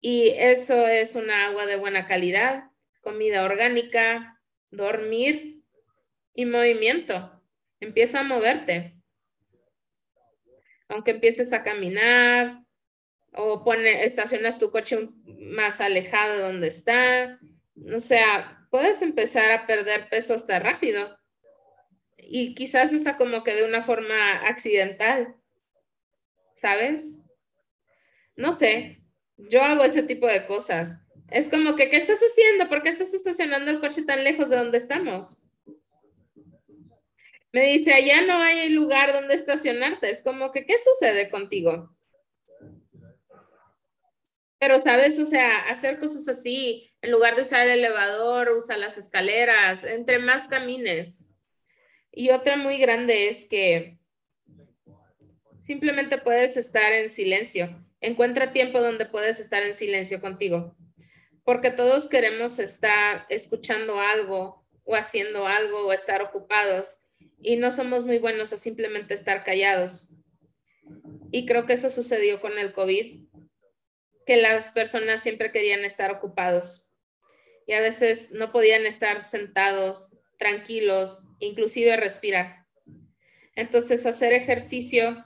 y 0.00 0.30
eso 0.30 0.88
es 0.88 1.14
una 1.14 1.46
agua 1.46 1.66
de 1.66 1.76
buena 1.76 2.06
calidad, 2.06 2.64
comida 3.08 3.42
orgánica, 3.42 4.38
dormir 4.70 5.62
y 6.34 6.44
movimiento. 6.44 7.42
Empieza 7.80 8.20
a 8.20 8.22
moverte. 8.22 9.00
Aunque 10.88 11.12
empieces 11.12 11.54
a 11.54 11.64
caminar 11.64 12.62
o 13.32 13.64
pone, 13.64 14.04
estacionas 14.04 14.58
tu 14.58 14.70
coche 14.70 15.08
más 15.24 15.80
alejado 15.80 16.34
de 16.34 16.42
donde 16.42 16.68
está. 16.68 17.40
O 17.94 17.98
sea, 17.98 18.66
puedes 18.70 19.00
empezar 19.00 19.52
a 19.52 19.66
perder 19.66 20.10
peso 20.10 20.34
hasta 20.34 20.58
rápido 20.58 21.18
y 22.18 22.54
quizás 22.54 22.92
está 22.92 23.16
como 23.16 23.42
que 23.42 23.54
de 23.54 23.64
una 23.64 23.82
forma 23.82 24.46
accidental, 24.46 25.34
¿sabes? 26.56 27.22
No 28.36 28.52
sé, 28.52 29.02
yo 29.38 29.62
hago 29.62 29.82
ese 29.82 30.02
tipo 30.02 30.26
de 30.26 30.46
cosas. 30.46 31.07
Es 31.30 31.48
como 31.48 31.76
que, 31.76 31.90
¿qué 31.90 31.98
estás 31.98 32.20
haciendo? 32.20 32.68
¿Por 32.68 32.82
qué 32.82 32.88
estás 32.88 33.12
estacionando 33.12 33.70
el 33.70 33.80
coche 33.80 34.02
tan 34.04 34.24
lejos 34.24 34.48
de 34.48 34.56
donde 34.56 34.78
estamos? 34.78 35.44
Me 37.52 37.72
dice, 37.72 37.92
allá 37.92 38.22
no 38.22 38.34
hay 38.40 38.68
lugar 38.70 39.12
donde 39.12 39.34
estacionarte. 39.34 40.10
Es 40.10 40.22
como 40.22 40.52
que, 40.52 40.64
¿qué 40.64 40.76
sucede 40.78 41.30
contigo? 41.30 41.94
Pero, 44.58 44.80
¿sabes? 44.82 45.18
O 45.18 45.24
sea, 45.24 45.68
hacer 45.68 46.00
cosas 46.00 46.26
así, 46.28 46.90
en 47.00 47.12
lugar 47.12 47.36
de 47.36 47.42
usar 47.42 47.68
el 47.68 47.78
elevador, 47.78 48.50
usa 48.50 48.76
las 48.76 48.98
escaleras, 48.98 49.84
entre 49.84 50.18
más 50.18 50.48
camines, 50.48 51.28
y 52.10 52.30
otra 52.30 52.56
muy 52.56 52.78
grande 52.78 53.28
es 53.28 53.46
que 53.46 53.98
simplemente 55.58 56.18
puedes 56.18 56.56
estar 56.56 56.92
en 56.92 57.08
silencio. 57.10 57.84
Encuentra 58.00 58.52
tiempo 58.52 58.80
donde 58.80 59.06
puedes 59.06 59.38
estar 59.38 59.62
en 59.62 59.74
silencio 59.74 60.20
contigo, 60.20 60.76
porque 61.48 61.70
todos 61.70 62.10
queremos 62.10 62.58
estar 62.58 63.24
escuchando 63.30 63.98
algo 63.98 64.68
o 64.84 64.94
haciendo 64.94 65.46
algo 65.46 65.86
o 65.86 65.94
estar 65.94 66.20
ocupados 66.20 66.98
y 67.40 67.56
no 67.56 67.72
somos 67.72 68.04
muy 68.04 68.18
buenos 68.18 68.52
a 68.52 68.58
simplemente 68.58 69.14
estar 69.14 69.44
callados. 69.44 70.10
Y 71.32 71.46
creo 71.46 71.64
que 71.64 71.72
eso 71.72 71.88
sucedió 71.88 72.42
con 72.42 72.58
el 72.58 72.74
COVID, 72.74 73.22
que 74.26 74.36
las 74.36 74.72
personas 74.72 75.22
siempre 75.22 75.50
querían 75.50 75.86
estar 75.86 76.10
ocupados 76.10 76.92
y 77.66 77.72
a 77.72 77.80
veces 77.80 78.30
no 78.32 78.52
podían 78.52 78.84
estar 78.84 79.26
sentados 79.26 80.18
tranquilos, 80.36 81.22
inclusive 81.38 81.96
respirar. 81.96 82.66
Entonces, 83.54 84.04
hacer 84.04 84.34
ejercicio, 84.34 85.24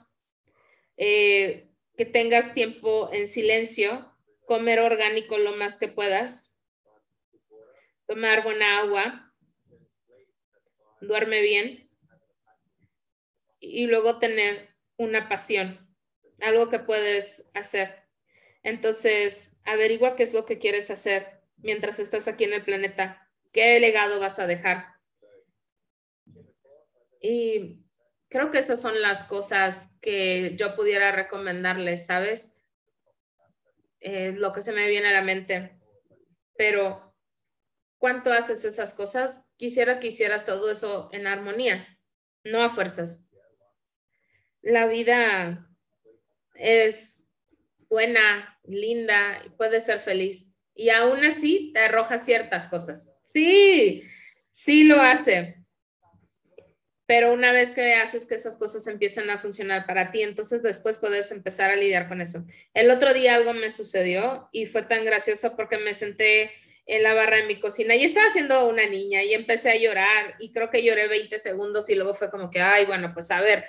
eh, 0.95 1.67
que 1.97 2.05
tengas 2.05 2.53
tiempo 2.53 3.09
en 3.11 3.27
silencio, 3.27 4.12
comer 4.45 4.79
orgánico 4.79 5.37
lo 5.37 5.55
más 5.55 5.77
que 5.77 5.87
puedas, 5.87 6.55
tomar 8.05 8.43
buena 8.43 8.79
agua, 8.79 9.33
duerme 11.01 11.41
bien 11.41 11.89
y 13.59 13.87
luego 13.87 14.19
tener 14.19 14.75
una 14.97 15.29
pasión, 15.29 15.95
algo 16.41 16.69
que 16.69 16.79
puedes 16.79 17.45
hacer. 17.53 18.03
Entonces, 18.63 19.59
averigua 19.65 20.15
qué 20.15 20.23
es 20.23 20.33
lo 20.33 20.45
que 20.45 20.59
quieres 20.59 20.89
hacer 20.89 21.41
mientras 21.57 21.99
estás 21.99 22.27
aquí 22.27 22.43
en 22.43 22.53
el 22.53 22.63
planeta, 22.63 23.29
qué 23.51 23.79
legado 23.79 24.19
vas 24.19 24.39
a 24.39 24.47
dejar. 24.47 24.87
Y 27.21 27.79
creo 28.29 28.51
que 28.51 28.57
esas 28.59 28.81
son 28.81 29.01
las 29.01 29.23
cosas 29.23 29.97
que 30.01 30.55
yo 30.57 30.75
pudiera 30.75 31.11
recomendarles, 31.11 32.05
¿sabes? 32.05 32.55
Eh, 34.05 34.33
lo 34.35 34.51
que 34.51 34.61
se 34.61 34.73
me 34.73 34.89
viene 34.89 35.07
a 35.07 35.13
la 35.13 35.21
mente. 35.21 35.79
Pero, 36.57 37.15
¿cuánto 37.97 38.33
haces 38.33 38.65
esas 38.65 38.93
cosas? 38.93 39.49
Quisiera 39.55 40.01
que 40.01 40.07
hicieras 40.07 40.45
todo 40.45 40.69
eso 40.69 41.07
en 41.13 41.25
armonía, 41.25 41.97
no 42.43 42.61
a 42.61 42.69
fuerzas. 42.69 43.29
La 44.61 44.87
vida 44.87 45.69
es 46.55 47.23
buena, 47.87 48.59
linda, 48.65 49.41
y 49.45 49.49
puede 49.51 49.79
ser 49.79 50.01
feliz. 50.01 50.53
Y 50.75 50.89
aún 50.89 51.23
así 51.23 51.71
te 51.73 51.79
arroja 51.79 52.17
ciertas 52.17 52.67
cosas. 52.67 53.09
Sí, 53.25 54.03
sí 54.51 54.83
lo 54.83 55.01
hace 55.01 55.62
pero 57.05 57.33
una 57.33 57.51
vez 57.51 57.71
que 57.71 57.95
haces 57.95 58.25
que 58.25 58.35
esas 58.35 58.57
cosas 58.57 58.87
empiecen 58.87 59.29
a 59.29 59.37
funcionar 59.37 59.85
para 59.85 60.11
ti, 60.11 60.21
entonces 60.21 60.63
después 60.63 60.99
puedes 60.99 61.31
empezar 61.31 61.69
a 61.69 61.75
lidiar 61.75 62.07
con 62.07 62.21
eso. 62.21 62.45
El 62.73 62.89
otro 62.91 63.13
día 63.13 63.35
algo 63.35 63.53
me 63.53 63.71
sucedió 63.71 64.47
y 64.51 64.65
fue 64.67 64.83
tan 64.83 65.03
gracioso 65.03 65.55
porque 65.55 65.77
me 65.77 65.93
senté 65.93 66.51
en 66.85 67.03
la 67.03 67.13
barra 67.13 67.37
de 67.37 67.45
mi 67.45 67.59
cocina 67.59 67.95
y 67.95 68.03
estaba 68.03 68.27
haciendo 68.27 68.67
una 68.67 68.85
niña 68.87 69.23
y 69.23 69.33
empecé 69.33 69.71
a 69.71 69.77
llorar 69.77 70.35
y 70.39 70.51
creo 70.51 70.69
que 70.69 70.83
lloré 70.83 71.07
20 71.07 71.39
segundos 71.39 71.89
y 71.89 71.95
luego 71.95 72.13
fue 72.13 72.29
como 72.29 72.49
que, 72.49 72.61
ay, 72.61 72.85
bueno, 72.85 73.13
pues 73.13 73.31
a 73.31 73.41
ver. 73.41 73.65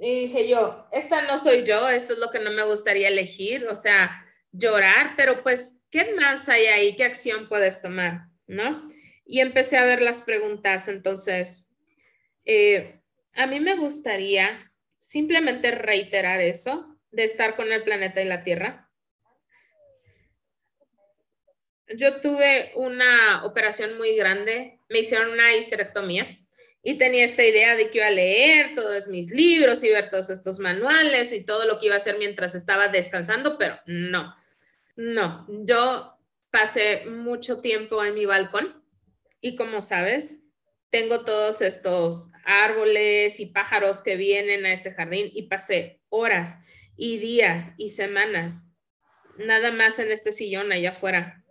Y 0.00 0.26
dije 0.26 0.48
yo, 0.48 0.86
esta 0.92 1.22
no 1.22 1.38
soy 1.38 1.64
yo, 1.64 1.88
esto 1.88 2.14
es 2.14 2.18
lo 2.18 2.30
que 2.30 2.40
no 2.40 2.50
me 2.50 2.64
gustaría 2.64 3.08
elegir, 3.08 3.66
o 3.68 3.74
sea, 3.74 4.26
llorar, 4.52 5.14
pero 5.16 5.42
pues, 5.42 5.76
¿qué 5.90 6.14
más 6.14 6.48
hay 6.48 6.66
ahí? 6.66 6.96
¿Qué 6.96 7.04
acción 7.04 7.48
puedes 7.48 7.80
tomar? 7.80 8.26
¿No? 8.46 8.90
Y 9.24 9.40
empecé 9.40 9.76
a 9.76 9.84
ver 9.84 10.02
las 10.02 10.22
preguntas, 10.22 10.88
entonces, 10.88 11.68
eh, 12.44 13.00
a 13.34 13.46
mí 13.46 13.60
me 13.60 13.76
gustaría 13.76 14.72
simplemente 14.98 15.70
reiterar 15.70 16.40
eso 16.40 16.96
de 17.10 17.24
estar 17.24 17.56
con 17.56 17.72
el 17.72 17.82
planeta 17.82 18.22
y 18.22 18.26
la 18.26 18.42
Tierra. 18.42 18.90
Yo 21.96 22.20
tuve 22.20 22.72
una 22.74 23.44
operación 23.44 23.98
muy 23.98 24.16
grande, 24.16 24.80
me 24.88 25.00
hicieron 25.00 25.30
una 25.30 25.54
histerectomía 25.54 26.38
y 26.82 26.98
tenía 26.98 27.24
esta 27.24 27.44
idea 27.44 27.76
de 27.76 27.90
que 27.90 27.98
iba 27.98 28.06
a 28.06 28.10
leer 28.10 28.74
todos 28.74 29.08
mis 29.08 29.30
libros 29.30 29.82
y 29.84 29.90
ver 29.90 30.10
todos 30.10 30.30
estos 30.30 30.58
manuales 30.58 31.32
y 31.32 31.44
todo 31.44 31.66
lo 31.66 31.78
que 31.78 31.86
iba 31.86 31.94
a 31.94 31.98
hacer 31.98 32.18
mientras 32.18 32.54
estaba 32.54 32.88
descansando, 32.88 33.58
pero 33.58 33.78
no, 33.86 34.34
no, 34.96 35.46
yo 35.48 36.16
pasé 36.50 37.06
mucho 37.06 37.60
tiempo 37.60 38.04
en 38.04 38.14
mi 38.14 38.26
balcón 38.26 38.82
y 39.40 39.56
como 39.56 39.82
sabes, 39.82 40.43
tengo 40.94 41.24
todos 41.24 41.60
estos 41.60 42.30
árboles 42.44 43.40
y 43.40 43.46
pájaros 43.46 44.00
que 44.00 44.14
vienen 44.14 44.64
a 44.64 44.72
este 44.72 44.92
jardín 44.92 45.28
y 45.32 45.48
pasé 45.48 45.98
horas 46.08 46.60
y 46.96 47.18
días 47.18 47.72
y 47.78 47.88
semanas 47.90 48.68
nada 49.36 49.72
más 49.72 49.98
en 49.98 50.12
este 50.12 50.30
sillón 50.30 50.70
allá 50.70 50.90
afuera. 50.90 51.42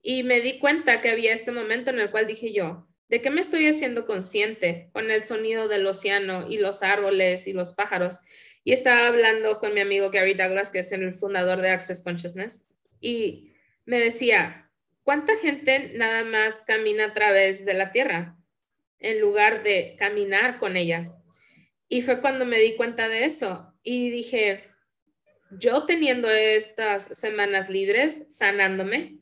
Y 0.00 0.22
me 0.22 0.40
di 0.40 0.60
cuenta 0.60 1.00
que 1.00 1.10
había 1.10 1.34
este 1.34 1.50
momento 1.50 1.90
en 1.90 1.98
el 1.98 2.12
cual 2.12 2.28
dije 2.28 2.52
yo, 2.52 2.86
¿de 3.08 3.20
qué 3.20 3.30
me 3.30 3.40
estoy 3.40 3.66
haciendo 3.66 4.06
consciente 4.06 4.90
con 4.92 5.10
el 5.10 5.24
sonido 5.24 5.66
del 5.66 5.84
océano 5.88 6.48
y 6.48 6.58
los 6.58 6.84
árboles 6.84 7.48
y 7.48 7.52
los 7.52 7.74
pájaros? 7.74 8.20
Y 8.62 8.74
estaba 8.74 9.08
hablando 9.08 9.58
con 9.58 9.74
mi 9.74 9.80
amigo 9.80 10.10
Gary 10.10 10.34
Douglas, 10.34 10.70
que 10.70 10.78
es 10.78 10.92
el 10.92 11.12
fundador 11.14 11.62
de 11.62 11.70
Access 11.70 12.00
Consciousness, 12.00 12.68
y 13.00 13.50
me 13.86 13.98
decía, 13.98 14.70
¿cuánta 15.02 15.36
gente 15.36 15.90
nada 15.96 16.22
más 16.22 16.60
camina 16.60 17.06
a 17.06 17.12
través 17.12 17.66
de 17.66 17.74
la 17.74 17.90
Tierra? 17.90 18.38
En 19.04 19.20
lugar 19.20 19.62
de 19.62 19.96
caminar 19.98 20.58
con 20.58 20.78
ella. 20.78 21.12
Y 21.88 22.00
fue 22.00 22.22
cuando 22.22 22.46
me 22.46 22.58
di 22.58 22.74
cuenta 22.74 23.10
de 23.10 23.26
eso 23.26 23.74
y 23.82 24.08
dije, 24.08 24.64
yo 25.50 25.84
teniendo 25.84 26.30
estas 26.30 27.04
semanas 27.16 27.68
libres, 27.68 28.24
sanándome 28.30 29.18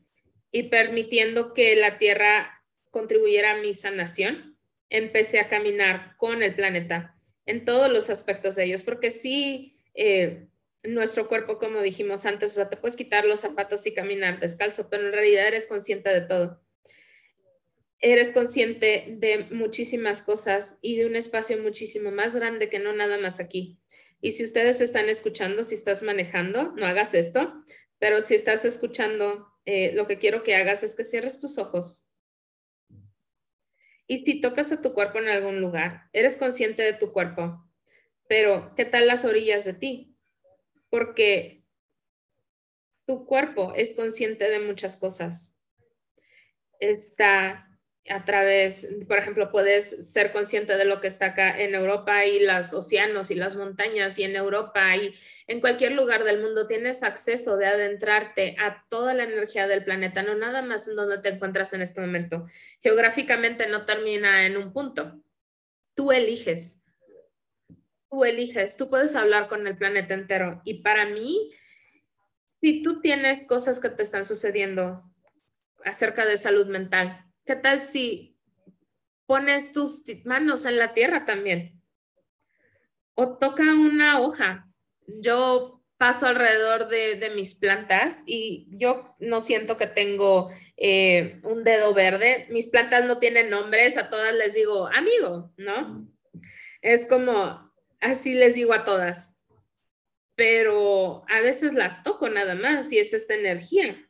y 0.51 0.63
permitiendo 0.63 1.53
que 1.53 1.75
la 1.75 1.97
Tierra 1.97 2.63
contribuyera 2.91 3.51
a 3.51 3.57
mi 3.57 3.73
sanación, 3.73 4.57
empecé 4.89 5.41
a 5.41 5.49
caminar 5.49 6.15
con 6.15 6.43
el 6.43 6.55
planeta 6.55 7.17
en 7.45 7.65
todos 7.65 7.91
los 7.91 8.09
aspectos 8.09 8.55
de 8.55 8.63
ellos, 8.63 8.83
porque 8.83 9.09
sí, 9.09 9.75
eh, 9.95 10.47
nuestro 10.81 11.27
cuerpo, 11.27 11.57
como 11.57 11.81
dijimos 11.81 12.25
antes, 12.25 12.53
o 12.53 12.55
sea, 12.55 12.69
te 12.69 12.77
puedes 12.77 12.95
quitar 12.95 13.25
los 13.25 13.41
zapatos 13.41 13.85
y 13.85 13.93
caminar 13.93 14.39
descalzo, 14.39 14.89
pero 14.89 15.07
en 15.07 15.11
realidad 15.11 15.45
eres 15.45 15.67
consciente 15.67 16.09
de 16.09 16.21
todo 16.21 16.62
eres 18.03 18.33
consciente 18.33 19.15
de 19.17 19.45
muchísimas 19.49 20.21
cosas 20.21 20.77
y 20.81 20.97
de 20.97 21.05
un 21.05 21.15
espacio 21.15 21.57
muchísimo 21.63 22.11
más 22.11 22.35
grande 22.35 22.69
que 22.69 22.77
no 22.77 22.91
nada 22.91 23.17
más 23.17 23.39
aquí. 23.39 23.79
Y 24.19 24.31
si 24.31 24.43
ustedes 24.43 24.81
están 24.81 25.07
escuchando, 25.07 25.63
si 25.63 25.75
estás 25.75 26.03
manejando, 26.03 26.73
no 26.73 26.85
hagas 26.85 27.13
esto, 27.13 27.63
pero 27.99 28.19
si 28.19 28.35
estás 28.35 28.65
escuchando, 28.65 29.47
eh, 29.63 29.93
lo 29.93 30.05
que 30.05 30.19
quiero 30.19 30.43
que 30.43 30.53
hagas 30.53 30.83
es 30.83 30.95
que 30.95 31.05
cierres 31.05 31.39
tus 31.39 31.57
ojos. 31.57 32.11
Y 34.05 34.25
si 34.25 34.41
tocas 34.41 34.73
a 34.73 34.81
tu 34.81 34.93
cuerpo 34.93 35.19
en 35.19 35.29
algún 35.29 35.61
lugar, 35.61 36.09
eres 36.11 36.35
consciente 36.35 36.83
de 36.83 36.93
tu 36.93 37.13
cuerpo, 37.13 37.65
pero 38.27 38.73
¿qué 38.75 38.83
tal 38.83 39.07
las 39.07 39.23
orillas 39.23 39.63
de 39.63 39.75
ti? 39.75 40.17
Porque 40.89 41.63
tu 43.05 43.25
cuerpo 43.25 43.71
es 43.77 43.93
consciente 43.93 44.49
de 44.49 44.59
muchas 44.59 44.97
cosas. 44.97 45.55
Está 46.81 47.69
a 48.09 48.25
través, 48.25 48.87
por 49.07 49.17
ejemplo, 49.17 49.49
puedes 49.49 50.11
ser 50.11 50.33
consciente 50.33 50.75
de 50.75 50.83
lo 50.83 50.99
que 50.99 51.07
está 51.07 51.27
acá 51.27 51.57
en 51.57 51.73
Europa 51.73 52.25
y 52.25 52.41
los 52.41 52.73
océanos 52.73 53.31
y 53.31 53.35
las 53.35 53.55
montañas 53.55 54.19
y 54.19 54.23
en 54.23 54.35
Europa 54.35 54.95
y 54.97 55.15
en 55.47 55.61
cualquier 55.61 55.93
lugar 55.93 56.25
del 56.25 56.41
mundo 56.41 56.67
tienes 56.67 57.01
acceso 57.01 57.55
de 57.55 57.67
adentrarte 57.67 58.57
a 58.59 58.85
toda 58.89 59.13
la 59.13 59.23
energía 59.23 59.67
del 59.67 59.85
planeta, 59.85 60.21
no 60.21 60.35
nada 60.35 60.61
más 60.61 60.87
en 60.87 60.97
donde 60.97 61.19
te 61.19 61.29
encuentras 61.29 61.71
en 61.71 61.81
este 61.81 62.01
momento. 62.01 62.45
Geográficamente 62.81 63.67
no 63.67 63.85
termina 63.85 64.45
en 64.45 64.57
un 64.57 64.73
punto. 64.73 65.21
Tú 65.93 66.11
eliges. 66.11 66.83
Tú 68.09 68.25
eliges. 68.25 68.75
Tú 68.75 68.89
puedes 68.89 69.15
hablar 69.15 69.47
con 69.47 69.65
el 69.65 69.77
planeta 69.77 70.13
entero. 70.13 70.61
Y 70.65 70.81
para 70.81 71.05
mí, 71.05 71.51
si 72.59 72.83
tú 72.83 72.99
tienes 72.99 73.47
cosas 73.47 73.79
que 73.79 73.89
te 73.89 74.03
están 74.03 74.25
sucediendo 74.25 75.03
acerca 75.85 76.25
de 76.25 76.37
salud 76.37 76.67
mental, 76.67 77.22
¿Qué 77.45 77.57
tal 77.57 77.81
si 77.81 78.37
pones 79.25 79.73
tus 79.73 80.03
manos 80.23 80.65
en 80.65 80.77
la 80.77 80.93
tierra 80.93 81.25
también? 81.25 81.81
O 83.15 83.37
toca 83.37 83.63
una 83.63 84.21
hoja. 84.21 84.69
Yo 85.07 85.83
paso 85.97 86.25
alrededor 86.25 86.87
de, 86.87 87.31
mis 87.35 87.53
plantas 87.55 88.23
y 88.25 88.67
yo 88.71 89.15
no 89.19 89.41
siento 89.41 89.77
que 89.77 89.87
tengo 89.87 90.51
eh, 90.77 91.41
un 91.43 91.65
dedo 91.65 91.93
verde. 91.93 92.47
Mis 92.49 92.67
plantas 92.67 93.03
no 93.05 93.19
tienen 93.19 93.49
nombres, 93.49 93.97
a 93.97 94.09
todas 94.09 94.33
les 94.33 94.53
digo 94.53 94.87
amigo, 94.87 95.53
¿no? 95.57 96.07
Es 96.81 97.05
como, 97.05 97.73
así 97.99 98.35
les 98.35 98.55
digo 98.55 98.73
a 98.73 98.85
todas. 98.85 99.35
Pero 100.35 101.25
a 101.27 101.41
veces 101.41 101.73
las 101.73 102.03
toco 102.03 102.29
nada 102.29 102.55
más 102.55 102.91
y 102.91 102.99
es 102.99 103.13
esta 103.13 103.33
energía 103.33 104.09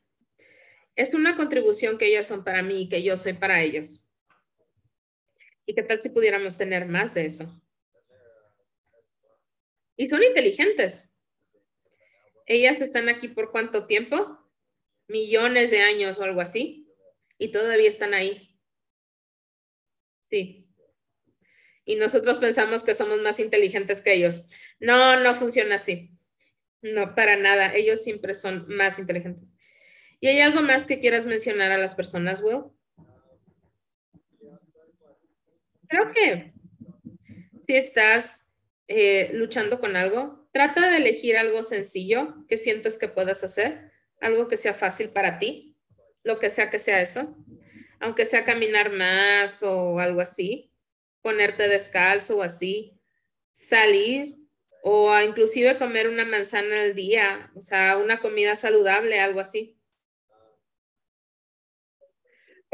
es 0.96 1.14
una 1.14 1.36
contribución 1.36 1.98
que 1.98 2.06
ellos 2.06 2.26
son 2.26 2.44
para 2.44 2.62
mí 2.62 2.82
y 2.82 2.88
que 2.88 3.02
yo 3.02 3.16
soy 3.16 3.32
para 3.32 3.62
ellos. 3.62 4.08
¿Y 5.66 5.74
qué 5.74 5.82
tal 5.82 6.00
si 6.00 6.10
pudiéramos 6.10 6.56
tener 6.56 6.86
más 6.86 7.14
de 7.14 7.26
eso? 7.26 7.60
Y 9.96 10.06
son 10.06 10.22
inteligentes. 10.22 11.18
Ellas 12.46 12.80
están 12.80 13.08
aquí 13.08 13.28
por 13.28 13.50
cuánto 13.50 13.86
tiempo? 13.86 14.38
Millones 15.08 15.70
de 15.70 15.80
años 15.80 16.18
o 16.18 16.24
algo 16.24 16.40
así. 16.40 16.92
Y 17.38 17.50
todavía 17.50 17.88
están 17.88 18.14
ahí. 18.14 18.58
Sí. 20.28 20.68
Y 21.84 21.96
nosotros 21.96 22.38
pensamos 22.38 22.82
que 22.82 22.94
somos 22.94 23.20
más 23.20 23.40
inteligentes 23.40 24.00
que 24.00 24.14
ellos. 24.14 24.46
No, 24.78 25.20
no 25.20 25.34
funciona 25.34 25.76
así. 25.76 26.10
No, 26.82 27.14
para 27.14 27.36
nada. 27.36 27.74
Ellos 27.74 28.02
siempre 28.02 28.34
son 28.34 28.66
más 28.68 28.98
inteligentes. 28.98 29.53
¿Y 30.24 30.28
hay 30.28 30.40
algo 30.40 30.62
más 30.62 30.86
que 30.86 31.00
quieras 31.00 31.26
mencionar 31.26 31.70
a 31.70 31.76
las 31.76 31.94
personas, 31.94 32.40
Will? 32.42 32.62
Creo 35.86 36.10
que 36.12 36.54
si 37.60 37.76
estás 37.76 38.48
eh, 38.88 39.32
luchando 39.34 39.78
con 39.80 39.96
algo, 39.96 40.48
trata 40.50 40.88
de 40.88 40.96
elegir 40.96 41.36
algo 41.36 41.62
sencillo 41.62 42.36
que 42.48 42.56
sientes 42.56 42.96
que 42.96 43.08
puedas 43.08 43.44
hacer, 43.44 43.92
algo 44.18 44.48
que 44.48 44.56
sea 44.56 44.72
fácil 44.72 45.10
para 45.10 45.38
ti, 45.38 45.76
lo 46.22 46.38
que 46.38 46.48
sea 46.48 46.70
que 46.70 46.78
sea 46.78 47.02
eso, 47.02 47.36
aunque 48.00 48.24
sea 48.24 48.46
caminar 48.46 48.92
más 48.92 49.62
o 49.62 49.98
algo 49.98 50.22
así, 50.22 50.72
ponerte 51.20 51.68
descalzo 51.68 52.38
o 52.38 52.42
así, 52.42 52.98
salir 53.52 54.38
o 54.82 55.14
inclusive 55.20 55.76
comer 55.76 56.08
una 56.08 56.24
manzana 56.24 56.80
al 56.80 56.94
día, 56.94 57.52
o 57.54 57.60
sea, 57.60 57.98
una 57.98 58.20
comida 58.20 58.56
saludable, 58.56 59.20
algo 59.20 59.40
así. 59.40 59.73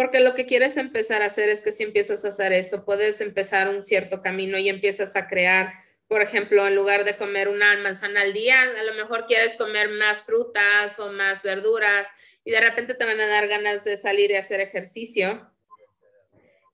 Porque 0.01 0.21
lo 0.21 0.35
que 0.35 0.47
quieres 0.47 0.79
empezar 0.79 1.21
a 1.21 1.27
hacer 1.27 1.51
es 1.51 1.61
que 1.61 1.73
si 1.73 1.83
empiezas 1.83 2.25
a 2.25 2.29
hacer 2.29 2.55
eso, 2.55 2.87
puedes 2.87 3.21
empezar 3.21 3.69
un 3.69 3.85
cierto 3.85 4.23
camino 4.23 4.57
y 4.57 4.71
empiezas 4.71 5.15
a 5.15 5.29
crear, 5.29 5.75
por 6.09 6.23
ejemplo, 6.23 6.67
en 6.67 6.75
lugar 6.75 7.05
de 7.05 7.19
comer 7.19 7.51
una 7.51 7.77
manzana 7.77 8.23
al 8.23 8.33
día, 8.33 8.63
a 8.63 8.83
lo 8.83 8.95
mejor 8.95 9.27
quieres 9.27 9.57
comer 9.57 9.91
más 9.91 10.23
frutas 10.23 10.99
o 10.99 11.13
más 11.13 11.43
verduras 11.43 12.09
y 12.47 12.51
de 12.51 12.63
repente 12.63 12.95
te 12.95 13.05
van 13.05 13.21
a 13.21 13.27
dar 13.27 13.47
ganas 13.47 13.85
de 13.85 13.99
salir 13.99 14.31
y 14.31 14.37
hacer 14.37 14.61
ejercicio. 14.61 15.53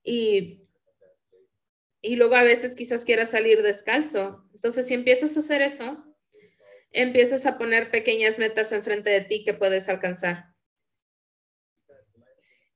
Y, 0.05 0.69
y 2.03 2.15
luego 2.15 2.37
a 2.37 2.45
veces 2.45 2.77
quizás 2.77 3.05
quieras 3.05 3.33
salir 3.33 3.61
descalzo. 3.63 4.49
Entonces, 4.55 4.87
si 4.87 4.95
empiezas 4.95 5.37
a 5.37 5.41
hacer 5.41 5.63
eso, 5.63 6.07
empiezas 6.93 7.45
a 7.47 7.59
poner 7.59 7.91
pequeñas 7.91 8.39
metas 8.39 8.71
enfrente 8.71 9.11
de 9.11 9.23
ti 9.23 9.43
que 9.43 9.53
puedes 9.53 9.89
alcanzar 9.89 10.56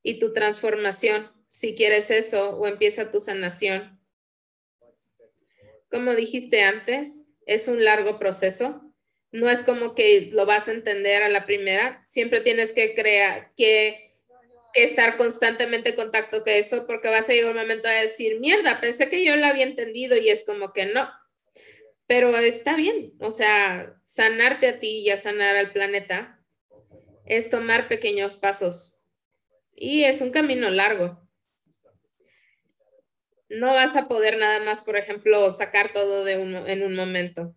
y 0.03 0.19
tu 0.19 0.33
transformación, 0.33 1.31
si 1.47 1.75
quieres 1.75 2.11
eso, 2.11 2.57
o 2.57 2.67
empieza 2.67 3.11
tu 3.11 3.19
sanación. 3.19 3.99
Como 5.89 6.15
dijiste 6.15 6.61
antes, 6.61 7.27
es 7.45 7.67
un 7.67 7.83
largo 7.83 8.17
proceso. 8.17 8.81
No 9.31 9.49
es 9.49 9.63
como 9.63 9.93
que 9.93 10.29
lo 10.31 10.45
vas 10.45 10.67
a 10.67 10.73
entender 10.73 11.23
a 11.23 11.29
la 11.29 11.45
primera. 11.45 12.03
Siempre 12.05 12.41
tienes 12.41 12.71
que 12.71 12.95
crear, 12.95 13.51
que, 13.55 14.09
estar 14.73 15.17
constantemente 15.17 15.89
en 15.89 15.95
contacto 15.95 16.43
con 16.43 16.53
eso, 16.53 16.87
porque 16.87 17.09
vas 17.09 17.29
a 17.29 17.33
llegar 17.33 17.51
un 17.51 17.57
momento 17.57 17.89
a 17.89 17.91
decir, 17.91 18.39
mierda, 18.39 18.79
pensé 18.79 19.09
que 19.09 19.23
yo 19.23 19.35
lo 19.35 19.45
había 19.45 19.65
entendido 19.65 20.15
y 20.15 20.29
es 20.29 20.45
como 20.45 20.71
que 20.71 20.85
no. 20.85 21.09
Pero 22.07 22.37
está 22.37 22.75
bien, 22.75 23.13
o 23.19 23.31
sea, 23.31 23.95
sanarte 24.03 24.67
a 24.67 24.79
ti 24.79 24.99
y 24.99 25.09
a 25.09 25.17
sanar 25.17 25.55
al 25.55 25.71
planeta 25.71 26.39
es 27.25 27.49
tomar 27.49 27.87
pequeños 27.87 28.35
pasos 28.35 29.00
y 29.81 30.03
es 30.03 30.21
un 30.21 30.29
camino 30.29 30.69
largo. 30.69 31.19
No 33.49 33.73
vas 33.73 33.95
a 33.95 34.07
poder 34.07 34.37
nada 34.37 34.63
más, 34.63 34.81
por 34.81 34.95
ejemplo, 34.95 35.49
sacar 35.49 35.91
todo 35.91 36.23
de 36.23 36.33
en 36.33 36.83
un 36.83 36.95
momento. 36.95 37.55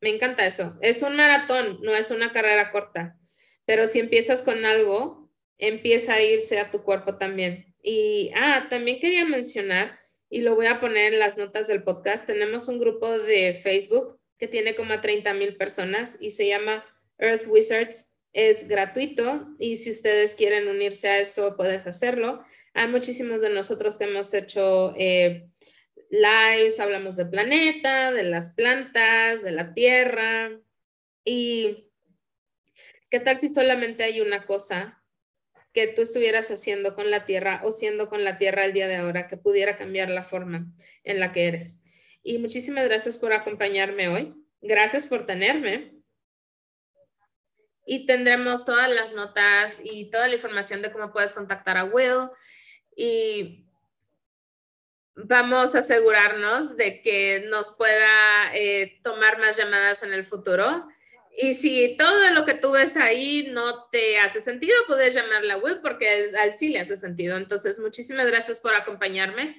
Me 0.00 0.10
encanta 0.10 0.46
eso. 0.46 0.78
Es 0.80 1.02
un 1.02 1.16
maratón, 1.16 1.80
no 1.82 1.92
es 1.96 2.12
una 2.12 2.32
carrera 2.32 2.70
corta. 2.70 3.18
Pero 3.64 3.88
si 3.88 3.98
empiezas 3.98 4.44
con 4.44 4.64
algo, 4.64 5.28
empieza 5.58 6.14
a 6.14 6.22
irse 6.22 6.60
a 6.60 6.70
tu 6.70 6.84
cuerpo 6.84 7.16
también. 7.16 7.74
Y, 7.82 8.30
ah, 8.36 8.68
también 8.70 9.00
quería 9.00 9.24
mencionar, 9.24 9.98
y 10.30 10.42
lo 10.42 10.54
voy 10.54 10.66
a 10.66 10.78
poner 10.78 11.14
en 11.14 11.18
las 11.18 11.36
notas 11.36 11.66
del 11.66 11.82
podcast, 11.82 12.28
tenemos 12.28 12.68
un 12.68 12.78
grupo 12.78 13.18
de 13.18 13.54
Facebook 13.54 14.20
que 14.38 14.46
tiene 14.46 14.76
como 14.76 14.92
a 14.92 15.00
30 15.00 15.34
mil 15.34 15.56
personas 15.56 16.16
y 16.20 16.30
se 16.30 16.46
llama 16.46 16.84
Earth 17.18 17.46
Wizards 17.48 18.15
es 18.36 18.68
gratuito 18.68 19.48
y 19.58 19.78
si 19.78 19.88
ustedes 19.88 20.34
quieren 20.34 20.68
unirse 20.68 21.08
a 21.08 21.20
eso, 21.20 21.56
puedes 21.56 21.86
hacerlo. 21.86 22.44
Hay 22.74 22.86
muchísimos 22.86 23.40
de 23.40 23.48
nosotros 23.48 23.96
que 23.96 24.04
hemos 24.04 24.34
hecho 24.34 24.94
eh, 24.98 25.48
lives, 26.10 26.78
hablamos 26.78 27.16
del 27.16 27.30
planeta, 27.30 28.12
de 28.12 28.24
las 28.24 28.50
plantas, 28.50 29.42
de 29.42 29.52
la 29.52 29.72
tierra. 29.72 30.50
¿Y 31.24 31.88
qué 33.08 33.20
tal 33.20 33.38
si 33.38 33.48
solamente 33.48 34.04
hay 34.04 34.20
una 34.20 34.44
cosa 34.44 35.02
que 35.72 35.86
tú 35.86 36.02
estuvieras 36.02 36.50
haciendo 36.50 36.94
con 36.94 37.10
la 37.10 37.24
tierra 37.24 37.62
o 37.64 37.72
siendo 37.72 38.10
con 38.10 38.22
la 38.22 38.36
tierra 38.36 38.66
el 38.66 38.74
día 38.74 38.86
de 38.86 38.96
ahora 38.96 39.28
que 39.28 39.38
pudiera 39.38 39.78
cambiar 39.78 40.10
la 40.10 40.22
forma 40.22 40.66
en 41.04 41.20
la 41.20 41.32
que 41.32 41.48
eres? 41.48 41.82
Y 42.22 42.36
muchísimas 42.36 42.84
gracias 42.84 43.16
por 43.16 43.32
acompañarme 43.32 44.08
hoy. 44.08 44.34
Gracias 44.60 45.06
por 45.06 45.24
tenerme 45.24 45.95
y 47.86 48.04
tendremos 48.04 48.64
todas 48.64 48.92
las 48.92 49.12
notas 49.12 49.80
y 49.82 50.10
toda 50.10 50.26
la 50.26 50.34
información 50.34 50.82
de 50.82 50.90
cómo 50.90 51.12
puedes 51.12 51.32
contactar 51.32 51.78
a 51.78 51.84
Will 51.84 52.28
y 52.96 53.64
vamos 55.14 55.74
a 55.74 55.78
asegurarnos 55.78 56.76
de 56.76 57.00
que 57.00 57.46
nos 57.48 57.70
pueda 57.70 58.54
eh, 58.54 58.98
tomar 59.02 59.38
más 59.38 59.56
llamadas 59.56 60.02
en 60.02 60.12
el 60.12 60.24
futuro. 60.24 60.88
Y 61.38 61.54
si 61.54 61.96
todo 61.96 62.30
lo 62.30 62.44
que 62.44 62.54
tú 62.54 62.72
ves 62.72 62.96
ahí 62.96 63.48
no 63.52 63.88
te 63.90 64.18
hace 64.18 64.40
sentido, 64.40 64.74
puedes 64.86 65.14
llamarle 65.14 65.52
a 65.52 65.58
Will 65.58 65.78
porque 65.82 66.08
a 66.08 66.44
él 66.44 66.52
sí 66.54 66.70
le 66.70 66.80
hace 66.80 66.96
sentido. 66.96 67.36
Entonces, 67.36 67.78
muchísimas 67.78 68.26
gracias 68.26 68.60
por 68.60 68.74
acompañarme. 68.74 69.54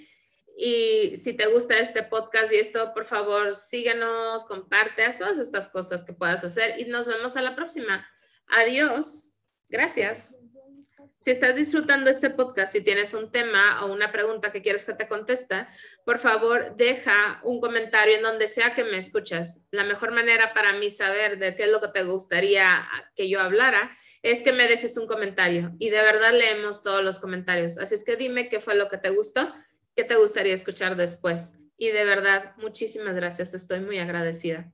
Y 0.58 1.16
si 1.18 1.34
te 1.34 1.46
gusta 1.46 1.78
este 1.78 2.02
podcast 2.02 2.52
y 2.52 2.58
esto, 2.58 2.92
por 2.94 3.06
favor, 3.06 3.54
síguenos, 3.54 4.44
comparte, 4.46 5.04
haz 5.04 5.20
todas 5.20 5.38
estas 5.38 5.70
cosas 5.70 6.04
que 6.04 6.14
puedas 6.14 6.44
hacer 6.44 6.80
y 6.80 6.86
nos 6.86 7.08
vemos 7.08 7.38
a 7.38 7.44
la 7.44 7.56
próxima. 7.56 8.08
Adiós. 8.48 9.34
Gracias. 9.70 10.38
Si 11.20 11.32
estás 11.32 11.56
disfrutando 11.56 12.10
este 12.10 12.30
podcast 12.30 12.74
y 12.76 12.82
tienes 12.82 13.14
un 13.14 13.32
tema 13.32 13.84
o 13.84 13.92
una 13.92 14.14
pregunta 14.14 14.52
que 14.54 14.62
quieres 14.62 14.86
que 14.86 14.94
te 14.94 15.10
conteste, 15.10 15.68
por 16.06 16.20
favor, 16.20 16.78
deja 16.78 17.42
un 17.44 17.60
comentario 17.60 18.16
en 18.16 18.24
donde 18.24 18.48
sea 18.48 18.74
que 18.74 18.86
me 18.86 18.98
escuchas. 18.98 19.66
La 19.72 19.84
mejor 19.84 20.14
manera 20.14 20.54
para 20.54 20.72
mí 20.74 20.90
saber 20.90 21.38
de 21.38 21.54
qué 21.56 21.64
es 21.64 21.70
lo 21.70 21.82
que 21.82 21.90
te 21.90 22.04
gustaría 22.04 22.88
que 23.14 23.28
yo 23.28 23.42
hablara 23.42 23.92
es 24.22 24.42
que 24.42 24.54
me 24.54 24.70
dejes 24.70 24.96
un 24.96 25.08
comentario 25.08 25.74
y 25.80 25.90
de 25.90 26.02
verdad 26.02 26.32
leemos 26.32 26.82
todos 26.82 27.04
los 27.04 27.20
comentarios. 27.20 27.78
Así 27.78 27.96
es 27.96 28.06
que 28.06 28.16
dime 28.16 28.48
qué 28.48 28.62
fue 28.62 28.76
lo 28.76 28.88
que 28.88 28.98
te 28.98 29.10
gustó, 29.10 29.54
qué 29.98 30.06
te 30.06 30.16
gustaría 30.16 30.54
escuchar 30.54 30.96
después. 30.96 31.56
Y 31.78 31.90
de 31.90 32.06
verdad, 32.06 32.54
muchísimas 32.58 33.16
gracias. 33.16 33.54
Estoy 33.54 33.82
muy 33.82 34.00
agradecida. 34.00 34.72